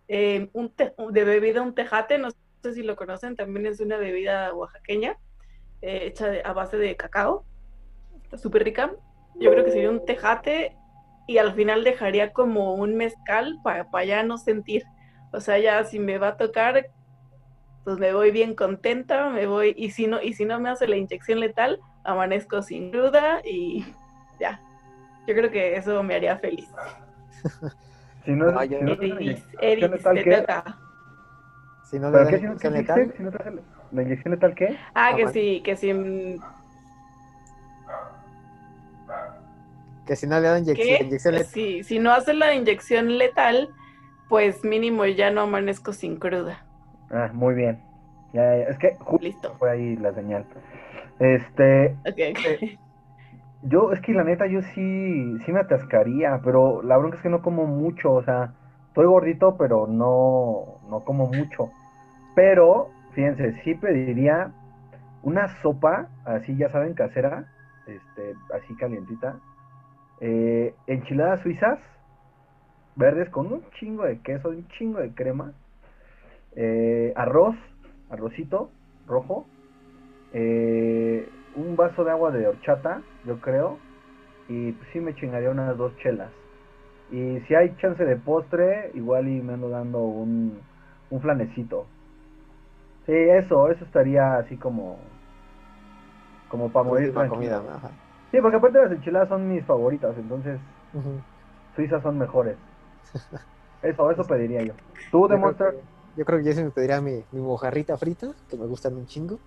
eh, 0.08 0.48
un 0.52 0.74
te- 0.74 0.94
de 1.10 1.24
bebida 1.24 1.62
un 1.62 1.74
tejate, 1.74 2.18
no 2.18 2.30
sé 2.62 2.72
si 2.74 2.82
lo 2.82 2.96
conocen, 2.96 3.36
también 3.36 3.66
es 3.66 3.80
una 3.80 3.96
bebida 3.96 4.52
oaxaqueña, 4.54 5.16
eh, 5.82 6.00
hecha 6.06 6.28
de- 6.28 6.42
a 6.44 6.52
base 6.52 6.76
de 6.78 6.96
cacao, 6.96 7.46
súper 8.38 8.64
rica. 8.64 8.90
Yo 9.40 9.50
creo 9.50 9.64
que 9.64 9.70
sería 9.72 9.90
un 9.90 10.04
tejate 10.04 10.76
y 11.26 11.38
al 11.38 11.54
final 11.54 11.84
dejaría 11.84 12.32
como 12.32 12.74
un 12.74 12.96
mezcal 12.96 13.58
para 13.62 13.86
ya 14.04 14.22
no 14.22 14.38
sentir. 14.38 14.84
O 15.32 15.40
sea, 15.40 15.58
ya 15.58 15.84
si 15.84 15.98
me 15.98 16.18
va 16.18 16.28
a 16.28 16.36
tocar, 16.36 16.86
pues 17.84 17.98
me 17.98 18.12
voy 18.12 18.30
bien 18.30 18.54
contenta, 18.54 19.28
me 19.30 19.46
voy, 19.46 19.74
y 19.76 19.90
si 19.90 20.06
no, 20.06 20.22
y 20.22 20.32
si 20.34 20.44
no 20.44 20.60
me 20.60 20.70
hace 20.70 20.86
la 20.86 20.96
inyección 20.96 21.40
letal, 21.40 21.80
amanezco 22.04 22.62
sin 22.62 22.90
duda 22.92 23.40
y 23.44 23.84
ya. 24.38 24.60
Yo 25.26 25.34
creo 25.34 25.50
que 25.50 25.76
eso 25.76 26.02
me 26.02 26.14
haría 26.14 26.36
feliz. 26.38 26.70
Si 28.24 28.30
no, 28.32 28.52
No, 28.52 28.62
si 28.62 28.68
yo- 28.68 28.80
no 28.80 28.92
Eris, 28.92 29.20
inyección 29.20 29.62
Eris, 29.62 29.90
letal, 29.90 30.14
te 30.16 30.24
¿qué? 30.24 30.36
toca. 30.36 30.78
Si 31.90 31.98
no 31.98 32.10
le 32.10 32.12
¿Pero 32.12 32.24
dan 32.24 32.30
qué? 32.30 32.38
Si 32.38 32.44
no, 32.44 32.48
inyección 32.52 32.72
¿qué 32.72 32.78
letal? 32.78 33.14
Si 33.16 33.22
no 33.22 33.30
te 33.30 33.44
la- 33.44 33.62
¿La 33.92 34.02
inyección 34.02 34.34
letal 34.34 34.54
qué? 34.54 34.76
Ah, 34.94 35.10
Ah, 35.12 35.16
que 35.16 35.28
sí, 35.28 35.60
que 35.64 35.76
sí. 35.76 36.40
Que 40.06 40.16
si 40.16 40.26
no 40.26 40.40
le 40.40 40.48
dan 40.48 40.62
inyección, 40.62 41.02
inyección 41.02 41.34
letal, 41.34 41.52
Si, 41.52 41.82
si 41.84 41.98
no 41.98 42.12
hace 42.12 42.34
la 42.34 42.54
inyección 42.54 43.18
letal, 43.18 43.68
pues 44.28 44.64
mínimo 44.64 45.04
ya 45.06 45.30
no 45.30 45.42
amanezco 45.42 45.92
sin 45.92 46.16
cruda. 46.18 46.66
Ah, 47.10 47.30
muy 47.32 47.54
bien. 47.54 47.82
Ya, 48.32 48.42
ya, 48.44 48.56
ya. 48.64 48.64
Es 48.70 48.78
que 48.78 48.96
justo 49.00 49.18
Listo. 49.18 49.54
fue 49.58 49.70
ahí 49.70 49.96
la 49.96 50.12
señal. 50.14 50.46
Este, 51.18 51.96
Ok, 52.06 52.18
ok. 52.32 52.78
yo, 53.62 53.92
es 53.92 54.00
que 54.00 54.12
la 54.12 54.24
neta, 54.24 54.46
yo 54.46 54.60
sí, 54.62 55.38
sí 55.44 55.52
me 55.52 55.60
atascaría, 55.60 56.40
pero 56.44 56.82
la 56.82 56.96
bronca 56.98 57.16
es 57.16 57.22
que 57.22 57.28
no 57.30 57.42
como 57.42 57.66
mucho, 57.66 58.12
o 58.12 58.22
sea, 58.22 58.52
estoy 58.88 59.06
gordito, 59.06 59.56
pero 59.56 59.86
no, 59.86 60.80
no 60.88 61.00
como 61.04 61.26
mucho. 61.28 61.70
Pero, 62.34 62.90
fíjense, 63.12 63.54
sí 63.62 63.74
pediría 63.74 64.52
una 65.22 65.48
sopa, 65.62 66.08
así 66.24 66.56
ya 66.56 66.68
saben, 66.70 66.94
casera, 66.94 67.46
este, 67.86 68.34
así 68.54 68.74
calientita, 68.76 69.36
eh, 70.24 70.76
enchiladas 70.86 71.42
suizas, 71.42 71.80
verdes 72.94 73.30
con 73.30 73.52
un 73.52 73.68
chingo 73.78 74.04
de 74.04 74.20
queso, 74.22 74.48
un 74.50 74.66
chingo 74.68 75.00
de 75.00 75.14
crema, 75.14 75.54
eh, 76.56 77.12
arroz, 77.16 77.56
arrocito 78.08 78.72
rojo, 79.06 79.50
eh, 80.30 81.32
un 81.52 81.76
vaso 81.76 82.04
de 82.04 82.12
agua 82.12 82.32
de 82.32 82.48
horchata, 82.48 83.06
yo 83.22 83.40
creo, 83.40 83.84
y 84.48 84.72
pues 84.74 84.90
sí 84.92 85.00
me 85.00 85.14
chingaría 85.16 85.50
unas 85.50 85.76
dos 85.78 85.96
chelas. 85.98 86.34
Y 87.08 87.40
si 87.42 87.54
hay 87.54 87.76
chance 87.76 88.04
de 88.04 88.16
postre, 88.16 88.90
igual 88.94 89.28
y 89.28 89.42
me 89.42 89.54
ando 89.54 89.70
dando 89.70 90.00
un, 90.04 90.68
un 91.10 91.22
flanecito. 91.22 91.92
Sí, 93.06 93.12
eso, 93.12 93.70
eso 93.70 93.84
estaría 93.84 94.36
así 94.36 94.58
como, 94.58 95.20
como 96.48 96.72
para 96.72 96.84
morir 96.86 97.12
última 97.12 97.12
tranquilo. 97.12 97.28
comida. 97.28 98.03
Sí, 98.34 98.40
porque 98.40 98.56
aparte 98.56 98.82
las 98.82 98.90
enchiladas 98.90 99.28
son 99.28 99.48
mis 99.48 99.64
favoritas, 99.64 100.12
entonces 100.18 100.58
suizas 101.76 102.02
son 102.02 102.18
mejores. 102.18 102.56
Eso, 103.82 104.10
eso 104.10 104.24
pediría 104.24 104.62
yo. 104.62 104.72
¿Tú, 105.12 105.20
Yo 105.20 105.28
de 105.28 105.28
creo 105.28 105.38
Monster? 105.40 105.70
que- 105.70 106.18
Yo 106.18 106.24
creo 106.24 106.38
que 106.40 106.44
yo 106.46 106.52
sí 106.52 106.64
me 106.64 106.70
pediría 106.70 107.00
mi, 107.00 107.22
mi 107.30 107.40
mojarrita 107.40 107.96
frita, 107.96 108.32
que 108.48 108.56
me 108.56 108.66
gustan 108.66 108.96
un 108.96 109.06
chingo. 109.06 109.38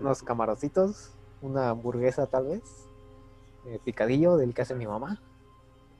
Unos 0.00 0.22
camaroncitos, 0.22 1.10
una 1.42 1.68
hamburguesa 1.68 2.24
tal 2.26 2.46
vez, 2.46 2.62
eh, 3.66 3.78
picadillo 3.84 4.38
del 4.38 4.54
que 4.54 4.62
hace 4.62 4.74
mi 4.74 4.86
mamá. 4.86 5.18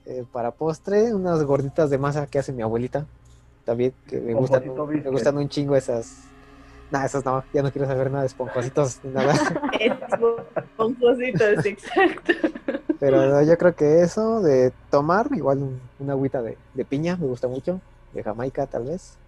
Eh, 0.06 0.24
para 0.32 0.52
postre, 0.52 1.12
unas 1.12 1.42
gorditas 1.44 1.90
de 1.90 1.98
masa 1.98 2.26
que 2.26 2.38
hace 2.38 2.52
mi 2.52 2.62
abuelita. 2.62 3.04
También, 3.66 3.92
que 4.06 4.20
me 4.20 4.32
gustan, 4.32 4.62
me 4.64 5.10
gustan 5.10 5.36
un 5.36 5.48
chingo 5.50 5.76
esas. 5.76 6.29
Nah, 6.90 7.04
esas 7.04 7.24
no, 7.24 7.44
ya 7.52 7.62
no 7.62 7.70
quiero 7.70 7.86
saber 7.86 8.10
nada 8.10 8.22
de 8.22 8.26
esponjositos 8.26 9.02
ni 9.04 9.10
nada. 9.12 9.32
Esponjositos, 10.56 11.64
exacto. 11.66 12.32
Pero 12.98 13.26
no, 13.26 13.42
yo 13.42 13.56
creo 13.56 13.74
que 13.74 14.02
eso 14.02 14.42
de 14.42 14.72
tomar, 14.90 15.28
igual 15.32 15.58
un- 15.62 15.90
una 15.98 16.12
agüita 16.14 16.42
de, 16.42 16.58
de 16.72 16.84
piña, 16.84 17.16
me 17.16 17.26
gusta 17.26 17.48
mucho. 17.48 17.80
De 18.10 18.22
Jamaica, 18.22 18.66
tal 18.66 18.84
vez. 18.84 19.18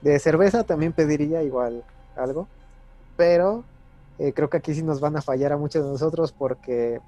De 0.00 0.18
cerveza 0.20 0.62
también 0.64 0.92
pediría 0.92 1.42
igual 1.42 1.84
algo. 2.14 2.48
Pero 3.16 3.66
eh, 4.18 4.32
creo 4.32 4.48
que 4.48 4.58
aquí 4.58 4.72
sí 4.74 4.82
nos 4.82 5.00
van 5.00 5.16
a 5.16 5.22
fallar 5.22 5.52
a 5.52 5.56
muchos 5.58 5.84
de 5.84 5.90
nosotros 5.90 6.32
porque 6.32 7.00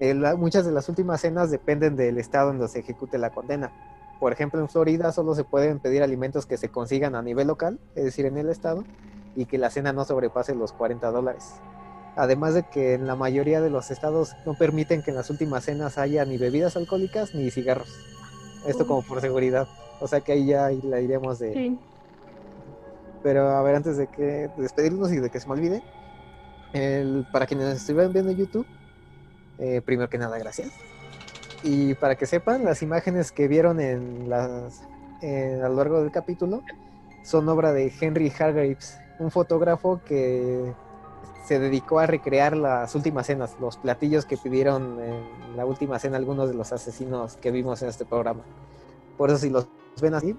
eh, 0.00 0.14
la- 0.14 0.34
muchas 0.36 0.64
de 0.64 0.72
las 0.72 0.88
últimas 0.88 1.20
cenas 1.20 1.50
dependen 1.50 1.94
del 1.94 2.18
estado 2.18 2.50
en 2.50 2.58
donde 2.58 2.72
se 2.72 2.80
ejecute 2.80 3.18
la 3.18 3.30
condena. 3.30 3.70
Por 4.18 4.32
ejemplo, 4.32 4.60
en 4.60 4.68
Florida 4.68 5.12
solo 5.12 5.34
se 5.34 5.44
pueden 5.44 5.78
pedir 5.78 6.02
alimentos 6.02 6.44
que 6.46 6.56
se 6.56 6.68
consigan 6.70 7.14
a 7.14 7.22
nivel 7.22 7.46
local, 7.46 7.78
es 7.94 8.04
decir, 8.04 8.26
en 8.26 8.36
el 8.36 8.48
estado, 8.48 8.84
y 9.36 9.46
que 9.46 9.58
la 9.58 9.70
cena 9.70 9.92
no 9.92 10.04
sobrepase 10.04 10.54
los 10.54 10.72
40 10.72 11.10
dólares. 11.10 11.54
Además 12.16 12.54
de 12.54 12.64
que 12.64 12.94
en 12.94 13.06
la 13.06 13.14
mayoría 13.14 13.60
de 13.60 13.70
los 13.70 13.92
estados 13.92 14.34
no 14.44 14.54
permiten 14.54 15.02
que 15.02 15.10
en 15.12 15.16
las 15.16 15.30
últimas 15.30 15.64
cenas 15.64 15.98
haya 15.98 16.24
ni 16.24 16.36
bebidas 16.36 16.76
alcohólicas 16.76 17.32
ni 17.34 17.48
cigarros. 17.52 17.88
Esto 18.66 18.86
como 18.88 19.02
por 19.02 19.20
seguridad. 19.20 19.68
O 20.00 20.08
sea 20.08 20.20
que 20.20 20.32
ahí 20.32 20.46
ya 20.46 20.68
la 20.82 21.00
iremos 21.00 21.38
de... 21.38 21.52
Sí. 21.52 21.78
Pero 23.22 23.48
a 23.50 23.62
ver, 23.62 23.76
antes 23.76 23.96
de 23.96 24.08
que 24.08 24.22
de 24.22 24.48
despedirnos 24.56 25.12
y 25.12 25.18
de 25.20 25.30
que 25.30 25.38
se 25.38 25.46
me 25.46 25.54
olvide, 25.54 25.82
el- 26.72 27.24
para 27.32 27.46
quienes 27.46 27.76
estuvieran 27.76 28.12
viendo 28.12 28.32
YouTube, 28.32 28.66
eh, 29.58 29.80
primero 29.84 30.08
que 30.08 30.18
nada, 30.18 30.38
gracias. 30.38 30.70
Y 31.62 31.94
para 31.94 32.16
que 32.16 32.26
sepan, 32.26 32.64
las 32.64 32.82
imágenes 32.82 33.32
que 33.32 33.48
vieron 33.48 33.80
en 33.80 34.28
las 34.28 34.82
a 35.20 35.68
lo 35.68 35.74
largo 35.74 36.00
del 36.00 36.12
capítulo 36.12 36.62
son 37.24 37.48
obra 37.48 37.72
de 37.72 37.92
Henry 38.00 38.32
Hargreaves, 38.38 38.98
un 39.18 39.30
fotógrafo 39.30 40.00
que 40.04 40.72
se 41.44 41.58
dedicó 41.58 41.98
a 41.98 42.06
recrear 42.06 42.56
las 42.56 42.94
últimas 42.94 43.26
cenas, 43.26 43.56
los 43.60 43.76
platillos 43.78 44.26
que 44.26 44.36
pidieron 44.36 45.00
en 45.02 45.56
la 45.56 45.64
última 45.64 45.98
cena 45.98 46.16
algunos 46.16 46.48
de 46.48 46.54
los 46.54 46.72
asesinos 46.72 47.36
que 47.36 47.50
vimos 47.50 47.82
en 47.82 47.88
este 47.88 48.04
programa. 48.04 48.42
Por 49.16 49.30
eso 49.30 49.38
si 49.38 49.50
los 49.50 49.66
ven 50.00 50.14
así, 50.14 50.36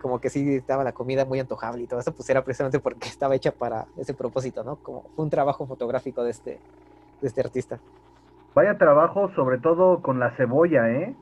como 0.00 0.20
que 0.20 0.30
sí 0.30 0.54
estaba 0.54 0.82
la 0.82 0.92
comida 0.92 1.24
muy 1.24 1.38
antojable 1.38 1.82
y 1.82 1.86
todo 1.86 2.00
eso, 2.00 2.12
pues 2.12 2.28
era 2.30 2.42
precisamente 2.42 2.80
porque 2.80 3.08
estaba 3.08 3.34
hecha 3.34 3.52
para 3.52 3.86
ese 3.96 4.14
propósito, 4.14 4.64
¿no? 4.64 4.76
Como 4.76 5.04
un 5.16 5.30
trabajo 5.30 5.66
fotográfico 5.66 6.24
de 6.24 6.30
este, 6.30 6.58
de 7.20 7.28
este 7.28 7.40
artista. 7.40 7.78
Vaya 8.56 8.78
trabajo, 8.78 9.30
sobre 9.34 9.58
todo 9.58 10.00
con 10.00 10.18
la 10.18 10.30
cebolla, 10.38 10.88
¿eh? 10.90 11.14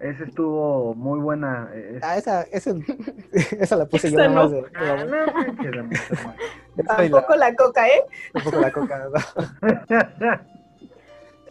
Ese 0.00 0.24
estuvo 0.24 0.96
muy 0.96 1.20
buena. 1.20 1.70
es- 1.72 2.02
Ah, 2.02 2.16
esa, 2.16 2.42
esa, 2.42 2.72
esa 3.32 3.76
la 3.76 3.86
puse 3.86 4.10
yo 4.10 4.18
Esa 4.18 4.28
no. 4.28 4.48
de, 4.48 4.64
Ah, 4.74 4.96
la- 4.96 5.04
no, 5.04 5.16
la- 6.74 6.84
Tampoco 6.84 7.36
la 7.36 7.54
coca, 7.54 7.86
¿eh? 7.86 8.02
un 8.34 8.42
poco 8.42 8.60
la 8.60 8.72
coca, 8.72 8.98
¿no? 8.98 9.12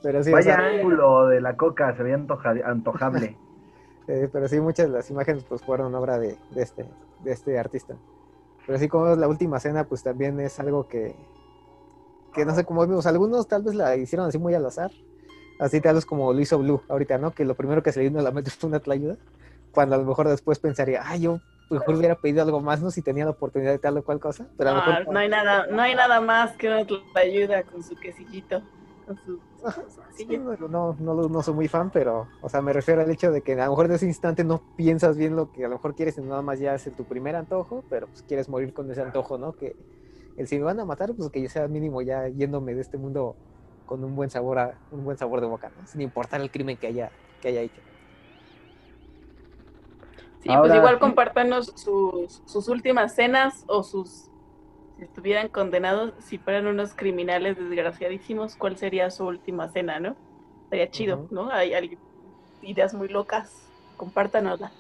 Pero 0.04 0.22
sí, 0.22 0.32
o 0.32 0.34
Vaya 0.34 0.56
sea, 0.58 0.68
ángulo 0.68 1.28
de 1.28 1.40
la 1.40 1.56
coca, 1.56 1.96
se 1.96 2.04
veía 2.04 2.16
antoja- 2.18 2.62
antojable. 2.66 3.38
eh, 4.08 4.28
pero 4.34 4.50
sí, 4.50 4.60
muchas 4.60 4.88
de 4.88 4.92
las 4.94 5.10
imágenes 5.12 5.46
pues 5.46 5.62
fueron 5.62 5.96
obra 5.96 6.20
de, 6.20 6.36
de 6.50 6.62
este, 6.62 6.86
de 7.24 7.32
este 7.32 7.58
artista. 7.58 7.96
Pero 8.68 8.80
sí, 8.80 8.90
como 8.90 9.08
es 9.14 9.18
la 9.18 9.30
última 9.30 9.60
cena, 9.62 9.86
pues 9.86 10.04
también 10.04 10.40
es 10.42 10.60
algo 10.60 10.88
que, 10.90 11.16
que 12.34 12.44
no 12.46 12.54
sé 12.54 12.66
cómo 12.66 12.86
vimos. 12.86 13.06
Algunos 13.06 13.48
tal 13.48 13.62
vez 13.64 13.76
la 13.76 13.96
hicieron 13.96 14.28
así 14.28 14.38
muy 14.40 14.54
al 14.56 14.66
azar. 14.66 14.92
Así 15.62 15.80
tal 15.80 15.96
vez 15.96 16.06
como 16.06 16.34
lo 16.34 16.40
hizo 16.40 16.58
Blue 16.58 16.82
ahorita, 16.90 17.20
¿no? 17.20 17.32
Que 17.32 17.46
lo 17.46 17.54
primero 17.56 17.84
que 17.84 17.92
se 17.92 18.00
le 18.00 18.10
vino 18.10 18.20
a 18.20 18.24
la 18.24 18.32
mente 18.32 18.50
fue 18.60 18.68
una 18.68 18.80
tlayuda. 18.80 19.16
Cuando 19.72 19.96
a 19.96 20.00
lo 20.00 20.06
mejor 20.06 20.28
después 20.28 20.60
pensaría, 20.60 21.02
ah, 21.06 21.16
yo 21.16 21.40
mejor 21.70 21.96
hubiera 21.96 22.16
pedido 22.16 22.42
algo 22.42 22.60
más, 22.60 22.82
¿no? 22.82 22.92
Si 22.92 23.02
tenía 23.02 23.24
la 23.26 23.32
oportunidad 23.32 23.72
de 23.72 23.80
tal 23.80 23.98
o 23.98 24.04
cual 24.04 24.20
cosa. 24.20 24.48
Pero 24.58 24.72
a 24.72 24.74
lo 24.74 24.80
Ah, 24.82 24.86
mejor 25.00 25.14
no 25.14 25.20
hay 25.20 25.30
nada, 25.30 25.68
no 25.68 25.82
hay 25.82 25.96
nada 25.96 26.20
más 26.20 26.58
que 26.58 26.68
una 26.68 26.86
ayuda 27.16 27.64
con 27.64 27.84
su 27.84 27.96
quesillito, 27.96 28.62
con 29.06 29.18
su, 29.18 29.40
Sí, 30.16 30.26
no, 30.26 30.58
no, 30.68 30.96
no, 31.00 31.30
no 31.30 31.44
soy 31.44 31.54
muy 31.54 31.68
fan, 31.68 31.92
pero, 31.92 32.28
o 32.42 32.50
sea, 32.50 32.62
me 32.62 32.74
refiero 32.74 33.02
al 33.02 33.12
hecho 33.12 33.32
de 33.32 33.42
que 33.42 33.54
a 33.54 33.66
lo 33.66 33.72
mejor 33.72 33.86
en 33.86 33.92
ese 33.94 34.08
instante 34.08 34.44
no 34.44 34.62
piensas 34.76 35.16
bien 35.16 35.36
lo 35.36 35.52
que 35.52 35.64
a 35.66 35.68
lo 35.68 35.76
mejor 35.76 35.96
quieres 35.96 36.18
y 36.18 36.22
nada 36.22 36.42
más 36.42 36.60
ya 36.60 36.74
es 36.74 36.84
tu 36.96 37.04
primer 37.06 37.36
antojo, 37.36 37.84
pero 37.90 38.08
pues 38.08 38.24
quieres 38.24 38.50
morir 38.50 38.74
con 38.74 38.90
ese 38.92 39.02
antojo, 39.02 39.38
¿no? 39.38 39.54
Que 39.54 39.76
el 40.38 40.48
si 40.48 40.58
me 40.58 40.64
van 40.64 40.80
a 40.80 40.86
matar, 40.86 41.14
pues 41.14 41.30
que 41.30 41.42
yo 41.42 41.50
sea 41.50 41.68
mínimo 41.68 42.02
ya 42.02 42.28
yéndome 42.28 42.74
de 42.74 42.82
este 42.82 42.98
mundo 42.98 43.36
con 43.92 44.06
un 44.06 44.16
buen 44.16 44.30
sabor 44.30 44.58
a, 44.58 44.76
un 44.92 45.04
buen 45.04 45.18
sabor 45.18 45.42
de 45.42 45.48
boca, 45.48 45.70
¿no? 45.78 45.86
Sin 45.86 46.00
importar 46.00 46.40
el 46.40 46.50
crimen 46.50 46.78
que 46.78 46.88
haya, 46.88 47.12
que 47.42 47.50
haya 47.50 47.60
hecho. 47.60 47.82
Sí, 50.40 50.50
Ahora, 50.50 50.62
pues 50.62 50.76
igual 50.76 50.98
compártanos 50.98 51.74
sus, 51.76 52.42
sus 52.46 52.70
últimas 52.70 53.14
cenas 53.14 53.66
o 53.68 53.84
sus, 53.84 54.32
si 54.96 55.04
estuvieran 55.04 55.50
condenados, 55.50 56.14
si 56.20 56.38
fueran 56.38 56.68
unos 56.68 56.94
criminales 56.94 57.58
desgraciadísimos, 57.58 58.56
¿cuál 58.56 58.78
sería 58.78 59.10
su 59.10 59.26
última 59.26 59.68
cena, 59.68 60.00
no? 60.00 60.16
Sería 60.70 60.90
chido. 60.90 61.28
¿no? 61.30 61.52
Hay, 61.52 61.74
hay 61.74 61.98
ideas 62.62 62.94
muy 62.94 63.10
locas, 63.10 63.70
compártanoslas. 63.98 64.72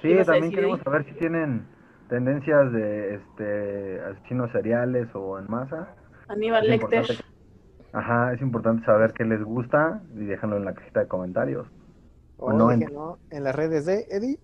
Sí, 0.00 0.16
también 0.24 0.50
queremos 0.50 0.80
saber 0.80 1.04
si 1.04 1.12
tienen 1.18 1.66
tendencias 2.08 2.72
de 2.72 3.16
este 3.16 4.00
asesinos 4.00 4.50
seriales 4.50 5.10
o 5.12 5.38
en 5.38 5.44
masa. 5.50 5.94
Aníbal 6.28 6.66
Lecter. 6.70 7.23
Ajá, 7.94 8.32
es 8.34 8.40
importante 8.42 8.84
saber 8.84 9.12
qué 9.12 9.24
les 9.24 9.42
gusta 9.42 10.00
y 10.14 10.24
déjenlo 10.24 10.56
en 10.56 10.64
la 10.64 10.74
cajita 10.74 11.00
de 11.00 11.06
comentarios. 11.08 11.66
O 12.38 12.46
O 12.46 12.52
no, 12.52 12.70
en- 12.72 12.80
déjenlo 12.80 13.18
en 13.30 13.44
las 13.44 13.54
redes 13.54 13.86
de 13.86 14.04
Eddie. 14.10 14.38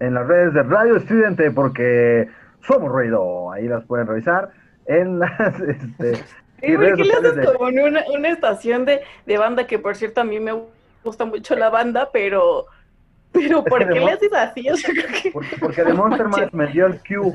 En 0.00 0.12
las 0.14 0.26
redes 0.26 0.52
de 0.54 0.62
Radio 0.64 0.96
Estudiante, 0.96 1.50
porque 1.50 2.28
somos 2.60 2.92
ruido, 2.92 3.50
ahí 3.52 3.66
las 3.68 3.84
pueden 3.86 4.06
revisar. 4.06 4.50
En 4.86 5.18
las 5.18 5.32
este, 5.60 6.16
Sí, 6.16 6.72
y 6.72 6.76
¿por 6.76 6.94
qué 6.94 7.04
le 7.04 7.12
haces 7.14 7.36
de- 7.36 7.44
como 7.46 7.64
una, 7.70 8.02
una 8.16 8.28
estación 8.28 8.84
de, 8.84 9.00
de 9.26 9.38
banda 9.38 9.66
que, 9.66 9.78
por 9.78 9.96
cierto, 9.96 10.20
a 10.20 10.24
mí 10.24 10.38
me 10.38 10.52
gusta 11.02 11.24
mucho 11.24 11.56
la 11.56 11.68
banda, 11.70 12.10
pero, 12.12 12.66
pero 13.32 13.58
Es 13.60 13.64
¿por 13.64 13.78
que 13.80 13.94
qué 13.94 14.00
le 14.00 14.12
haces 14.12 14.32
así? 14.34 14.68
O 14.70 14.76
sea, 14.76 14.90
creo 14.94 15.22
que... 15.22 15.30
Porque, 15.32 15.56
porque 15.58 15.84
de 15.84 15.92
Monster 15.94 16.28
Mash 16.28 16.52
me 16.52 16.66
dio 16.68 16.86
el 16.86 16.98
Q. 17.00 17.32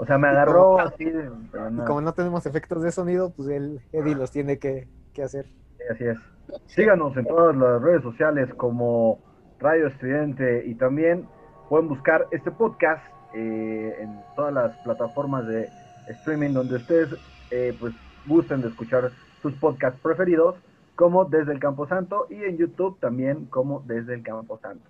O 0.00 0.06
sea, 0.06 0.16
me 0.16 0.28
agarró 0.28 0.78
así. 0.80 1.04
de- 1.04 1.30
pero 1.52 1.68
Y 1.68 1.72
no, 1.74 1.84
como 1.84 2.00
no 2.00 2.12
tenemos 2.12 2.46
efectos 2.46 2.82
de 2.82 2.92
sonido, 2.92 3.30
pues 3.36 3.48
el 3.48 3.80
Eddie 3.92 4.14
los 4.14 4.30
tiene 4.30 4.58
que, 4.58 4.88
que 5.12 5.22
hacer. 5.22 5.46
sí, 5.76 5.82
así 5.90 6.04
es. 6.04 6.18
Síganos 6.66 7.16
en 7.16 7.26
todas 7.26 7.54
las 7.56 7.82
redes 7.82 8.02
sociales 8.02 8.48
como 8.54 9.18
Radio 9.58 9.88
Estudiante 9.88 10.64
y 10.66 10.74
también 10.76 11.26
pueden 11.68 11.88
buscar 11.88 12.26
este 12.30 12.50
podcast 12.50 13.04
eh, 13.34 13.94
en 14.00 14.20
todas 14.36 14.54
las 14.54 14.76
plataformas 14.78 15.46
de 15.46 15.68
streaming 16.08 16.54
donde 16.54 16.76
ustedes 16.76 17.10
eh, 17.50 17.76
pues 17.78 17.92
gusten 18.26 18.62
de 18.62 18.68
escuchar 18.68 19.10
sus 19.42 19.52
podcasts 19.54 20.00
preferidos 20.00 20.54
como 20.94 21.24
desde 21.26 21.52
el 21.52 21.60
Camposanto 21.60 22.26
y 22.30 22.42
en 22.44 22.56
YouTube 22.56 22.98
también 23.00 23.44
como 23.46 23.80
desde 23.86 24.14
el 24.14 24.22
Camposanto. 24.22 24.88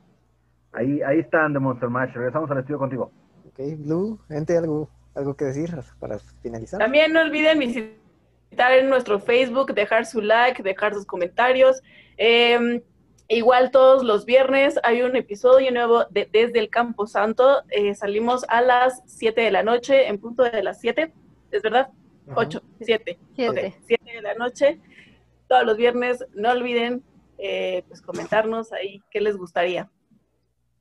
Ahí, 0.72 1.02
ahí 1.02 1.18
están 1.20 1.52
de 1.54 1.58
Monster 1.58 1.88
Mash. 1.88 2.12
Regresamos 2.14 2.50
al 2.50 2.58
estudio 2.58 2.78
contigo. 2.78 3.10
Ok, 3.48 3.58
Blue, 3.78 4.18
gente, 4.28 4.56
algo, 4.56 4.88
algo 5.18 5.36
que 5.36 5.46
decir 5.46 5.74
para 5.98 6.18
finalizar. 6.42 6.78
También 6.78 7.12
no 7.12 7.20
olviden 7.20 7.58
visitar 7.58 8.72
en 8.72 8.88
nuestro 8.88 9.20
Facebook, 9.20 9.74
dejar 9.74 10.06
su 10.06 10.20
like, 10.20 10.62
dejar 10.62 10.94
sus 10.94 11.04
comentarios. 11.04 11.82
Eh, 12.16 12.82
igual 13.28 13.70
todos 13.70 14.04
los 14.04 14.24
viernes 14.24 14.78
hay 14.84 15.02
un 15.02 15.16
episodio 15.16 15.70
nuevo 15.70 16.04
de 16.10 16.28
Desde 16.32 16.58
el 16.60 16.70
Campo 16.70 17.06
Santo. 17.06 17.62
Eh, 17.70 17.94
salimos 17.94 18.44
a 18.48 18.62
las 18.62 19.02
7 19.06 19.40
de 19.40 19.50
la 19.50 19.62
noche, 19.62 20.08
en 20.08 20.18
punto 20.18 20.44
de 20.44 20.62
las 20.62 20.80
7, 20.80 21.12
¿es 21.50 21.62
verdad? 21.62 21.90
Ajá. 22.28 22.40
8, 22.40 22.62
7. 22.80 23.18
Siete. 23.34 23.74
7 23.86 24.04
de 24.12 24.22
la 24.22 24.34
noche. 24.34 24.80
Todos 25.48 25.64
los 25.64 25.76
viernes, 25.76 26.24
no 26.34 26.50
olviden 26.50 27.02
eh, 27.38 27.82
pues 27.88 28.02
comentarnos 28.02 28.72
ahí 28.72 29.02
qué 29.10 29.20
les 29.20 29.36
gustaría. 29.36 29.90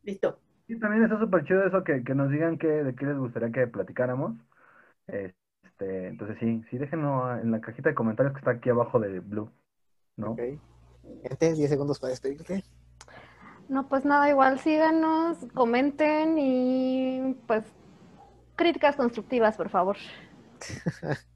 Listo. 0.03 0.39
Y 0.67 0.79
también 0.79 1.03
está 1.03 1.19
súper 1.19 1.45
chido 1.45 1.65
eso 1.65 1.83
que, 1.83 2.03
que 2.03 2.13
nos 2.13 2.29
digan 2.29 2.57
que, 2.57 2.67
de 2.67 2.95
qué 2.95 3.05
les 3.05 3.17
gustaría 3.17 3.51
que 3.51 3.67
platicáramos. 3.67 4.33
Este, 5.07 6.07
entonces 6.07 6.37
sí, 6.39 6.63
sí, 6.69 6.77
déjenlo 6.77 7.37
en 7.39 7.51
la 7.51 7.61
cajita 7.61 7.89
de 7.89 7.95
comentarios 7.95 8.33
que 8.33 8.39
está 8.39 8.51
aquí 8.51 8.69
abajo 8.69 8.99
de 8.99 9.19
Blue. 9.19 9.49
¿no? 10.17 10.31
Ok. 10.31 10.41
Gente, 11.23 11.53
10 11.53 11.69
segundos 11.69 11.99
para 11.99 12.11
despedirte. 12.11 12.63
No, 13.69 13.87
pues 13.87 14.05
nada, 14.05 14.29
igual 14.29 14.59
síganos, 14.59 15.37
comenten 15.53 16.37
y 16.37 17.35
pues 17.47 17.63
críticas 18.55 18.95
constructivas, 18.95 19.55
por 19.55 19.69
favor. 19.69 19.97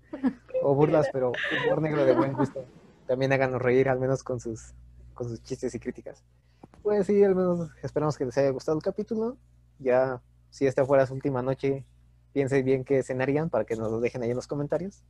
O 0.64 0.76
burlas, 0.76 1.08
pero 1.12 1.32
humor 1.66 1.82
negro 1.82 2.06
de 2.06 2.14
buen 2.14 2.34
gusto. 2.34 2.66
También 3.08 3.32
háganos 3.32 3.62
reír, 3.62 3.90
al 3.90 4.00
menos 4.00 4.24
con 4.24 4.40
sus, 4.40 4.74
con 5.14 5.28
sus 5.28 5.42
chistes 5.42 5.74
y 5.74 5.80
críticas. 5.80 6.24
Pues 6.82 7.08
sí, 7.08 7.24
al 7.24 7.36
menos 7.36 7.70
esperamos 7.84 8.18
que 8.18 8.26
les 8.26 8.38
haya 8.38 8.50
gustado 8.50 8.78
el 8.78 8.84
capítulo. 8.84 9.38
Ya, 9.80 10.22
si 10.50 10.66
esta 10.66 10.86
fuera 10.86 11.06
su 11.06 11.14
última 11.14 11.42
noche, 11.42 11.86
piensen 12.34 12.66
bien 12.66 12.84
qué 12.84 13.04
cenarían 13.04 13.50
para 13.50 13.66
que 13.66 13.76
nos 13.76 13.92
lo 13.92 14.00
dejen 14.00 14.24
ahí 14.24 14.30
en 14.32 14.36
los 14.36 14.48
comentarios. 14.48 15.04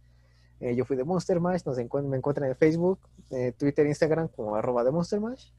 Eh, 0.59 0.75
yo 0.75 0.85
fui 0.85 0.95
de 0.95 1.03
Monster 1.03 1.39
Mash, 1.39 1.63
nos 1.65 1.77
encuent- 1.77 2.07
me 2.07 2.17
encuentran 2.17 2.49
en 2.49 2.55
Facebook, 2.55 2.99
eh, 3.31 3.51
Twitter, 3.57 3.87
Instagram 3.87 4.27
como 4.27 4.55
arroba 4.55 4.83
de 4.83 4.91
Monster 4.91 5.19
Mash. 5.19 5.49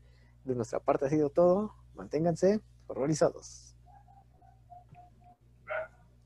De 0.45 0.55
nuestra 0.55 0.79
parte 0.81 1.07
ha 1.07 1.09
sido 1.09 1.31
todo. 1.31 1.73
Manténganse 1.95 2.61
horrorizados. 2.87 3.72